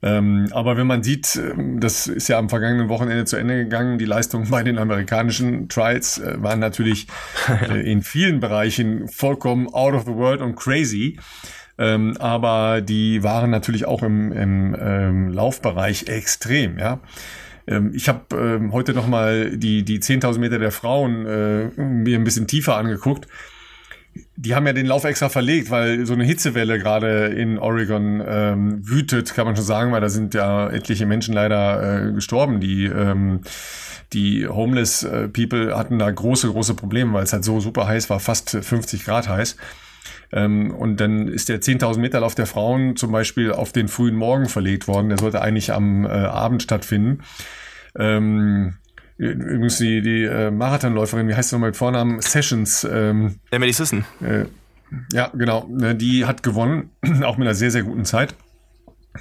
Ähm, 0.00 0.48
aber 0.52 0.76
wenn 0.76 0.86
man 0.86 1.02
sieht, 1.02 1.34
ähm, 1.36 1.80
das 1.80 2.06
ist 2.06 2.28
ja 2.28 2.38
am 2.38 2.48
vergangenen 2.48 2.88
Wochenende 2.88 3.24
zu 3.24 3.36
Ende 3.36 3.56
gegangen, 3.56 3.98
die 3.98 4.04
Leistungen 4.04 4.48
bei 4.48 4.62
den 4.62 4.78
amerikanischen 4.78 5.68
Trials 5.68 6.18
äh, 6.18 6.40
waren 6.40 6.60
natürlich 6.60 7.08
äh, 7.68 7.90
in 7.90 8.02
vielen 8.02 8.38
Bereichen 8.38 9.08
vollkommen 9.08 9.66
out 9.74 9.94
of 9.94 10.04
the 10.04 10.14
world 10.14 10.40
und 10.40 10.54
crazy. 10.54 11.18
Ähm, 11.78 12.16
aber 12.18 12.80
die 12.80 13.22
waren 13.22 13.50
natürlich 13.50 13.86
auch 13.86 14.02
im, 14.02 14.32
im 14.32 14.76
ähm, 14.78 15.28
Laufbereich 15.28 16.08
extrem, 16.08 16.78
ja. 16.78 17.00
Ähm, 17.66 17.92
ich 17.94 18.08
habe 18.08 18.36
ähm, 18.36 18.72
heute 18.72 18.94
noch 18.94 19.06
mal 19.06 19.56
die, 19.56 19.84
die 19.84 20.00
10.000 20.00 20.38
Meter 20.38 20.58
der 20.58 20.72
Frauen 20.72 21.26
äh, 21.26 21.80
mir 21.80 22.18
ein 22.18 22.24
bisschen 22.24 22.46
tiefer 22.46 22.76
angeguckt 22.76 23.28
die 24.36 24.54
haben 24.54 24.66
ja 24.66 24.72
den 24.72 24.86
Lauf 24.86 25.04
extra 25.04 25.28
verlegt, 25.28 25.70
weil 25.70 26.06
so 26.06 26.14
eine 26.14 26.24
Hitzewelle 26.24 26.78
gerade 26.78 27.26
in 27.26 27.58
Oregon 27.58 28.22
ähm, 28.26 28.88
wütet, 28.88 29.34
kann 29.34 29.46
man 29.46 29.56
schon 29.56 29.64
sagen, 29.64 29.92
weil 29.92 30.00
da 30.00 30.08
sind 30.08 30.34
ja 30.34 30.68
etliche 30.68 31.06
Menschen 31.06 31.34
leider 31.34 32.08
äh, 32.08 32.12
gestorben, 32.12 32.60
die 32.60 32.84
ähm, 32.86 33.40
die 34.12 34.48
Homeless 34.48 35.02
äh, 35.02 35.28
People 35.28 35.76
hatten 35.76 35.98
da 35.98 36.10
große, 36.10 36.48
große 36.48 36.74
Probleme, 36.74 37.12
weil 37.12 37.24
es 37.24 37.32
halt 37.32 37.44
so 37.44 37.60
super 37.60 37.86
heiß 37.86 38.08
war, 38.08 38.20
fast 38.20 38.50
50 38.50 39.04
Grad 39.04 39.28
heiß. 39.28 39.56
Ähm, 40.32 40.70
und 40.70 40.98
dann 41.00 41.28
ist 41.28 41.48
der 41.48 41.60
10.000 41.60 41.98
Meter 41.98 42.20
Lauf 42.20 42.34
der 42.34 42.46
Frauen 42.46 42.96
zum 42.96 43.12
Beispiel 43.12 43.52
auf 43.52 43.72
den 43.72 43.88
frühen 43.88 44.14
Morgen 44.14 44.48
verlegt 44.48 44.88
worden. 44.88 45.08
Der 45.08 45.18
sollte 45.18 45.40
eigentlich 45.40 45.72
am 45.72 46.04
äh, 46.04 46.08
Abend 46.08 46.62
stattfinden. 46.62 47.22
Ähm, 47.98 48.74
Übrigens 49.18 49.78
die, 49.78 50.00
die 50.00 50.22
äh, 50.24 50.52
Marathonläuferin, 50.52 51.26
wie 51.26 51.34
heißt 51.34 51.50
sie 51.50 51.56
nochmal 51.56 51.70
mit 51.70 51.76
Vornamen? 51.76 52.20
Sessions. 52.20 52.86
Ähm, 52.88 53.40
Emily 53.50 53.72
Sisson. 53.72 54.04
Äh, 54.20 54.44
ja, 55.12 55.32
genau. 55.34 55.66
Ne, 55.68 55.96
die 55.96 56.24
hat 56.24 56.44
gewonnen, 56.44 56.90
auch 57.24 57.36
mit 57.36 57.46
einer 57.48 57.56
sehr, 57.56 57.72
sehr 57.72 57.82
guten 57.82 58.04
Zeit. 58.04 58.36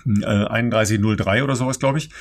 Äh, 0.06 0.26
31.03 0.26 1.44
oder 1.44 1.56
sowas, 1.56 1.80
glaube 1.80 1.98
ich. 1.98 2.12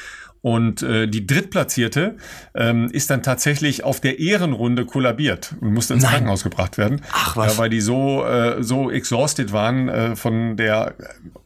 Und 0.47 0.81
äh, 0.81 1.09
die 1.09 1.27
Drittplatzierte 1.27 2.15
ähm, 2.55 2.89
ist 2.93 3.11
dann 3.11 3.25
tatsächlich 3.25 3.83
auf 3.83 3.99
der 3.99 4.21
Ehrenrunde 4.21 4.87
kollabiert 4.87 5.57
und 5.61 5.75
musste 5.75 5.95
ins 5.95 6.05
Nein. 6.05 6.13
Krankenhaus 6.13 6.45
gebracht 6.45 6.79
werden. 6.79 7.01
Ach 7.11 7.37
was. 7.37 7.55
Ja, 7.55 7.59
weil 7.59 7.69
die 7.69 7.81
so, 7.81 8.25
äh, 8.25 8.63
so 8.63 8.89
exhausted 8.89 9.53
waren 9.53 9.89
äh, 9.89 10.15
von 10.15 10.57
der 10.57 10.95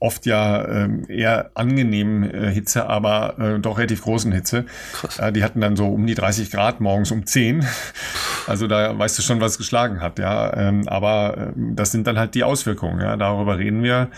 oft 0.00 0.26
ja 0.26 0.60
äh, 0.60 0.88
eher 1.08 1.50
angenehmen 1.54 2.24
äh, 2.24 2.50
Hitze, 2.50 2.90
aber 2.90 3.38
äh, 3.38 3.58
doch 3.58 3.78
relativ 3.78 4.02
großen 4.02 4.32
Hitze. 4.32 4.66
Krass. 4.92 5.16
Ja, 5.16 5.30
die 5.30 5.44
hatten 5.44 5.62
dann 5.62 5.76
so 5.76 5.86
um 5.86 6.06
die 6.06 6.14
30 6.14 6.50
Grad 6.50 6.82
morgens 6.82 7.10
um 7.10 7.24
10. 7.24 7.64
Also 8.46 8.66
da 8.66 8.98
weißt 8.98 9.16
du 9.16 9.22
schon, 9.22 9.40
was 9.40 9.56
geschlagen 9.56 10.02
hat. 10.02 10.18
Ja, 10.18 10.54
ähm, 10.54 10.86
aber 10.86 11.38
äh, 11.38 11.52
das 11.56 11.90
sind 11.90 12.06
dann 12.06 12.18
halt 12.18 12.34
die 12.34 12.44
Auswirkungen. 12.44 13.00
Ja, 13.00 13.16
darüber 13.16 13.56
reden 13.56 13.82
wir 13.82 14.10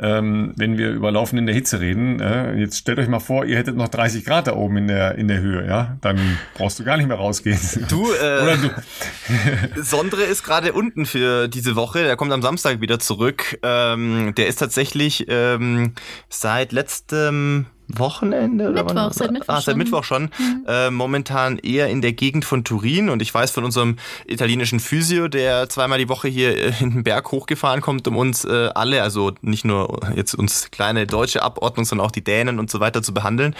ähm, 0.00 0.52
wenn 0.56 0.78
wir 0.78 0.90
über 0.90 1.10
Laufen 1.10 1.38
in 1.38 1.46
der 1.46 1.54
Hitze 1.54 1.80
reden. 1.80 2.20
Äh, 2.20 2.54
jetzt 2.54 2.78
stellt 2.78 2.98
euch 2.98 3.08
mal 3.08 3.18
vor, 3.18 3.44
ihr 3.44 3.56
hättet 3.56 3.76
noch 3.76 3.88
30 3.88 4.24
Grad 4.24 4.46
da 4.46 4.54
oben 4.54 4.76
in 4.76 4.88
der, 4.88 5.16
in 5.16 5.28
der 5.28 5.40
Höhe, 5.40 5.66
ja? 5.66 5.96
Dann 6.00 6.38
brauchst 6.54 6.78
du 6.78 6.84
gar 6.84 6.96
nicht 6.96 7.08
mehr 7.08 7.16
rausgehen. 7.16 7.58
Du, 7.88 8.12
äh, 8.12 8.56
du. 8.56 9.82
Sondre 9.82 10.22
ist 10.22 10.44
gerade 10.44 10.72
unten 10.72 11.06
für 11.06 11.48
diese 11.48 11.74
Woche. 11.74 12.04
Der 12.04 12.16
kommt 12.16 12.32
am 12.32 12.42
Samstag 12.42 12.80
wieder 12.80 12.98
zurück. 12.98 13.58
Ähm, 13.62 14.34
der 14.36 14.46
ist 14.46 14.56
tatsächlich 14.56 15.26
ähm, 15.28 15.94
seit 16.28 16.72
letztem 16.72 17.66
Wochenende? 17.88 18.70
Mittwoch, 18.70 18.90
oder 18.90 19.10
seit 19.12 19.30
Mittwoch 19.32 19.54
ah, 19.54 19.60
seit 19.60 19.76
Mittwoch 19.76 20.04
schon. 20.04 20.30
Mhm. 20.38 20.64
Äh, 20.66 20.90
momentan 20.90 21.58
eher 21.58 21.88
in 21.88 22.02
der 22.02 22.12
Gegend 22.12 22.44
von 22.44 22.64
Turin 22.64 23.08
und 23.08 23.22
ich 23.22 23.32
weiß 23.32 23.50
von 23.50 23.64
unserem 23.64 23.96
italienischen 24.26 24.78
Physio, 24.78 25.28
der 25.28 25.68
zweimal 25.68 25.98
die 25.98 26.08
Woche 26.08 26.28
hier 26.28 26.56
äh, 26.56 26.72
in 26.80 26.90
den 26.92 27.02
Berg 27.04 27.32
hochgefahren 27.32 27.80
kommt, 27.80 28.06
um 28.06 28.16
uns 28.16 28.44
äh, 28.44 28.68
alle, 28.74 29.02
also 29.02 29.32
nicht 29.40 29.64
nur 29.64 30.00
jetzt 30.14 30.34
uns 30.34 30.70
kleine 30.70 31.06
deutsche 31.06 31.42
Abordnung, 31.42 31.84
sondern 31.84 32.06
auch 32.06 32.10
die 32.10 32.22
Dänen 32.22 32.58
und 32.58 32.70
so 32.70 32.80
weiter 32.80 33.02
zu 33.02 33.14
behandeln. 33.14 33.54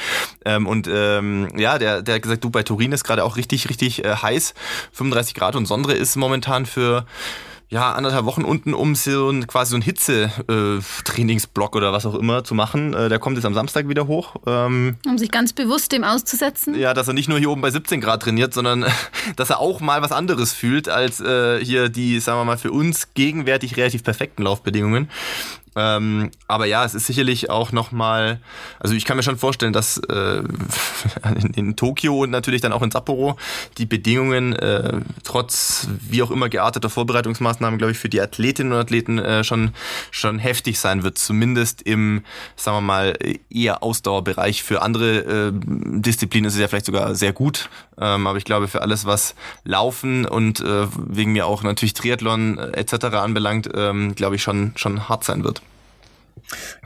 Ähm, 0.45 0.67
und 0.67 0.89
ähm, 0.93 1.49
ja, 1.57 1.79
der, 1.79 2.03
der 2.03 2.17
hat 2.17 2.23
gesagt, 2.23 2.45
du, 2.45 2.51
bei 2.51 2.63
Turin 2.63 2.93
ist 2.93 3.05
gerade 3.05 3.25
auch 3.25 3.37
richtig, 3.37 3.69
richtig 3.71 4.05
äh, 4.05 4.15
heiß, 4.15 4.55
35 4.93 5.35
Grad 5.35 5.57
und 5.57 5.67
Sondre 5.67 5.95
ist 5.95 6.17
momentan 6.17 6.67
für 6.67 7.07
ja, 7.71 7.93
anderthalb 7.93 8.25
Wochen 8.25 8.45
unten, 8.45 8.73
um 8.73 8.95
so 8.95 9.29
ein, 9.29 9.47
quasi 9.47 9.73
so 9.73 9.77
ein 9.77 9.83
Hitze-Trainingsblock 9.83 11.75
äh, 11.75 11.79
oder 11.79 11.93
was 11.93 12.07
auch 12.07 12.15
immer 12.15 12.43
zu 12.43 12.55
machen. 12.55 12.95
Äh, 12.95 13.11
der 13.11 13.19
kommt 13.19 13.37
jetzt 13.37 13.45
am 13.45 13.53
Samstag 13.53 13.89
wieder 13.89 14.07
hoch. 14.07 14.37
Ähm, 14.47 14.97
um 15.07 15.19
sich 15.19 15.31
ganz 15.31 15.53
bewusst 15.53 15.93
dem 15.93 16.03
auszusetzen. 16.03 16.75
Ja, 16.75 16.95
dass 16.95 17.09
er 17.09 17.15
nicht 17.15 17.29
nur 17.29 17.39
hier 17.39 17.51
oben 17.51 17.61
bei 17.61 17.71
17 17.71 18.01
Grad 18.01 18.23
trainiert, 18.23 18.55
sondern 18.55 18.87
dass 19.37 19.51
er 19.51 19.61
auch 19.61 19.81
mal 19.81 20.01
was 20.01 20.13
anderes 20.13 20.55
fühlt 20.55 20.89
als 20.89 21.21
äh, 21.21 21.63
hier 21.63 21.91
die, 21.91 22.21
sagen 22.21 22.41
wir 22.41 22.47
mal, 22.47 22.57
für 22.57 22.73
uns 22.73 23.13
gegenwärtig 23.13 23.77
relativ 23.77 24.03
perfekten 24.03 24.45
Laufbedingungen. 24.45 25.11
Ähm, 25.77 26.31
aber 26.47 26.67
ja, 26.67 26.85
es 26.85 26.95
ist 26.95 27.07
sicherlich 27.07 27.51
auch 27.51 27.73
nochmal, 27.73 28.41
also 28.81 28.95
ich 28.95 29.05
kann 29.05 29.17
mir 29.17 29.23
schon 29.23 29.39
vorstellen, 29.39 29.73
dass 29.73 29.99
äh, 29.99 30.43
in, 31.41 31.55
in, 31.55 31.77
Tokio 31.77 32.25
und 32.25 32.31
natürlich 32.31 32.61
dann 32.61 32.73
auch 32.73 32.83
in 32.83 32.91
Sapporo 32.91 33.37
die 33.79 33.87
Bedingungen 33.87 34.55
äh, 34.55 35.01
trotz 35.25 35.89
wie 36.01 36.23
auch 36.23 36.31
immer 36.31 36.49
gearteter 36.49 36.91
Vorbereitungsmaßnahmen, 36.91 37.79
glaube 37.79 37.93
ich, 37.93 37.99
für 37.99 38.09
die 38.09 38.21
Athletinnen 38.21 38.73
und 38.73 38.79
Athleten 38.79 39.19
äh, 39.19 39.45
schon, 39.45 39.73
schon 40.11 40.39
heftig 40.39 40.79
sein 40.79 41.03
wird. 41.03 41.19
Zumindest 41.19 41.83
im, 41.83 42.23
sagen 42.57 42.79
wir 42.79 42.83
mal, 42.83 43.15
eher 43.51 43.83
Ausdauerbereich. 43.83 44.63
Für 44.63 44.83
andere 44.83 45.19
äh, 45.19 45.53
Disziplinen 45.53 46.49
ist 46.49 46.55
es 46.55 46.61
ja 46.61 46.69
vielleicht 46.69 46.87
sogar 46.87 47.15
sehr 47.15 47.33
gut. 47.33 47.69
Ähm, 48.01 48.27
aber 48.27 48.39
ich 48.39 48.45
glaube, 48.45 48.69
für 48.69 48.83
alles, 48.83 49.07
was 49.07 49.35
Laufen 49.65 50.25
und 50.25 50.61
äh, 50.61 50.87
wegen 50.97 51.33
mir 51.33 51.47
auch 51.47 51.63
natürlich 51.63 51.95
Triathlon 51.95 52.59
äh, 52.59 52.71
etc. 52.79 53.07
anbelangt, 53.17 53.69
ähm, 53.75 54.15
glaube 54.15 54.37
ich, 54.37 54.43
schon, 54.43 54.73
schon 54.77 55.09
hart 55.09 55.25
sein 55.25 55.45
wird. 55.45 55.63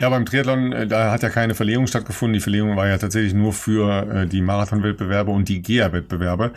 Ja, 0.00 0.09
beim 0.09 0.24
Triathlon, 0.24 0.72
äh, 0.72 0.86
da 0.86 1.11
hat 1.11 1.22
ja 1.22 1.28
keine 1.28 1.55
Verlegung 1.55 1.86
stattgefunden. 1.86 2.34
Die 2.34 2.40
Verlegung 2.40 2.76
war 2.76 2.88
ja 2.88 2.98
tatsächlich 2.98 3.34
nur 3.34 3.53
für 3.53 4.07
äh, 4.11 4.26
die 4.26 4.42
Marathon-Wettbewerbe 4.42 5.30
und 5.30 5.48
die 5.48 5.62
GEA-Wettbewerbe. 5.62 6.53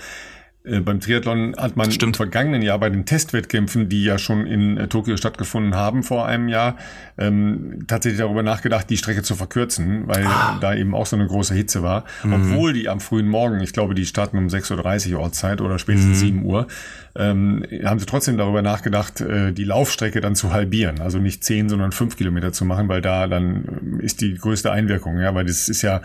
äh, 0.63 0.79
beim 0.79 0.99
Triathlon 0.99 1.55
hat 1.57 1.77
man 1.77 1.91
Stimmt. 1.91 2.09
im 2.09 2.13
vergangenen 2.15 2.61
Jahr 2.61 2.79
bei 2.79 2.89
den 2.89 3.05
Testwettkämpfen, 3.05 3.89
die 3.89 4.03
ja 4.03 4.17
schon 4.17 4.47
in 4.47 4.89
Tokio 4.89 5.17
stattgefunden 5.17 5.75
haben 5.75 6.03
vor 6.03 6.25
einem 6.25 6.47
Jahr, 6.47 6.75
ähm, 7.17 7.85
tatsächlich 7.87 8.19
darüber 8.19 8.43
nachgedacht, 8.43 8.89
die 8.89 8.97
Strecke 8.97 9.21
zu 9.23 9.35
verkürzen, 9.35 10.07
weil 10.07 10.25
ah. 10.25 10.57
da 10.59 10.73
eben 10.73 10.95
auch 10.95 11.05
so 11.05 11.15
eine 11.15 11.27
große 11.27 11.53
Hitze 11.53 11.83
war. 11.83 12.05
Mhm. 12.23 12.33
Obwohl 12.33 12.73
die 12.73 12.89
am 12.89 12.99
frühen 12.99 13.27
Morgen, 13.27 13.59
ich 13.59 13.73
glaube, 13.73 13.95
die 13.95 14.05
starten 14.05 14.37
um 14.37 14.47
6.30 14.47 15.13
Uhr 15.13 15.19
Ortszeit 15.19 15.61
oder 15.61 15.79
spätestens 15.79 16.17
mhm. 16.17 16.25
7 16.25 16.45
Uhr, 16.45 16.67
ähm, 17.16 17.66
haben 17.84 17.99
sie 17.99 18.05
trotzdem 18.05 18.38
darüber 18.38 18.61
nachgedacht, 18.61 19.22
äh, 19.22 19.51
die 19.51 19.63
Laufstrecke 19.63 20.22
dann 20.22 20.36
zu 20.36 20.51
halbieren. 20.51 20.99
Also 21.01 21.20
nicht 21.20 21.43
10, 21.43 21.70
sondern 21.70 21.91
5 21.91 22.18
Kilometer 22.18 22.51
zu 22.51 22.66
machen, 22.66 22.88
weil 22.89 23.01
da 23.01 23.28
dann 23.28 23.99
ist 23.99 24.22
die 24.22 24.36
größte 24.36 24.72
Einwirkung, 24.72 25.20
ja, 25.20 25.34
weil 25.34 25.45
das 25.45 25.70
ist 25.70 25.82
ja 25.82 26.01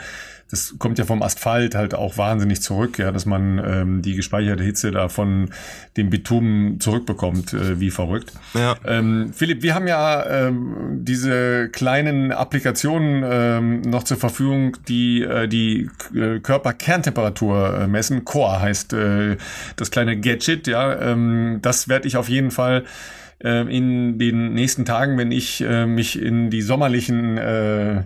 das 0.51 0.75
kommt 0.79 0.99
ja 0.99 1.05
vom 1.05 1.23
Asphalt 1.23 1.75
halt 1.75 1.95
auch 1.95 2.19
wahnsinnig 2.19 2.61
zurück, 2.61 2.99
ja, 2.99 3.13
dass 3.13 3.25
man 3.25 3.63
ähm, 3.65 4.03
die 4.03 4.17
gespeicherte 4.17 4.65
Hitze 4.65 4.91
da 4.91 5.09
von 5.09 5.51
dem 5.97 6.11
Bitumen 6.11 6.81
zurückbekommt, 6.81 7.53
äh, 7.53 7.79
wie 7.79 7.91
verrückt. 7.91 8.33
Ja. 8.55 8.75
Ähm, 8.85 9.33
Philipp, 9.33 9.63
wir 9.63 9.75
haben 9.75 9.87
ja 9.87 10.27
ähm, 10.27 11.05
diese 11.05 11.69
kleinen 11.69 12.33
Applikationen 12.33 13.25
ähm, 13.25 13.81
noch 13.83 14.03
zur 14.03 14.17
Verfügung, 14.17 14.77
die 14.89 15.23
äh, 15.23 15.47
die 15.47 15.89
äh, 16.15 16.41
Körperkerntemperatur 16.41 17.83
äh, 17.83 17.87
messen. 17.87 18.25
Core 18.25 18.61
heißt 18.61 18.93
äh, 18.93 19.37
das 19.77 19.91
kleine 19.91 20.19
Gadget, 20.19 20.67
ja. 20.67 20.93
Ähm, 21.01 21.59
das 21.63 21.89
werde 21.89 22.07
ich 22.07 22.17
auf 22.17 22.29
jeden 22.29 22.51
Fall 22.51 22.85
äh, 23.43 23.63
in 23.75 24.19
den 24.19 24.55
nächsten 24.55 24.85
Tagen, 24.85 25.19
wenn 25.19 25.33
ich 25.33 25.61
äh, 25.63 25.87
mich 25.87 26.21
in 26.21 26.51
die 26.51 26.63
sommerlichen 26.63 27.39
äh, 27.39 28.03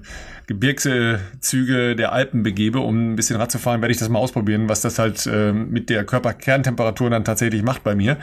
Gebirgszüge 0.46 1.96
der 1.96 2.12
Alpen 2.12 2.42
begebe, 2.42 2.80
um 2.80 3.12
ein 3.12 3.16
bisschen 3.16 3.36
Rad 3.36 3.50
zu 3.50 3.58
fahren, 3.58 3.80
werde 3.80 3.92
ich 3.92 3.98
das 3.98 4.08
mal 4.08 4.18
ausprobieren, 4.18 4.68
was 4.68 4.80
das 4.82 4.98
halt 4.98 5.26
äh, 5.26 5.52
mit 5.52 5.88
der 5.90 6.04
Körperkerntemperatur 6.04 7.10
dann 7.10 7.24
tatsächlich 7.24 7.62
macht 7.62 7.82
bei 7.82 7.94
mir. 7.94 8.18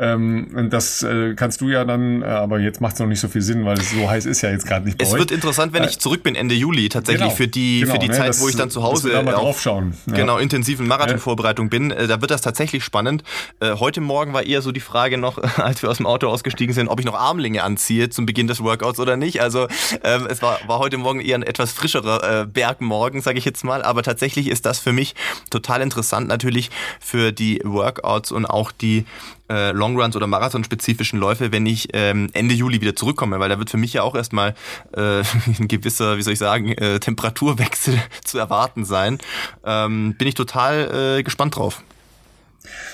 Ähm, 0.00 0.68
das 0.70 1.02
äh, 1.02 1.34
kannst 1.34 1.60
du 1.60 1.68
ja 1.68 1.84
dann, 1.84 2.22
äh, 2.22 2.26
aber 2.26 2.60
jetzt 2.60 2.80
macht 2.80 2.94
es 2.94 3.00
noch 3.00 3.08
nicht 3.08 3.18
so 3.18 3.26
viel 3.26 3.42
Sinn, 3.42 3.64
weil 3.64 3.76
es 3.78 3.90
so 3.90 4.08
heiß 4.08 4.26
ist 4.26 4.42
ja 4.42 4.50
jetzt 4.50 4.64
gerade 4.64 4.84
nicht 4.84 4.96
bei 4.96 5.04
Es 5.04 5.12
euch. 5.12 5.18
wird 5.18 5.32
interessant, 5.32 5.72
wenn 5.72 5.82
äh, 5.82 5.88
ich 5.88 5.98
zurück 5.98 6.22
bin 6.22 6.36
Ende 6.36 6.54
Juli 6.54 6.88
tatsächlich 6.88 7.22
genau, 7.22 7.34
für 7.34 7.48
die 7.48 7.80
genau, 7.80 7.94
für 7.94 7.98
die 7.98 8.06
ne, 8.06 8.14
Zeit, 8.14 8.28
das, 8.28 8.40
wo 8.40 8.48
ich 8.48 8.54
dann 8.54 8.70
zu 8.70 8.84
Hause 8.84 9.10
da 9.10 9.24
mal 9.24 9.32
draufschauen. 9.32 9.94
Ja. 10.06 10.14
Genau, 10.14 10.38
intensiven 10.38 10.86
Marathonvorbereitung 10.86 11.68
bin. 11.68 11.90
Äh, 11.90 12.06
da 12.06 12.20
wird 12.20 12.30
das 12.30 12.42
tatsächlich 12.42 12.84
spannend. 12.84 13.24
Äh, 13.58 13.72
heute 13.74 14.00
Morgen 14.00 14.32
war 14.34 14.44
eher 14.44 14.62
so 14.62 14.70
die 14.70 14.78
Frage 14.78 15.18
noch, 15.18 15.38
als 15.58 15.82
wir 15.82 15.90
aus 15.90 15.96
dem 15.96 16.06
Auto 16.06 16.28
ausgestiegen 16.28 16.72
sind, 16.72 16.86
ob 16.86 17.00
ich 17.00 17.06
noch 17.06 17.14
Armlinge 17.14 17.64
anziehe 17.64 18.08
zum 18.08 18.24
Beginn 18.24 18.46
des 18.46 18.62
Workouts 18.62 19.00
oder 19.00 19.16
nicht. 19.16 19.42
Also 19.42 19.66
ähm, 20.04 20.28
es 20.30 20.42
war, 20.42 20.60
war 20.68 20.78
heute 20.78 20.96
Morgen 20.96 21.20
eher 21.20 21.34
ein 21.34 21.42
etwas 21.42 21.72
frischerer 21.72 22.42
äh, 22.42 22.46
Bergmorgen, 22.46 23.20
sage 23.20 23.38
ich 23.38 23.44
jetzt 23.44 23.64
mal. 23.64 23.82
Aber 23.82 24.04
tatsächlich 24.04 24.46
ist 24.46 24.64
das 24.64 24.78
für 24.78 24.92
mich 24.92 25.16
total 25.50 25.82
interessant 25.82 26.28
natürlich 26.28 26.70
für 27.00 27.32
die 27.32 27.60
Workouts 27.64 28.30
und 28.30 28.46
auch 28.46 28.70
die 28.70 29.04
äh, 29.48 29.72
Longruns 29.72 30.16
oder 30.16 30.26
Marathonspezifischen 30.26 31.18
Läufe, 31.18 31.52
wenn 31.52 31.66
ich 31.66 31.88
ähm, 31.92 32.28
Ende 32.32 32.54
Juli 32.54 32.80
wieder 32.80 32.96
zurückkomme, 32.96 33.40
weil 33.40 33.48
da 33.48 33.58
wird 33.58 33.70
für 33.70 33.76
mich 33.76 33.92
ja 33.92 34.02
auch 34.02 34.14
erstmal 34.14 34.54
äh, 34.92 35.22
ein 35.58 35.68
gewisser, 35.68 36.16
wie 36.16 36.22
soll 36.22 36.34
ich 36.34 36.38
sagen, 36.38 36.72
äh, 36.72 37.00
Temperaturwechsel 37.00 38.00
zu 38.24 38.38
erwarten 38.38 38.84
sein. 38.84 39.18
Ähm, 39.64 40.14
bin 40.16 40.28
ich 40.28 40.34
total 40.34 41.18
äh, 41.18 41.22
gespannt 41.22 41.56
drauf. 41.56 41.82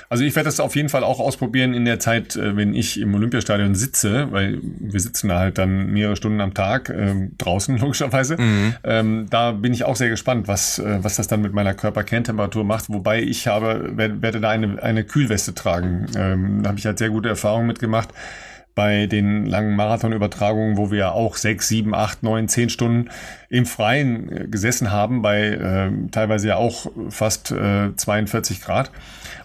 Also 0.09 0.25
ich 0.25 0.35
werde 0.37 0.47
das 0.47 0.61
auf 0.61 0.77
jeden 0.77 0.89
Fall 0.89 1.05
auch 1.05 1.21
ausprobieren 1.21 1.75
in 1.75 1.85
der 1.85 1.99
Zeit, 1.99 2.37
äh, 2.37 2.57
wenn 2.57 2.75
ich 2.75 3.01
im 3.01 3.15
Olympiastadion 3.15 3.75
sitze, 3.75 4.29
weil 4.31 4.59
wir 4.63 5.01
sitzen 5.01 5.29
da 5.29 5.39
halt 5.39 5.59
dann 5.59 5.93
mehrere 5.93 6.17
Stunden 6.17 6.41
am 6.41 6.55
Tag 6.55 6.89
äh, 6.89 7.15
draußen 7.39 7.79
logischerweise. 7.81 8.37
Mhm. 8.37 8.75
Ähm, 8.85 9.27
da 9.31 9.53
bin 9.53 9.73
ich 9.73 9.85
auch 9.85 9.97
sehr 9.97 10.11
gespannt, 10.11 10.49
was, 10.49 10.79
äh, 10.79 11.03
was 11.03 11.17
das 11.17 11.29
dann 11.29 11.43
mit 11.43 11.53
meiner 11.53 11.75
Körperkerntemperatur 11.75 12.65
macht. 12.65 12.91
Wobei 12.91 13.23
ich 13.23 13.47
habe, 13.47 13.97
werde, 13.97 14.23
werde 14.23 14.41
da 14.41 14.51
eine, 14.51 14.83
eine 14.83 15.05
Kühlweste 15.05 15.55
tragen. 15.55 16.07
Ähm, 16.17 16.63
da 16.63 16.71
habe 16.71 16.79
ich 16.79 16.87
halt 16.87 16.99
sehr 16.99 17.11
gute 17.11 17.29
Erfahrungen 17.29 17.67
mitgemacht 17.67 18.11
bei 18.75 19.07
den 19.07 19.47
langen 19.47 19.77
Marathonübertragungen, 19.77 20.77
wo 20.77 20.91
wir 20.91 21.13
auch 21.13 21.37
sechs, 21.37 21.69
sieben, 21.69 21.95
acht, 21.95 22.23
neun, 22.23 22.49
zehn 22.49 22.71
Stunden 22.71 23.11
im 23.49 23.67
Freien 23.67 24.31
äh, 24.31 24.49
gesessen 24.49 24.91
haben, 24.91 25.23
bei 25.23 25.43
äh, 25.43 25.91
teilweise 26.11 26.49
ja 26.49 26.57
auch 26.57 26.91
fast 27.09 27.53
äh, 27.53 27.95
42 27.95 28.61
Grad. 28.61 28.91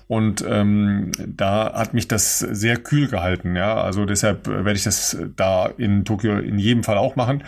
Und 0.10 0.44
ähm, 0.50 1.12
da 1.20 1.72
hat 1.72 1.94
mich 1.94 2.08
das 2.08 2.40
sehr 2.40 2.78
kühl 2.78 3.08
gehalten. 3.10 3.56
Ja, 3.56 3.80
also 3.80 4.06
deshalb 4.06 4.48
werde 4.48 4.74
ich 4.74 4.84
das 4.84 5.16
da 5.36 5.68
in 5.78 6.04
Tokio 6.04 6.40
in 6.40 6.58
jedem 6.58 6.84
Fall 6.84 6.98
auch 6.98 7.16
machen. 7.16 7.44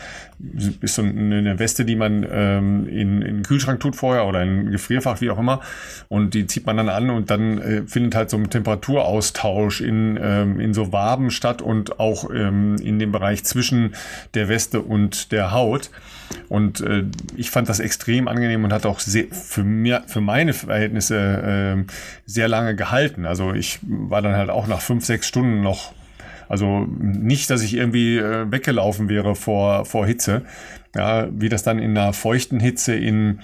Ist 0.80 0.94
so 0.94 1.02
eine 1.02 1.58
Weste, 1.58 1.86
die 1.86 1.96
man 1.96 2.24
ähm, 2.32 2.88
in, 2.88 3.24
in 3.24 3.38
den 3.38 3.44
Kühlschrank 3.44 3.80
tut 3.80 3.96
vorher 3.96 4.28
oder 4.28 4.44
in 4.44 4.60
ein 4.60 4.72
Gefrierfach, 4.72 5.22
wie 5.22 5.32
auch 5.32 5.40
immer. 5.40 5.62
Und 6.08 6.36
die 6.36 6.46
zieht 6.46 6.68
man 6.68 6.78
dann 6.78 6.90
an 6.90 7.10
und 7.10 7.32
dann 7.32 7.58
äh, 7.58 7.82
findet 7.88 8.14
halt 8.14 8.30
so 8.30 8.38
ein 8.38 8.52
Temperaturaustausch 8.52 9.82
in, 9.82 10.20
ähm, 10.22 10.60
in 10.60 10.76
so 10.76 10.94
Waben 10.94 11.32
statt 11.32 11.64
und 11.64 12.00
auch 12.00 12.30
ähm, 12.30 12.76
in 12.76 13.00
dem 13.00 13.12
Bereich 13.12 13.44
zwischen 13.44 13.96
der 14.36 14.50
Weste 14.50 14.84
und 14.84 15.32
der 15.32 15.52
Haut. 15.52 15.90
Und 16.50 16.82
äh, 16.82 17.04
ich 17.36 17.50
fand 17.50 17.70
das 17.70 17.80
extrem 17.80 18.28
angenehm 18.28 18.64
und 18.64 18.74
hat 18.74 18.86
auch 18.86 19.00
sehr, 19.00 19.26
für, 19.32 19.64
mir, 19.64 20.04
für 20.08 20.22
meine 20.22 20.54
Verhältnisse 20.54 21.18
äh, 21.18 21.92
sehr 22.26 22.48
lange 22.48 22.76
gehalten. 22.76 23.26
Also 23.26 23.54
ich 23.54 23.80
war 23.84 24.22
dann 24.22 24.36
halt 24.36 24.50
auch 24.50 24.68
nach 24.68 24.82
fünf, 24.82 25.06
sechs 25.06 25.28
Stunden 25.28 25.62
noch, 25.62 25.94
also 26.50 26.86
nicht, 27.00 27.50
dass 27.50 27.64
ich 27.64 27.76
irgendwie 27.76 28.18
äh, 28.18 28.52
weggelaufen 28.52 29.10
wäre 29.10 29.36
vor, 29.36 29.86
vor 29.86 30.06
Hitze. 30.06 30.44
Ja, 30.96 31.30
wie 31.32 31.48
das 31.48 31.64
dann 31.64 31.80
in 31.80 31.98
einer 31.98 32.12
feuchten 32.12 32.60
Hitze 32.60 32.94
in 32.94 33.40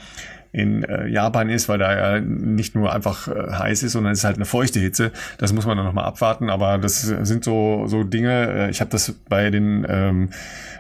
in 0.52 0.84
äh, 0.84 1.08
Japan 1.08 1.50
ist, 1.50 1.70
weil 1.70 1.78
da 1.78 2.16
ja 2.16 2.22
nicht 2.22 2.76
nur 2.76 2.94
einfach 2.94 3.28
äh, 3.28 3.52
heiß 3.52 3.84
ist, 3.84 3.94
sondern 3.94 4.14
es 4.14 4.20
ist 4.20 4.26
halt 4.26 4.38
eine 4.38 4.46
feuchte 4.46 4.80
Hitze. 4.80 5.12
Das 5.38 5.54
muss 5.54 5.66
man 5.66 5.78
dann 5.78 5.86
nochmal 5.86 6.06
abwarten. 6.06 6.50
Aber 6.50 6.78
das 6.78 7.02
sind 7.02 7.44
so, 7.44 7.84
so 7.88 8.04
Dinge. 8.04 8.68
Äh, 8.68 8.70
ich 8.70 8.82
habe 8.82 8.90
das 8.92 9.14
bei 9.28 9.50
den 9.50 9.86
ähm, 9.90 10.30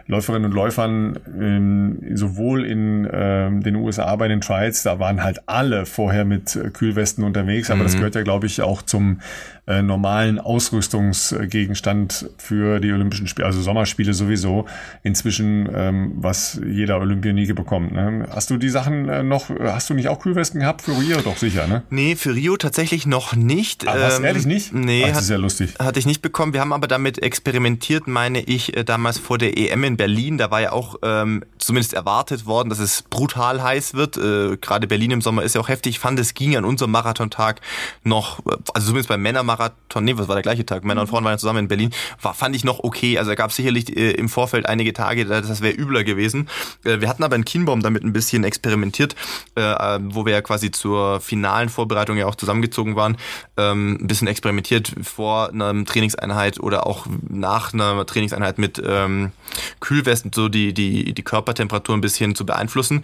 Läuferinnen 0.07 0.49
und 0.49 0.55
Läufern 0.55 1.19
ähm, 1.37 1.99
sowohl 2.15 2.65
in 2.65 3.07
ähm, 3.11 3.61
den 3.61 3.75
USA 3.75 4.15
bei 4.15 4.29
den 4.29 4.39
Trials, 4.39 4.83
da 4.83 4.99
waren 4.99 5.21
halt 5.21 5.41
alle 5.47 5.85
vorher 5.85 6.23
mit 6.23 6.55
äh, 6.55 6.69
Kühlwesten 6.69 7.25
unterwegs, 7.25 7.69
aber 7.69 7.81
mhm. 7.81 7.83
das 7.83 7.95
gehört 7.95 8.15
ja, 8.15 8.23
glaube 8.23 8.45
ich, 8.45 8.61
auch 8.61 8.81
zum 8.81 9.19
äh, 9.67 9.81
normalen 9.81 10.39
Ausrüstungsgegenstand 10.39 12.29
für 12.37 12.79
die 12.79 12.93
Olympischen 12.93 13.27
Spiele, 13.27 13.47
also 13.47 13.61
Sommerspiele 13.61 14.13
sowieso, 14.13 14.65
inzwischen, 15.03 15.67
ähm, 15.75 16.13
was 16.15 16.61
jeder 16.65 16.99
Olympionike 16.99 17.53
bekommt. 17.53 17.91
Ne? 17.91 18.27
Hast 18.31 18.49
du 18.49 18.55
die 18.55 18.69
Sachen 18.69 19.09
äh, 19.09 19.23
noch, 19.23 19.49
hast 19.61 19.89
du 19.89 19.93
nicht 19.93 20.07
auch 20.07 20.19
Kühlwesten 20.19 20.61
gehabt 20.61 20.81
für 20.81 20.97
Rio? 20.97 21.21
Doch 21.21 21.37
sicher, 21.37 21.67
ne? 21.67 21.83
Nee, 21.89 22.15
für 22.15 22.33
Rio 22.33 22.57
tatsächlich 22.57 23.05
noch 23.05 23.35
nicht. 23.35 23.87
Aber 23.87 24.01
was, 24.01 24.19
ähm, 24.19 24.25
ehrlich 24.25 24.45
nicht? 24.45 24.73
Nee. 24.73 25.05
Ach, 25.05 25.13
das 25.13 25.23
ist 25.23 25.29
ja 25.29 25.37
lustig. 25.37 25.73
Hatte 25.79 25.99
ich 25.99 26.05
nicht 26.05 26.21
bekommen. 26.21 26.53
Wir 26.53 26.61
haben 26.61 26.73
aber 26.73 26.87
damit 26.87 27.21
experimentiert, 27.21 28.07
meine 28.07 28.41
ich, 28.41 28.75
äh, 28.75 28.83
damals 28.83 29.17
vor 29.17 29.37
der 29.37 29.57
EM 29.57 29.83
in 29.83 29.97
Berlin. 29.97 30.37
Da 30.37 30.51
war 30.51 30.61
ja 30.61 30.71
auch 30.71 30.95
ähm, 31.03 31.43
zumindest 31.57 31.93
erwartet 31.93 32.45
worden, 32.45 32.69
dass 32.69 32.79
es 32.79 33.03
brutal 33.03 33.61
heiß 33.61 33.93
wird. 33.93 34.17
Äh, 34.17 34.57
Gerade 34.57 34.87
Berlin 34.87 35.11
im 35.11 35.21
Sommer 35.21 35.43
ist 35.43 35.55
ja 35.55 35.61
auch 35.61 35.69
heftig. 35.69 35.95
Ich 35.95 35.99
fand, 35.99 36.19
es 36.19 36.33
ging 36.33 36.55
an 36.55 36.65
unserem 36.65 36.91
Marathontag 36.91 37.61
noch, 38.03 38.39
äh, 38.39 38.57
also 38.73 38.87
zumindest 38.87 39.09
beim 39.09 39.21
Männermarathon 39.21 39.57
Marathon, 39.57 40.03
nee, 40.03 40.17
was 40.17 40.27
war 40.27 40.35
der 40.35 40.43
gleiche 40.43 40.65
Tag? 40.65 40.83
Männer 40.83 41.01
und 41.01 41.07
Frauen 41.07 41.23
waren 41.23 41.33
ja 41.33 41.37
zusammen 41.37 41.59
in 41.59 41.67
Berlin. 41.67 41.91
War, 42.21 42.33
fand 42.33 42.55
ich 42.55 42.63
noch 42.63 42.79
okay. 42.83 43.17
Also 43.17 43.31
da 43.31 43.35
gab 43.35 43.49
es 43.49 43.55
sicherlich 43.55 43.95
äh, 43.95 44.11
im 44.11 44.29
Vorfeld 44.29 44.67
einige 44.67 44.93
Tage, 44.93 45.25
das 45.25 45.61
wäre 45.61 45.73
übler 45.73 46.03
gewesen. 46.03 46.47
Äh, 46.83 47.01
wir 47.01 47.09
hatten 47.09 47.23
aber 47.23 47.35
in 47.35 47.45
Kienbaum 47.45 47.81
damit 47.81 48.03
ein 48.03 48.13
bisschen 48.13 48.43
experimentiert, 48.43 49.15
äh, 49.57 49.95
äh, 49.95 49.99
wo 50.03 50.25
wir 50.25 50.33
ja 50.33 50.41
quasi 50.41 50.69
zur 50.69 51.19
finalen 51.19 51.69
Vorbereitung 51.69 52.15
ja 52.15 52.27
auch 52.27 52.35
zusammengezogen 52.35 52.95
waren. 52.95 53.17
Ähm, 53.57 53.97
ein 53.99 54.07
bisschen 54.07 54.27
experimentiert 54.27 54.93
vor 55.01 55.49
einer 55.49 55.83
Trainingseinheit 55.83 56.59
oder 56.59 56.85
auch 56.85 57.07
nach 57.27 57.73
einer 57.73 58.05
Trainingseinheit 58.05 58.59
mit 58.59 58.79
ähm, 58.85 59.31
Kühlwesten, 59.79 60.31
so 60.31 60.47
die, 60.47 60.73
die, 60.75 61.13
die 61.13 61.23
Körpertemperatur 61.23 61.97
ein 61.97 62.01
bisschen 62.01 62.35
zu 62.35 62.45
beeinflussen. 62.45 63.03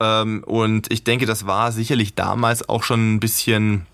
Ähm, 0.00 0.42
und 0.44 0.90
ich 0.90 1.04
denke, 1.04 1.24
das 1.24 1.46
war 1.46 1.70
sicherlich 1.70 2.16
damals 2.16 2.68
auch 2.68 2.82
schon 2.82 3.14
ein 3.14 3.20
bisschen 3.20 3.86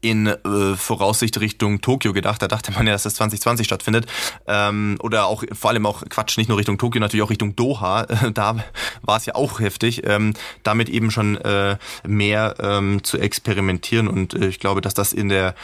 in 0.00 0.26
äh, 0.26 0.76
Voraussicht 0.76 1.40
Richtung 1.40 1.80
Tokio 1.80 2.12
gedacht. 2.12 2.42
Da 2.42 2.48
dachte 2.48 2.72
man 2.72 2.86
ja, 2.86 2.92
dass 2.92 3.04
das 3.04 3.14
2020 3.14 3.66
stattfindet. 3.66 4.06
Ähm, 4.46 4.96
oder 5.00 5.26
auch 5.26 5.42
vor 5.52 5.70
allem 5.70 5.86
auch 5.86 6.02
Quatsch, 6.08 6.36
nicht 6.38 6.48
nur 6.48 6.58
Richtung 6.58 6.78
Tokio, 6.78 7.00
natürlich 7.00 7.24
auch 7.24 7.30
Richtung 7.30 7.56
Doha. 7.56 8.04
da 8.34 8.56
war 9.02 9.16
es 9.16 9.26
ja 9.26 9.34
auch 9.34 9.60
heftig. 9.60 10.02
Ähm, 10.06 10.34
damit 10.62 10.88
eben 10.88 11.10
schon 11.10 11.36
äh, 11.38 11.76
mehr 12.06 12.54
ähm, 12.60 13.02
zu 13.04 13.18
experimentieren. 13.18 14.08
Und 14.08 14.34
äh, 14.34 14.48
ich 14.48 14.60
glaube, 14.60 14.80
dass 14.80 14.94
das 14.94 15.12
in 15.12 15.28
der 15.28 15.54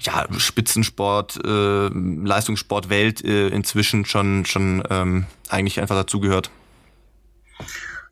ja, 0.00 0.26
Spitzensport, 0.38 1.38
äh, 1.44 1.88
Leistungssportwelt 1.88 3.24
äh, 3.24 3.48
inzwischen 3.48 4.04
schon, 4.04 4.46
schon 4.46 4.82
ähm, 4.90 5.26
eigentlich 5.48 5.80
einfach 5.80 5.96
dazugehört. 5.96 6.50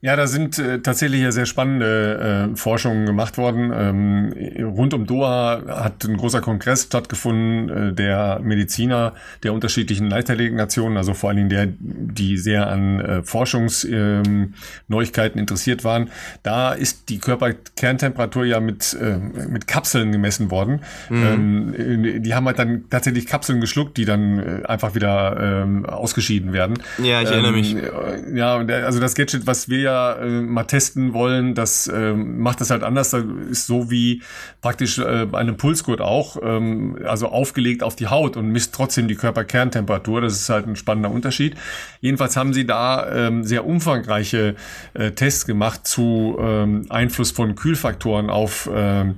Ja, 0.05 0.17
da 0.17 0.27
sind 0.27 0.59
äh, 0.59 0.81
tatsächlich 0.81 1.21
ja 1.21 1.31
sehr 1.31 1.47
spannende 1.47 2.51
äh, 2.53 2.57
Forschungen 2.57 3.07
gemacht 3.07 3.39
worden. 3.39 3.73
Ähm, 3.73 4.33
rund 4.77 4.95
um 4.95 5.07
Doha 5.07 5.63
hat 5.69 6.05
ein 6.05 6.17
großer 6.17 6.41
Kongress 6.41 6.83
stattgefunden 6.83 7.69
äh, 7.69 7.93
der 7.93 8.41
Mediziner 8.43 9.15
der 9.45 9.53
unterschiedlichen 9.53 10.11
Leichtathletik-Nationen, 10.11 10.97
also 10.97 11.15
vor 11.15 11.31
allen 11.31 11.37
Dingen 11.37 11.51
der, 11.51 11.69
die 11.79 12.37
sehr 12.37 12.67
an 12.67 12.99
äh, 12.99 13.23
Forschungsneuigkeiten 13.23 15.39
ähm, 15.39 15.41
interessiert 15.41 15.85
waren. 15.85 16.11
Da 16.43 16.73
ist 16.73 17.09
die 17.09 17.21
Körperkerntemperatur 17.21 18.45
ja 18.45 18.59
mit, 18.59 18.97
äh, 19.01 19.19
mit 19.19 19.69
Kapseln 19.69 20.11
gemessen 20.11 20.51
worden. 20.51 20.81
Mhm. 21.11 21.75
Ähm, 21.77 22.23
die 22.25 22.35
haben 22.35 22.47
halt 22.47 22.59
dann 22.59 22.87
tatsächlich 22.91 23.27
Kapseln 23.27 23.61
geschluckt, 23.61 23.97
die 23.97 24.05
dann 24.05 24.41
äh, 24.41 24.67
einfach 24.67 24.97
wieder 24.97 25.63
ähm, 25.63 25.87
ausgeschieden 25.87 26.53
werden. 26.53 26.83
Ja, 26.99 27.23
ich 27.23 27.31
erinnere 27.31 27.53
mich. 27.53 27.77
Ähm, 27.77 28.37
ja, 28.37 28.57
also 28.57 28.99
das 28.99 29.15
Gadget, 29.15 29.47
was 29.47 29.69
wir 29.69 29.79
ja 29.79 29.92
äh, 29.93 30.41
mal 30.41 30.65
testen 30.65 31.13
wollen, 31.13 31.55
das 31.55 31.87
äh, 31.87 32.13
macht 32.15 32.61
das 32.61 32.71
halt 32.71 32.83
anders. 32.83 33.11
Das 33.11 33.25
ist 33.51 33.67
so 33.67 33.91
wie 33.91 34.23
praktisch 34.61 34.99
äh, 34.99 35.27
bei 35.27 35.39
einem 35.39 35.57
Pulsgurt 35.57 36.01
auch, 36.01 36.37
ähm, 36.43 36.99
also 37.05 37.29
aufgelegt 37.29 37.83
auf 37.83 37.97
die 37.97 38.09
Haut 38.09 38.37
und 38.37 38.49
misst 38.49 38.75
trotzdem 38.75 39.09
die 39.09 39.15
Körperkerntemperatur. 39.15 40.21
Das 40.21 40.35
ist 40.35 40.49
halt 40.49 40.67
ein 40.67 40.77
spannender 40.77 41.11
Unterschied. 41.11 41.57
Jedenfalls 42.01 42.37
haben 42.37 42.53
sie 42.53 42.67
da 42.67 43.11
ähm, 43.13 43.45
sehr 43.45 43.67
umfangreiche 43.67 44.57
äh, 44.95 45.11
Tests 45.13 45.47
gemacht 45.47 45.87
zu 45.87 46.37
ähm, 46.41 46.87
Einfluss 46.89 47.31
von 47.31 47.55
Kühlfaktoren 47.55 48.31
auf 48.31 48.69
ähm, 48.73 49.17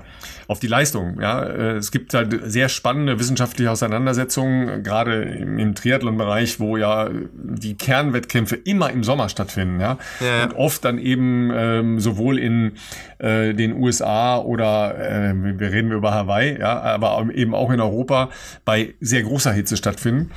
auf 0.48 0.58
die 0.58 0.66
Leistung. 0.66 1.20
Ja, 1.20 1.42
äh, 1.42 1.76
es 1.76 1.90
gibt 1.90 2.14
halt 2.14 2.40
sehr 2.44 2.68
spannende 2.68 3.18
wissenschaftliche 3.18 3.70
Auseinandersetzungen, 3.70 4.82
gerade 4.82 5.22
im, 5.22 5.58
im 5.58 5.74
Triathlon-Bereich, 5.74 6.60
wo 6.60 6.76
ja 6.76 7.08
die 7.32 7.76
Kernwettkämpfe 7.76 8.56
immer 8.56 8.90
im 8.90 9.04
Sommer 9.04 9.28
stattfinden. 9.28 9.80
Ja, 9.80 9.98
ja. 10.20 10.44
und 10.44 10.54
oft 10.64 10.82
dann 10.84 10.98
eben 10.98 11.50
ähm, 11.54 12.00
sowohl 12.00 12.38
in 12.38 12.72
äh, 13.18 13.52
den 13.52 13.74
USA 13.74 14.38
oder 14.38 14.98
äh, 14.98 15.34
wir 15.34 15.72
reden 15.72 15.92
über 15.92 16.14
Hawaii, 16.14 16.58
ja, 16.58 16.80
aber 16.80 17.26
eben 17.34 17.54
auch 17.54 17.70
in 17.70 17.80
Europa 17.80 18.30
bei 18.64 18.94
sehr 19.00 19.22
großer 19.22 19.52
Hitze 19.52 19.76
stattfinden. 19.76 20.30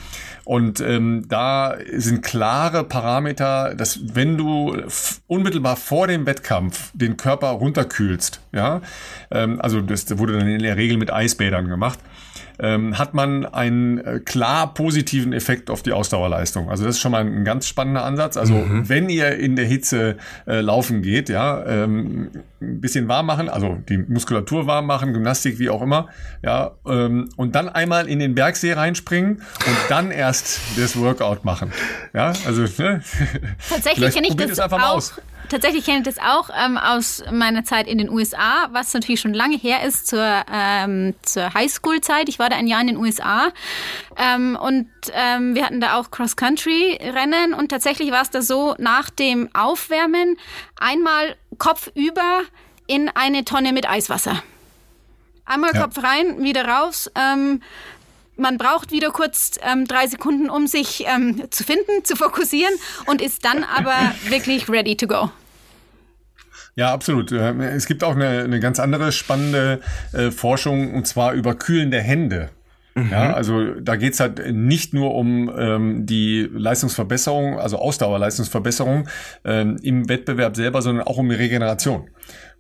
Und 0.44 0.82
ähm, 0.82 1.26
da 1.30 1.76
sind 1.94 2.24
klare 2.24 2.84
Parameter, 2.84 3.74
dass 3.76 4.00
wenn 4.16 4.38
du 4.38 4.76
unmittelbar 5.28 5.78
vor 5.78 6.08
dem 6.08 6.26
Wettkampf 6.26 6.92
den 6.94 7.16
Körper 7.16 7.48
runterkühlst, 7.48 8.42
ja, 8.52 8.82
ähm, 9.32 9.62
also 9.62 9.80
das 9.80 10.18
wurde 10.18 10.38
dann 10.38 10.48
in 10.48 10.62
der 10.62 10.76
Regel 10.76 10.98
mit 10.98 11.12
Eisbädern 11.12 11.70
gemacht, 11.70 12.00
ähm, 12.60 12.98
hat 12.98 13.14
man 13.14 13.46
einen 13.46 13.98
äh, 14.00 14.20
klar 14.20 14.74
positiven 14.74 15.34
Effekt 15.34 15.70
auf 15.70 15.84
die 15.84 15.92
Ausdauerleistung. 15.92 16.70
Also 16.70 16.86
das 16.86 16.96
ist 16.96 17.02
schon 17.02 17.12
mal 17.12 17.26
ein, 17.26 17.46
ganz 17.46 17.68
spannender 17.68 18.04
Ansatz. 18.04 18.38
Also 18.38 18.54
mhm. 18.56 18.90
wenn 18.90 19.10
ihr 19.10 19.38
in 19.38 19.56
der 19.56 19.66
Hitze 19.66 20.18
äh, 20.48 20.62
laufen 20.62 21.02
geht, 21.02 21.30
ja, 21.30 21.66
ähm, 21.66 22.30
ein 22.62 22.82
bisschen 22.82 23.08
warm 23.08 23.28
machen, 23.28 23.50
also 23.50 23.78
die 23.88 23.98
Muskulatur 23.98 24.66
warm 24.66 24.88
machen, 24.88 25.14
Gymnastik, 25.14 25.60
wie 25.60 25.70
auch 25.70 25.82
immer, 25.82 26.08
ja, 26.44 26.72
ähm, 26.88 27.30
und 27.36 27.56
dann 27.56 27.70
einmal 27.70 28.08
in 28.08 28.20
den 28.20 28.34
Bergsee 28.34 28.74
reinspringen 28.74 29.38
und 29.38 29.78
dann 29.90 30.12
erst 30.12 30.60
das 30.78 31.00
Workout 31.00 31.46
machen. 31.46 31.72
Ja, 32.14 32.34
also 32.46 32.64
ne? 32.82 33.02
tatsächlich 33.70 34.14
kenne 34.14 34.28
ich 34.28 34.36
das 34.36 34.60
einfach 34.60 34.82
auch. 34.90 34.96
Aus 34.96 35.14
tatsächlich 35.50 35.86
kenne 35.86 36.00
ich 36.00 36.04
das 36.04 36.20
auch 36.20 36.50
ähm, 36.56 36.78
aus 36.78 37.24
meiner 37.32 37.64
Zeit 37.64 37.88
in 37.88 37.98
den 37.98 38.10
USA, 38.10 38.68
was 38.72 38.94
natürlich 38.94 39.20
schon 39.20 39.34
lange 39.34 39.58
her 39.58 39.84
ist 39.84 40.08
zur, 40.08 40.44
ähm, 40.52 41.16
zur 41.22 41.54
Highschool-Zeit. 41.54 42.30
Ich 42.30 42.40
war 42.40 42.50
da 42.50 42.56
ein 42.56 42.68
Jahr 42.68 42.82
in 42.82 42.88
den 42.88 42.98
USA 42.98 43.52
ähm, 44.18 44.58
und 44.60 44.90
ähm, 45.14 45.56
wir 45.56 45.66
hatten 45.66 45.82
da 45.82 45.98
auch 45.98 46.12
Cross-Country-Rennen 46.12 47.54
und 47.54 47.70
tatsächlich 47.70 48.12
war 48.12 48.22
es 48.22 48.30
da 48.30 48.42
so, 48.42 48.76
nach 48.78 49.10
dem 49.10 49.50
Aufwärmen 49.54 50.38
einmal 50.80 51.36
Kopf 51.58 51.90
über 51.96 52.42
in 52.88 53.10
eine 53.10 53.46
Tonne 53.46 53.74
mit 53.74 53.90
Eiswasser. 53.90 54.42
Einmal 55.46 55.72
ja. 55.74 55.82
Kopf 55.82 56.04
rein, 56.04 56.44
wieder 56.44 56.68
raus. 56.68 57.10
Ähm, 57.16 57.62
man 58.38 58.58
braucht 58.58 58.92
wieder 58.92 59.12
kurz 59.12 59.60
ähm, 59.62 59.86
drei 59.86 60.08
Sekunden, 60.08 60.50
um 60.50 60.68
sich 60.68 61.06
ähm, 61.08 61.44
zu 61.50 61.64
finden, 61.64 62.04
zu 62.04 62.16
fokussieren 62.16 62.74
und 63.06 63.22
ist 63.22 63.46
dann 63.46 63.64
aber 63.64 63.96
wirklich 64.30 64.70
ready 64.70 64.96
to 64.96 65.08
go. 65.08 65.30
Ja, 66.76 66.94
absolut. 66.94 67.32
Ähm, 67.32 67.60
es 67.62 67.88
gibt 67.88 68.04
auch 68.04 68.16
eine, 68.16 68.44
eine 68.44 68.60
ganz 68.60 68.80
andere 68.80 69.12
spannende 69.12 69.82
äh, 70.14 70.30
Forschung 70.30 70.94
und 70.94 71.08
zwar 71.08 71.34
über 71.34 71.56
kühlende 71.56 72.00
Hände. 72.00 72.52
Mhm. 72.98 73.12
Ja, 73.12 73.34
also 73.34 73.80
da 73.80 73.96
geht's 73.96 74.20
halt 74.20 74.54
nicht 74.54 74.94
nur 74.94 75.14
um 75.14 75.52
ähm, 75.56 76.06
die 76.06 76.50
Leistungsverbesserung, 76.52 77.60
also 77.60 77.78
Ausdauerleistungsverbesserung 77.78 79.08
ähm, 79.46 79.78
im 79.84 80.10
Wettbewerb 80.10 80.56
selber, 80.56 80.82
sondern 80.82 81.06
auch 81.06 81.18
um 81.18 81.30
die 81.30 81.36
Regeneration. 81.36 82.10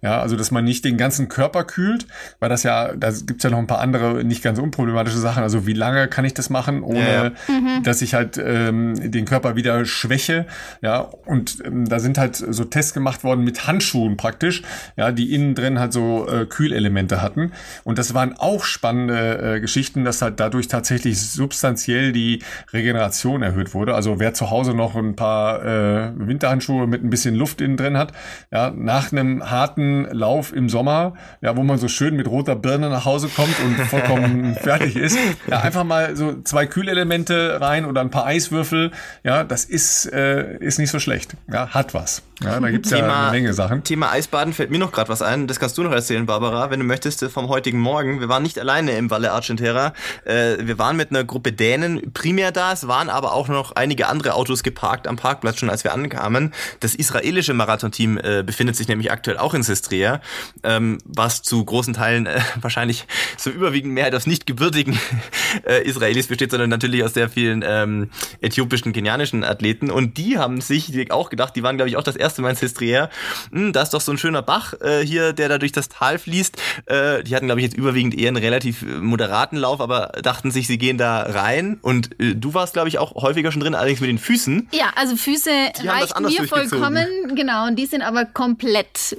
Ja, 0.01 0.21
also 0.21 0.35
dass 0.35 0.51
man 0.51 0.63
nicht 0.63 0.85
den 0.85 0.95
ganzen 0.95 1.27
Körper 1.27 1.63
kühlt, 1.63 2.05
weil 2.39 2.49
das 2.49 2.61
ja, 2.61 2.93
da 2.95 3.09
gibt's 3.09 3.43
ja 3.43 3.49
noch 3.49 3.57
ein 3.57 3.65
paar 3.65 3.79
andere 3.79 4.23
nicht 4.23 4.43
ganz 4.43 4.59
unproblematische 4.59 5.17
Sachen. 5.17 5.41
Also 5.41 5.65
wie 5.65 5.73
lange 5.73 6.07
kann 6.07 6.23
ich 6.23 6.35
das 6.35 6.51
machen, 6.51 6.83
ohne 6.83 6.99
ja, 6.99 7.23
ja. 7.23 7.31
Mhm. 7.47 7.83
dass 7.83 8.03
ich 8.03 8.13
halt 8.13 8.37
ähm, 8.37 9.11
den 9.11 9.25
Körper 9.25 9.55
wieder 9.55 9.85
schwäche. 9.85 10.45
Ja, 10.81 10.99
und 10.99 11.63
ähm, 11.65 11.89
da 11.89 11.99
sind 11.99 12.19
halt 12.19 12.35
so 12.35 12.63
Tests 12.63 12.93
gemacht 12.93 13.23
worden 13.23 13.43
mit 13.43 13.65
Handschuhen 13.65 14.17
praktisch, 14.17 14.61
ja, 14.97 15.11
die 15.11 15.33
innen 15.33 15.55
drin 15.55 15.79
halt 15.79 15.93
so 15.93 16.27
äh, 16.29 16.45
Kühlelemente 16.45 17.23
hatten. 17.23 17.51
Und 17.83 17.97
das 17.97 18.13
waren 18.13 18.37
auch 18.37 18.65
spannende 18.65 19.55
äh, 19.55 19.59
Geschichten, 19.59 20.05
dass 20.05 20.21
halt 20.21 20.39
dadurch 20.39 20.67
tatsächlich 20.67 21.19
substanziell 21.19 22.11
die 22.11 22.43
Regeneration 22.71 23.41
erhöht 23.41 23.73
wurde. 23.73 23.95
Also 23.95 24.19
wer 24.19 24.35
zu 24.35 24.51
Hause 24.51 24.75
noch 24.75 24.95
ein 24.95 25.15
paar 25.15 25.65
äh, 25.65 26.11
Winterhandschuhe 26.15 26.85
mit 26.85 27.03
ein 27.03 27.09
bisschen 27.09 27.33
Luft 27.33 27.61
innen 27.61 27.77
drin 27.77 27.97
hat, 27.97 28.11
ja, 28.51 28.71
nach 28.75 29.11
einem 29.11 29.49
harten 29.49 29.86
Lauf 30.11 30.53
im 30.53 30.69
Sommer, 30.69 31.13
ja, 31.41 31.55
wo 31.55 31.63
man 31.63 31.77
so 31.77 31.87
schön 31.87 32.15
mit 32.15 32.27
roter 32.27 32.55
Birne 32.55 32.89
nach 32.89 33.05
Hause 33.05 33.27
kommt 33.29 33.55
und 33.59 33.75
vollkommen 33.87 34.55
fertig 34.61 34.95
ist. 34.95 35.17
Ja, 35.47 35.61
einfach 35.61 35.83
mal 35.83 36.15
so 36.15 36.41
zwei 36.43 36.65
Kühlelemente 36.65 37.59
rein 37.59 37.85
oder 37.85 38.01
ein 38.01 38.09
paar 38.09 38.25
Eiswürfel. 38.25 38.91
Ja, 39.23 39.43
das 39.43 39.65
ist, 39.65 40.11
äh, 40.11 40.57
ist 40.57 40.79
nicht 40.79 40.91
so 40.91 40.99
schlecht. 40.99 41.35
Ja, 41.51 41.69
hat 41.69 41.93
was. 41.93 42.21
Ja, 42.43 42.59
da 42.59 42.69
gibt's 42.69 42.89
Thema, 42.89 43.07
ja 43.07 43.21
eine 43.23 43.31
Menge 43.31 43.53
Sachen. 43.53 43.83
Thema 43.83 44.11
Eisbaden 44.11 44.53
fällt 44.53 44.69
mir 44.69 44.77
noch 44.77 44.91
gerade 44.91 45.09
was 45.09 45.23
ein. 45.23 45.47
Das 45.47 45.59
kannst 45.59 45.75
du 45.77 45.83
noch 45.83 45.91
erzählen, 45.91 46.27
Barbara, 46.27 46.69
wenn 46.69 46.79
du 46.79 46.85
möchtest, 46.85 47.23
vom 47.25 47.47
heutigen 47.47 47.79
Morgen. 47.79 48.19
Wir 48.19 48.29
waren 48.29 48.43
nicht 48.43 48.59
alleine 48.59 48.91
im 48.91 49.09
Valle 49.09 49.31
Argentera. 49.31 49.93
Äh, 50.23 50.57
wir 50.59 50.77
waren 50.77 50.97
mit 50.97 51.09
einer 51.09 51.23
Gruppe 51.23 51.51
Dänen 51.51 52.13
primär 52.13 52.51
da. 52.51 52.73
Es 52.73 52.87
waren 52.87 53.09
aber 53.09 53.33
auch 53.33 53.47
noch 53.47 53.71
einige 53.75 54.07
andere 54.07 54.35
Autos 54.35 54.61
geparkt 54.61 55.07
am 55.07 55.15
Parkplatz 55.15 55.59
schon, 55.59 55.71
als 55.71 55.83
wir 55.83 55.93
ankamen. 55.93 56.53
Das 56.79 56.93
israelische 56.93 57.55
Marathonteam 57.55 58.19
äh, 58.19 58.43
befindet 58.43 58.75
sich 58.75 58.87
nämlich 58.87 59.11
aktuell 59.11 59.39
auch 59.39 59.55
in 59.55 59.63
Sistria, 59.63 60.21
ähm, 60.63 60.99
was 61.05 61.41
zu 61.41 61.65
großen 61.65 61.95
Teilen 61.95 62.27
äh, 62.27 62.39
wahrscheinlich 62.61 63.07
so 63.37 63.49
überwiegend 63.49 63.93
mehr 63.93 64.15
aus 64.15 64.27
nicht 64.27 64.45
gebürtigen 64.45 64.99
äh, 65.67 65.83
Israelis 65.83 66.27
besteht, 66.27 66.51
sondern 66.51 66.69
natürlich 66.69 67.03
aus 67.03 67.15
sehr 67.15 67.29
vielen 67.29 67.63
ähm, 67.67 68.11
äthiopischen, 68.41 68.93
kenianischen 68.93 69.43
Athleten. 69.43 69.89
Und 69.89 70.17
die 70.17 70.37
haben 70.37 70.61
sich 70.61 71.11
auch 71.11 71.29
gedacht, 71.29 71.55
die 71.55 71.63
waren, 71.63 71.77
glaube 71.77 71.89
ich, 71.89 71.97
auch 71.97 72.03
das 72.03 72.15
erste 72.15 72.26
erste 72.27 72.41
Mal 72.41 72.49
ins 72.51 72.59
Histrier. 72.59 73.09
Hm, 73.51 73.71
da 73.71 73.81
ist 73.81 73.93
doch 73.93 74.01
so 74.01 74.11
ein 74.11 74.17
schöner 74.17 74.41
Bach 74.41 74.73
äh, 74.81 75.05
hier, 75.05 75.33
der 75.33 75.47
da 75.47 75.57
durch 75.57 75.71
das 75.71 75.87
Tal 75.87 76.19
fließt. 76.19 76.57
Äh, 76.85 77.23
die 77.23 77.35
hatten, 77.35 77.45
glaube 77.45 77.61
ich, 77.61 77.65
jetzt 77.65 77.77
überwiegend 77.77 78.17
eher 78.17 78.27
einen 78.27 78.37
relativ 78.37 78.81
äh, 78.81 78.85
moderaten 78.85 79.57
Lauf, 79.57 79.79
aber 79.79 80.11
dachten 80.21 80.51
sich, 80.51 80.67
sie 80.67 80.77
gehen 80.77 80.97
da 80.97 81.21
rein. 81.21 81.79
Und 81.81 82.19
äh, 82.19 82.35
du 82.35 82.53
warst, 82.53 82.73
glaube 82.73 82.89
ich, 82.89 82.99
auch 82.99 83.15
häufiger 83.15 83.51
schon 83.51 83.61
drin, 83.61 83.75
allerdings 83.75 84.01
mit 84.01 84.09
den 84.09 84.17
Füßen. 84.17 84.67
Ja, 84.71 84.91
also 84.95 85.15
Füße 85.15 85.49
reichen 85.85 86.23
mir 86.23 86.47
vollkommen. 86.47 87.07
Genau, 87.35 87.67
und 87.67 87.77
die 87.77 87.85
sind 87.85 88.01
aber 88.01 88.25
komplett 88.25 89.15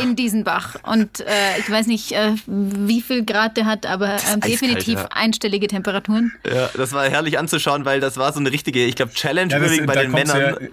in 0.00 0.16
diesen 0.16 0.44
Bach. 0.44 0.76
Und 0.82 1.20
äh, 1.20 1.58
ich 1.58 1.70
weiß 1.70 1.86
nicht, 1.86 2.12
äh, 2.12 2.34
wie 2.46 3.02
viel 3.02 3.24
Grad 3.26 3.58
der 3.58 3.66
hat, 3.66 3.84
aber 3.84 4.16
äh, 4.16 4.38
definitiv 4.38 4.94
ja. 4.94 5.08
einstellige 5.10 5.66
Temperaturen. 5.66 6.32
Ja, 6.46 6.70
das 6.74 6.92
war 6.92 7.04
herrlich 7.08 7.38
anzuschauen, 7.38 7.84
weil 7.84 8.00
das 8.00 8.16
war 8.16 8.32
so 8.32 8.40
eine 8.40 8.50
richtige, 8.50 8.84
ich 8.84 8.96
glaube, 8.96 9.12
Challenge 9.12 9.52
ja, 9.52 9.58
überwiegend 9.58 9.86
bei 9.86 9.96
den 9.96 10.10
Männern. 10.10 10.56
Ja 10.60 10.68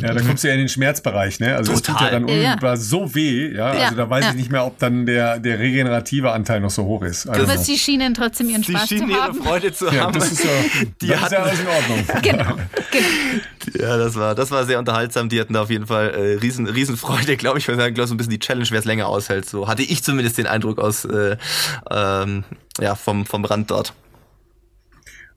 ja, 0.00 0.14
da 0.14 0.20
kommst 0.22 0.44
du 0.44 0.48
ja 0.48 0.54
in 0.54 0.60
den 0.60 0.68
Schmerzbereich, 0.68 1.40
ne? 1.40 1.54
Also 1.56 1.72
Total. 1.72 1.82
das 1.82 1.82
tut 1.82 2.00
ja 2.00 2.10
dann 2.10 2.24
unmittelbar 2.24 2.70
ja. 2.70 2.76
so 2.76 3.14
weh, 3.14 3.54
ja? 3.54 3.74
ja. 3.74 3.84
Also 3.84 3.96
da 3.96 4.08
weiß 4.08 4.24
ja. 4.24 4.30
ich 4.30 4.36
nicht 4.36 4.50
mehr, 4.50 4.64
ob 4.64 4.78
dann 4.78 5.04
der, 5.04 5.38
der 5.38 5.58
regenerative 5.58 6.32
Anteil 6.32 6.60
noch 6.60 6.70
so 6.70 6.84
hoch 6.84 7.02
ist. 7.02 7.26
Also 7.26 7.44
du 7.44 7.52
wirst 7.52 7.68
die 7.68 7.76
Schienen 7.76 8.14
trotzdem 8.14 8.48
ihren 8.48 8.64
Spaß 8.64 8.88
die 8.88 8.96
Schienen 8.96 9.10
zu 9.10 9.20
haben. 9.20 9.34
ihre 9.34 9.44
Freude 9.44 9.72
zu 9.72 9.92
haben. 10.00 10.14
Das 10.14 10.32
ist 10.32 10.44
ja, 10.44 10.50
die 11.02 11.06
das 11.08 11.22
ist 11.22 11.32
ja 11.32 11.38
alles 11.42 11.60
in 11.60 11.66
Ordnung. 11.66 12.04
genau, 12.22 12.56
genau. 12.90 13.86
Ja, 13.86 13.96
das 13.96 14.14
war, 14.14 14.34
das 14.34 14.50
war 14.50 14.64
sehr 14.64 14.78
unterhaltsam. 14.78 15.28
Die 15.28 15.40
hatten 15.40 15.52
da 15.52 15.62
auf 15.62 15.70
jeden 15.70 15.86
Fall 15.86 16.10
äh, 16.10 16.38
riesen, 16.38 16.66
riesen 16.66 16.96
Freude, 16.96 17.36
glaube 17.36 17.58
ich. 17.58 17.68
Ich 17.68 17.76
sagen, 17.76 17.94
so 18.06 18.14
ein 18.14 18.16
bisschen 18.16 18.30
die 18.30 18.38
Challenge, 18.38 18.66
wer 18.70 18.78
es 18.78 18.84
länger 18.84 19.08
aushält. 19.08 19.48
So 19.48 19.68
hatte 19.68 19.82
ich 19.82 20.02
zumindest 20.02 20.38
den 20.38 20.46
Eindruck 20.46 20.78
aus, 20.78 21.04
äh, 21.04 21.36
ähm, 21.90 22.44
ja, 22.80 22.94
vom, 22.94 23.26
vom 23.26 23.44
Rand 23.44 23.70
dort. 23.70 23.94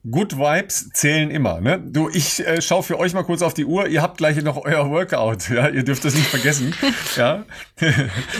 Good 0.10 0.38
Vibes 0.38 0.89
zählen 0.93 1.30
immer. 1.30 1.60
Ne? 1.60 1.80
Du, 1.80 2.10
ich 2.10 2.45
äh, 2.45 2.62
schaue 2.62 2.84
für 2.84 2.99
euch 2.99 3.14
mal 3.14 3.24
kurz 3.24 3.41
auf 3.41 3.53
die 3.53 3.66
Uhr. 3.66 3.88
Ihr 3.88 4.01
habt 4.01 4.18
gleich 4.18 4.41
noch 4.41 4.64
euer 4.64 4.89
Workout. 4.89 5.49
Ja, 5.49 5.68
ihr 5.70 5.84
dürft 5.84 6.05
das 6.05 6.14
nicht 6.14 6.28
vergessen. 6.28 6.74
ja. 7.16 7.43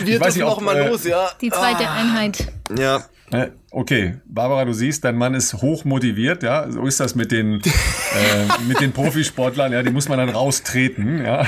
Wir 0.04 0.18
dürfen 0.18 0.40
noch 0.40 0.60
mal 0.60 0.76
äh, 0.76 0.88
los, 0.88 1.04
ja. 1.04 1.30
Die 1.40 1.50
zweite 1.50 1.88
ah. 1.88 1.94
Einheit. 1.94 2.52
Ja. 2.76 3.04
Ne? 3.30 3.52
Okay, 3.70 4.16
Barbara, 4.24 4.64
du 4.64 4.72
siehst, 4.72 5.04
dein 5.04 5.16
Mann 5.16 5.34
ist 5.34 5.52
hoch 5.54 5.84
motiviert, 5.84 6.42
ja. 6.42 6.70
So 6.70 6.86
ist 6.86 7.00
das 7.00 7.14
mit 7.14 7.30
den, 7.30 7.60
äh, 7.60 8.62
mit 8.66 8.80
den 8.80 8.92
Profisportlern, 8.92 9.72
ja, 9.72 9.82
die 9.82 9.90
muss 9.90 10.08
man 10.08 10.16
dann 10.16 10.30
raustreten, 10.30 11.22
ja. 11.22 11.42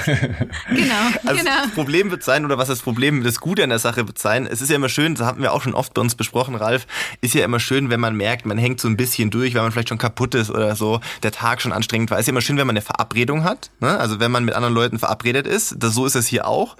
Genau, 0.68 0.94
Also 1.24 1.38
genau. 1.40 1.62
Das 1.64 1.70
Problem 1.74 2.10
wird 2.10 2.22
sein, 2.22 2.44
oder 2.44 2.58
was 2.58 2.68
das 2.68 2.80
Problem, 2.82 3.24
das 3.24 3.40
Gute 3.40 3.64
an 3.64 3.70
der 3.70 3.78
Sache 3.78 4.06
wird 4.06 4.18
sein, 4.18 4.46
es 4.46 4.60
ist 4.60 4.68
ja 4.68 4.76
immer 4.76 4.90
schön, 4.90 5.14
das 5.14 5.26
hatten 5.26 5.40
wir 5.40 5.54
auch 5.54 5.62
schon 5.62 5.72
oft 5.74 5.94
bei 5.94 6.02
uns 6.02 6.14
besprochen, 6.14 6.56
Ralf, 6.56 6.86
ist 7.22 7.32
ja 7.32 7.42
immer 7.42 7.58
schön, 7.58 7.88
wenn 7.88 8.00
man 8.00 8.14
merkt, 8.14 8.44
man 8.44 8.58
hängt 8.58 8.80
so 8.80 8.88
ein 8.88 8.98
bisschen 8.98 9.30
durch, 9.30 9.54
weil 9.54 9.62
man 9.62 9.72
vielleicht 9.72 9.88
schon 9.88 9.98
kaputt 9.98 10.34
ist 10.34 10.50
oder 10.50 10.76
so, 10.76 11.00
der 11.22 11.32
Tag 11.32 11.62
schon 11.62 11.72
anstrengend 11.72 12.10
war. 12.10 12.18
Ist 12.18 12.26
ja 12.26 12.32
immer 12.32 12.42
schön, 12.42 12.58
wenn 12.58 12.66
man 12.66 12.76
eine 12.76 12.82
Verabredung 12.82 13.44
hat, 13.44 13.70
ne? 13.80 13.98
also 13.98 14.20
wenn 14.20 14.30
man 14.30 14.44
mit 14.44 14.54
anderen 14.54 14.74
Leuten 14.74 14.98
verabredet 14.98 15.46
ist, 15.46 15.76
das, 15.78 15.94
so 15.94 16.04
ist 16.04 16.16
es 16.16 16.26
hier 16.26 16.46
auch. 16.46 16.76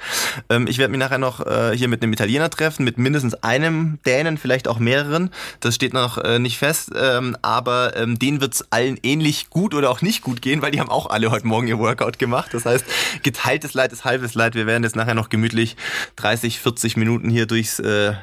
Ähm, 0.51 0.66
ich 0.66 0.76
werde 0.76 0.91
mich 0.91 1.01
nachher 1.01 1.18
noch 1.18 1.47
äh, 1.47 1.74
hier 1.74 1.88
mit 1.88 2.03
einem 2.03 2.12
Italiener 2.12 2.51
treffen, 2.51 2.84
mit 2.84 2.99
mindestens 2.99 3.34
einem 3.43 3.99
Dänen, 4.05 4.36
vielleicht 4.36 4.68
auch 4.68 4.78
mehreren, 4.78 5.30
das 5.61 5.74
steht 5.74 5.95
noch 5.95 6.18
äh, 6.18 6.39
nicht 6.39 6.59
fest, 6.59 6.91
ähm, 6.95 7.37
aber 7.43 7.97
ähm, 7.97 8.18
denen 8.18 8.41
wird 8.41 8.55
es 8.55 8.72
allen 8.72 8.99
ähnlich 9.03 9.51
gut 9.51 9.74
oder 9.74 9.91
auch 9.91 10.03
nicht 10.03 10.22
gut 10.22 10.43
gehen, 10.43 10.62
weil 10.62 10.70
die 10.70 10.81
haben 10.81 10.91
auch 10.91 11.11
alle 11.11 11.31
heute 11.31 11.47
Morgen 11.47 11.68
ihr 11.68 11.78
Workout 11.78 12.18
gemacht. 12.18 12.51
Das 12.53 12.64
heißt, 12.64 12.85
geteiltes 13.22 13.74
Leid 13.74 13.93
ist 13.93 14.05
halbes 14.05 14.35
Leid. 14.35 14.55
Wir 14.55 14.66
werden 14.66 14.83
jetzt 14.85 14.97
nachher 14.97 15.14
noch 15.14 15.28
gemütlich 15.28 15.76
30, 16.16 16.61
40 16.61 16.97
Minuten 16.97 17.31
hier 17.31 17.47
durchs 17.47 17.78
äh, 17.78 18.14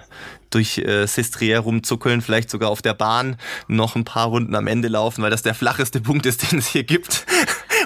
durch 0.49 0.77
äh, 0.77 1.05
Sestriere 1.05 1.59
rumzuckeln, 1.59 2.21
vielleicht 2.21 2.49
sogar 2.49 2.69
auf 2.69 2.81
der 2.81 2.93
Bahn 2.93 3.37
noch 3.67 3.95
ein 3.95 4.05
paar 4.05 4.27
Runden 4.27 4.55
am 4.55 4.67
Ende 4.67 4.87
laufen, 4.87 5.21
weil 5.21 5.29
das 5.31 5.41
der 5.41 5.53
flacheste 5.53 6.01
Punkt 6.01 6.25
ist, 6.25 6.51
den 6.51 6.59
es 6.59 6.67
hier 6.67 6.83
gibt, 6.83 7.25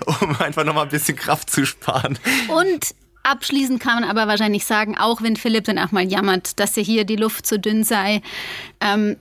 um 0.22 0.36
einfach 0.40 0.64
nochmal 0.64 0.84
ein 0.84 0.92
bisschen 0.92 1.16
Kraft 1.16 1.50
zu 1.50 1.66
sparen. 1.66 2.18
Und 2.48 2.94
abschließend 3.24 3.80
kann 3.80 4.02
man 4.02 4.10
aber 4.10 4.28
wahrscheinlich 4.28 4.66
sagen, 4.66 4.98
auch 4.98 5.22
wenn 5.22 5.36
Philipp 5.36 5.66
dann 5.66 5.80
auch 5.80 5.92
mal 5.92 6.06
jammert, 6.06 6.60
dass 6.60 6.76
hier 6.76 7.06
die 7.06 7.16
Luft 7.16 7.46
zu 7.46 7.60
dünn 7.60 7.84
sei. 7.84 8.22
Ähm, 8.80 9.18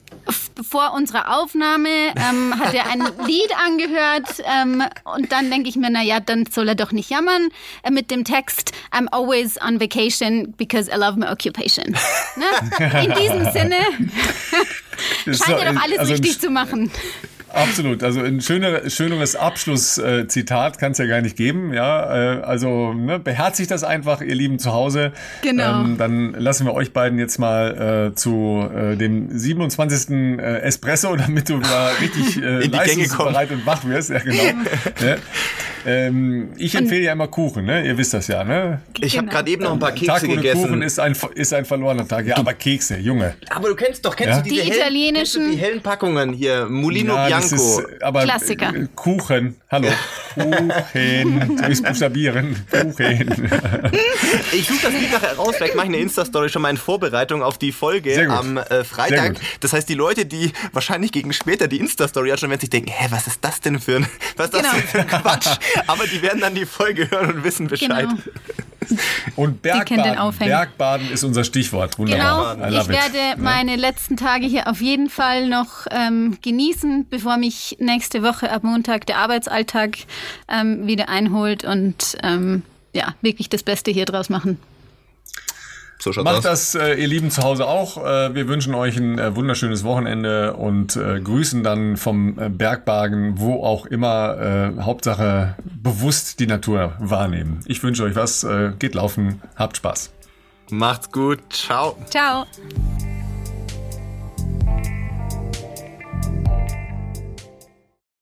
vor 0.69 0.95
unserer 0.95 1.39
Aufnahme 1.39 1.89
ähm, 1.89 2.59
hat 2.59 2.75
er 2.75 2.91
ein 2.91 3.01
Lied 3.27 3.51
angehört 3.67 4.43
ähm, 4.45 4.83
und 5.15 5.33
dann 5.33 5.51
denke 5.51 5.69
ich 5.69 5.77
mir, 5.77 5.91
na 5.91 6.03
ja, 6.03 6.21
dann 6.21 6.47
soll 6.47 6.69
er 6.69 6.75
doch 6.75 6.93
nicht 6.93 7.11
jammern 7.11 7.49
äh, 7.83 7.91
mit 7.91 8.11
dem 8.11 8.25
Text 8.25 8.73
I'm 8.93 9.07
always 9.09 9.61
on 9.61 9.81
vacation 9.81 10.55
because 10.57 10.91
I 10.91 10.97
love 10.97 11.19
my 11.19 11.27
occupation. 11.27 11.97
Ne? 12.37 13.05
In 13.05 13.13
diesem 13.15 13.51
Sinne 13.53 13.77
scheint 15.37 15.61
er 15.61 15.73
doch 15.73 15.83
alles 15.83 15.99
also 15.99 16.13
richtig 16.13 16.41
zu 16.41 16.51
machen. 16.51 16.91
Absolut. 17.53 18.03
Also 18.03 18.21
ein 18.21 18.41
schöner, 18.41 18.89
schöneres 18.89 19.37
Abschlusszitat 19.37 20.79
kann 20.79 20.93
es 20.93 20.99
ja 20.99 21.07
gar 21.07 21.21
nicht 21.21 21.37
geben. 21.37 21.73
Ja, 21.73 22.39
äh, 22.39 22.41
also 22.43 22.93
ne, 22.93 23.19
beherzigt 23.19 23.71
das 23.71 23.85
einfach, 23.85 24.21
ihr 24.21 24.35
Lieben 24.35 24.59
zu 24.59 24.73
Hause. 24.73 25.13
Genau. 25.43 25.83
Ähm, 25.83 25.99
dann 25.99 26.33
lassen 26.35 26.67
wir 26.67 26.75
euch 26.75 26.93
beiden 26.93 27.19
jetzt 27.19 27.39
mal 27.39 28.11
äh, 28.11 28.15
zu 28.15 28.69
äh, 28.75 28.97
dem 28.97 29.37
27. 29.37 30.11
Äh, 30.11 30.61
Espresso, 30.61 31.17
damit 31.17 31.49
du 31.49 31.59
da 31.59 31.91
richtig 32.01 32.43
äh, 32.43 32.65
In 32.65 32.71
die 32.73 32.79
Gänge 32.79 33.03
leistungsbereit 33.03 33.51
und 33.51 33.67
wach 33.67 33.85
wirst. 33.85 34.11
Ja, 34.11 34.19
genau. 34.21 34.43
ja. 35.01 35.17
Ähm, 35.87 36.51
ich 36.57 36.75
empfehle 36.75 37.03
ja 37.05 37.13
immer 37.13 37.29
Kuchen, 37.29 37.65
ne? 37.65 37.87
Ihr 37.87 37.97
wisst 37.97 38.13
das 38.15 38.27
ja, 38.29 38.45
ne? 38.45 38.81
Ich 39.01 39.17
habe 39.17 39.27
Genau. 39.27 39.37
gerade 39.39 39.51
eben 39.51 39.63
noch 39.63 39.73
ein 39.73 39.79
paar 39.79 39.91
Tag 39.95 39.99
Kekse 40.21 40.27
ohne 40.27 40.37
gegessen. 40.37 40.63
Kuchen 40.63 40.83
ist 40.83 41.01
ein, 41.01 41.17
ist 41.35 41.53
ein 41.55 41.65
verlorener 41.65 42.07
Tag. 42.07 42.27
Ja, 42.27 42.37
aber 42.37 42.53
Kekse, 42.55 42.99
Junge. 42.99 43.35
Aber 43.49 43.69
du 43.69 43.75
kennst 43.77 44.05
doch, 44.05 44.15
kennst 44.15 44.37
Ja? 44.37 44.43
du 44.43 44.49
diese 44.51 44.63
Die 44.63 44.69
hellen, 44.71 44.81
italienischen- 44.81 45.45
du 45.45 45.51
die 45.53 45.57
hellen 45.57 45.81
Packungen 45.81 46.33
hier, 46.33 46.67
Mulino 46.67 47.15
Ja, 47.15 47.29
das 47.31 47.49
Bianco. 47.51 47.81
ist, 47.81 48.03
aber 48.03 48.23
Klassiker. 48.25 48.75
äh, 48.75 48.87
Kuchen. 48.95 49.57
Hallo. 49.71 49.89
Kuchen. 50.35 51.59
Soll 51.59 51.71
ich's 51.73 51.83
buchstabieren? 51.83 52.57
Kuchen. 52.71 53.51
Ich 54.53 54.67
suche 54.67 54.83
das 54.83 54.93
Lied 54.93 55.13
nachher 55.13 55.35
raus, 55.37 55.55
vielleicht 55.57 55.75
mache 55.75 55.87
ich 55.87 55.93
eine 55.93 56.03
Insta-Story 56.03 56.49
schon 56.49 56.63
mal 56.63 56.71
in 56.71 56.77
Vorbereitung 56.77 57.43
auf 57.43 57.59
die 57.59 57.71
Sehr 57.71 57.75
Folge 57.79 58.27
gut. 58.27 58.29
am 58.37 58.57
äh, 58.57 58.65
Sehr 58.69 58.85
Freitag. 58.85 59.35
gut. 59.35 59.41
Das 59.61 59.73
heißt, 59.73 59.89
die 59.89 59.95
Leute, 59.95 60.27
die 60.27 60.53
wahrscheinlich 60.73 61.13
gegen 61.13 61.33
später 61.33 61.69
die 61.69 61.79
Insta-Story 61.79 62.33
anschauen, 62.33 62.51
werden 62.51 62.61
sich 62.61 62.71
denken, 62.71 62.91
hä, 62.91 63.07
was 63.11 63.27
ist 63.27 63.39
das 63.43 63.61
denn 63.61 63.79
für 63.81 63.97
ein, 63.97 64.07
was 64.37 64.47
ist 64.47 64.55
das 64.55 64.63
Genau. 64.63 64.75
denn 64.75 64.83
für 64.83 64.99
ein 65.01 65.07
Quatsch? 65.07 65.49
Aber 65.87 66.07
die 66.07 66.23
werden 66.23 66.41
dann 66.41 66.55
die 66.55 66.67
Folge 66.67 67.11
hören 67.11 67.35
und 67.37 67.45
wissen 67.45 67.69
Bescheid. 67.69 68.09
Genau. 68.09 68.23
Und 69.37 69.63
Bergbaden. 69.63 70.35
Bergbaden 70.39 71.11
ist 71.13 71.23
unser 71.23 71.45
Stichwort. 71.45 71.99
Wunderbar. 71.99 72.57
Genau, 72.57 72.69
ich 72.69 72.75
love 72.75 72.93
it. 72.93 72.99
werde 72.99 73.41
meine 73.41 73.77
letzten 73.77 74.17
Tage 74.17 74.47
hier 74.47 74.69
auf 74.69 74.81
jeden 74.81 75.11
Fall 75.11 75.49
noch 75.49 75.87
ähm, 75.91 76.39
genießen, 76.43 77.07
bevor 77.09 77.37
mich 77.37 77.77
nächste 77.79 78.23
Woche 78.23 78.51
ab 78.51 78.65
Montag 78.65 79.07
der 79.07 79.19
Arbeitsalltag 79.19 79.99
ähm, 80.49 80.87
wieder 80.87 81.09
einholt 81.09 81.65
und 81.65 82.17
ähm, 82.23 82.63
ja, 82.93 83.15
wirklich 83.21 83.49
das 83.49 83.63
Beste 83.63 83.91
hier 83.91 84.07
draus 84.07 84.29
machen. 84.29 84.59
So 86.01 86.13
schaut's 86.13 86.25
Macht 86.25 86.37
aus. 86.39 86.73
das, 86.73 86.75
äh, 86.75 86.95
ihr 86.95 87.07
Lieben, 87.07 87.31
zu 87.31 87.43
Hause 87.43 87.67
auch. 87.67 87.99
Äh, 87.99 88.35
wir 88.35 88.49
wünschen 88.49 88.75
euch 88.75 88.97
ein 88.97 89.19
äh, 89.19 89.37
wunderschönes 89.37 89.85
Wochenende 89.85 90.55
und 90.55 90.97
äh, 90.97 91.21
grüßen 91.21 91.63
dann 91.63 91.97
vom 91.97 92.39
äh, 92.39 92.49
Bergbaden, 92.49 93.39
wo 93.39 93.63
auch 93.63 93.87
immer. 93.87 94.75
Äh, 94.79 94.83
Hauptsache 94.83 95.57
bewusst 95.65 96.41
die 96.41 96.47
Natur 96.47 96.95
wahrnehmen. 96.99 97.61
Ich 97.67 97.83
wünsche 97.83 98.05
euch 98.05 98.17
was. 98.17 98.45
Äh, 98.45 98.73
geht 98.79 98.95
laufen. 98.95 99.43
Habt 99.57 99.77
Spaß. 99.77 100.13
Macht's 100.71 101.11
gut. 101.11 101.41
Ciao. 101.51 101.97
Ciao. 102.09 102.47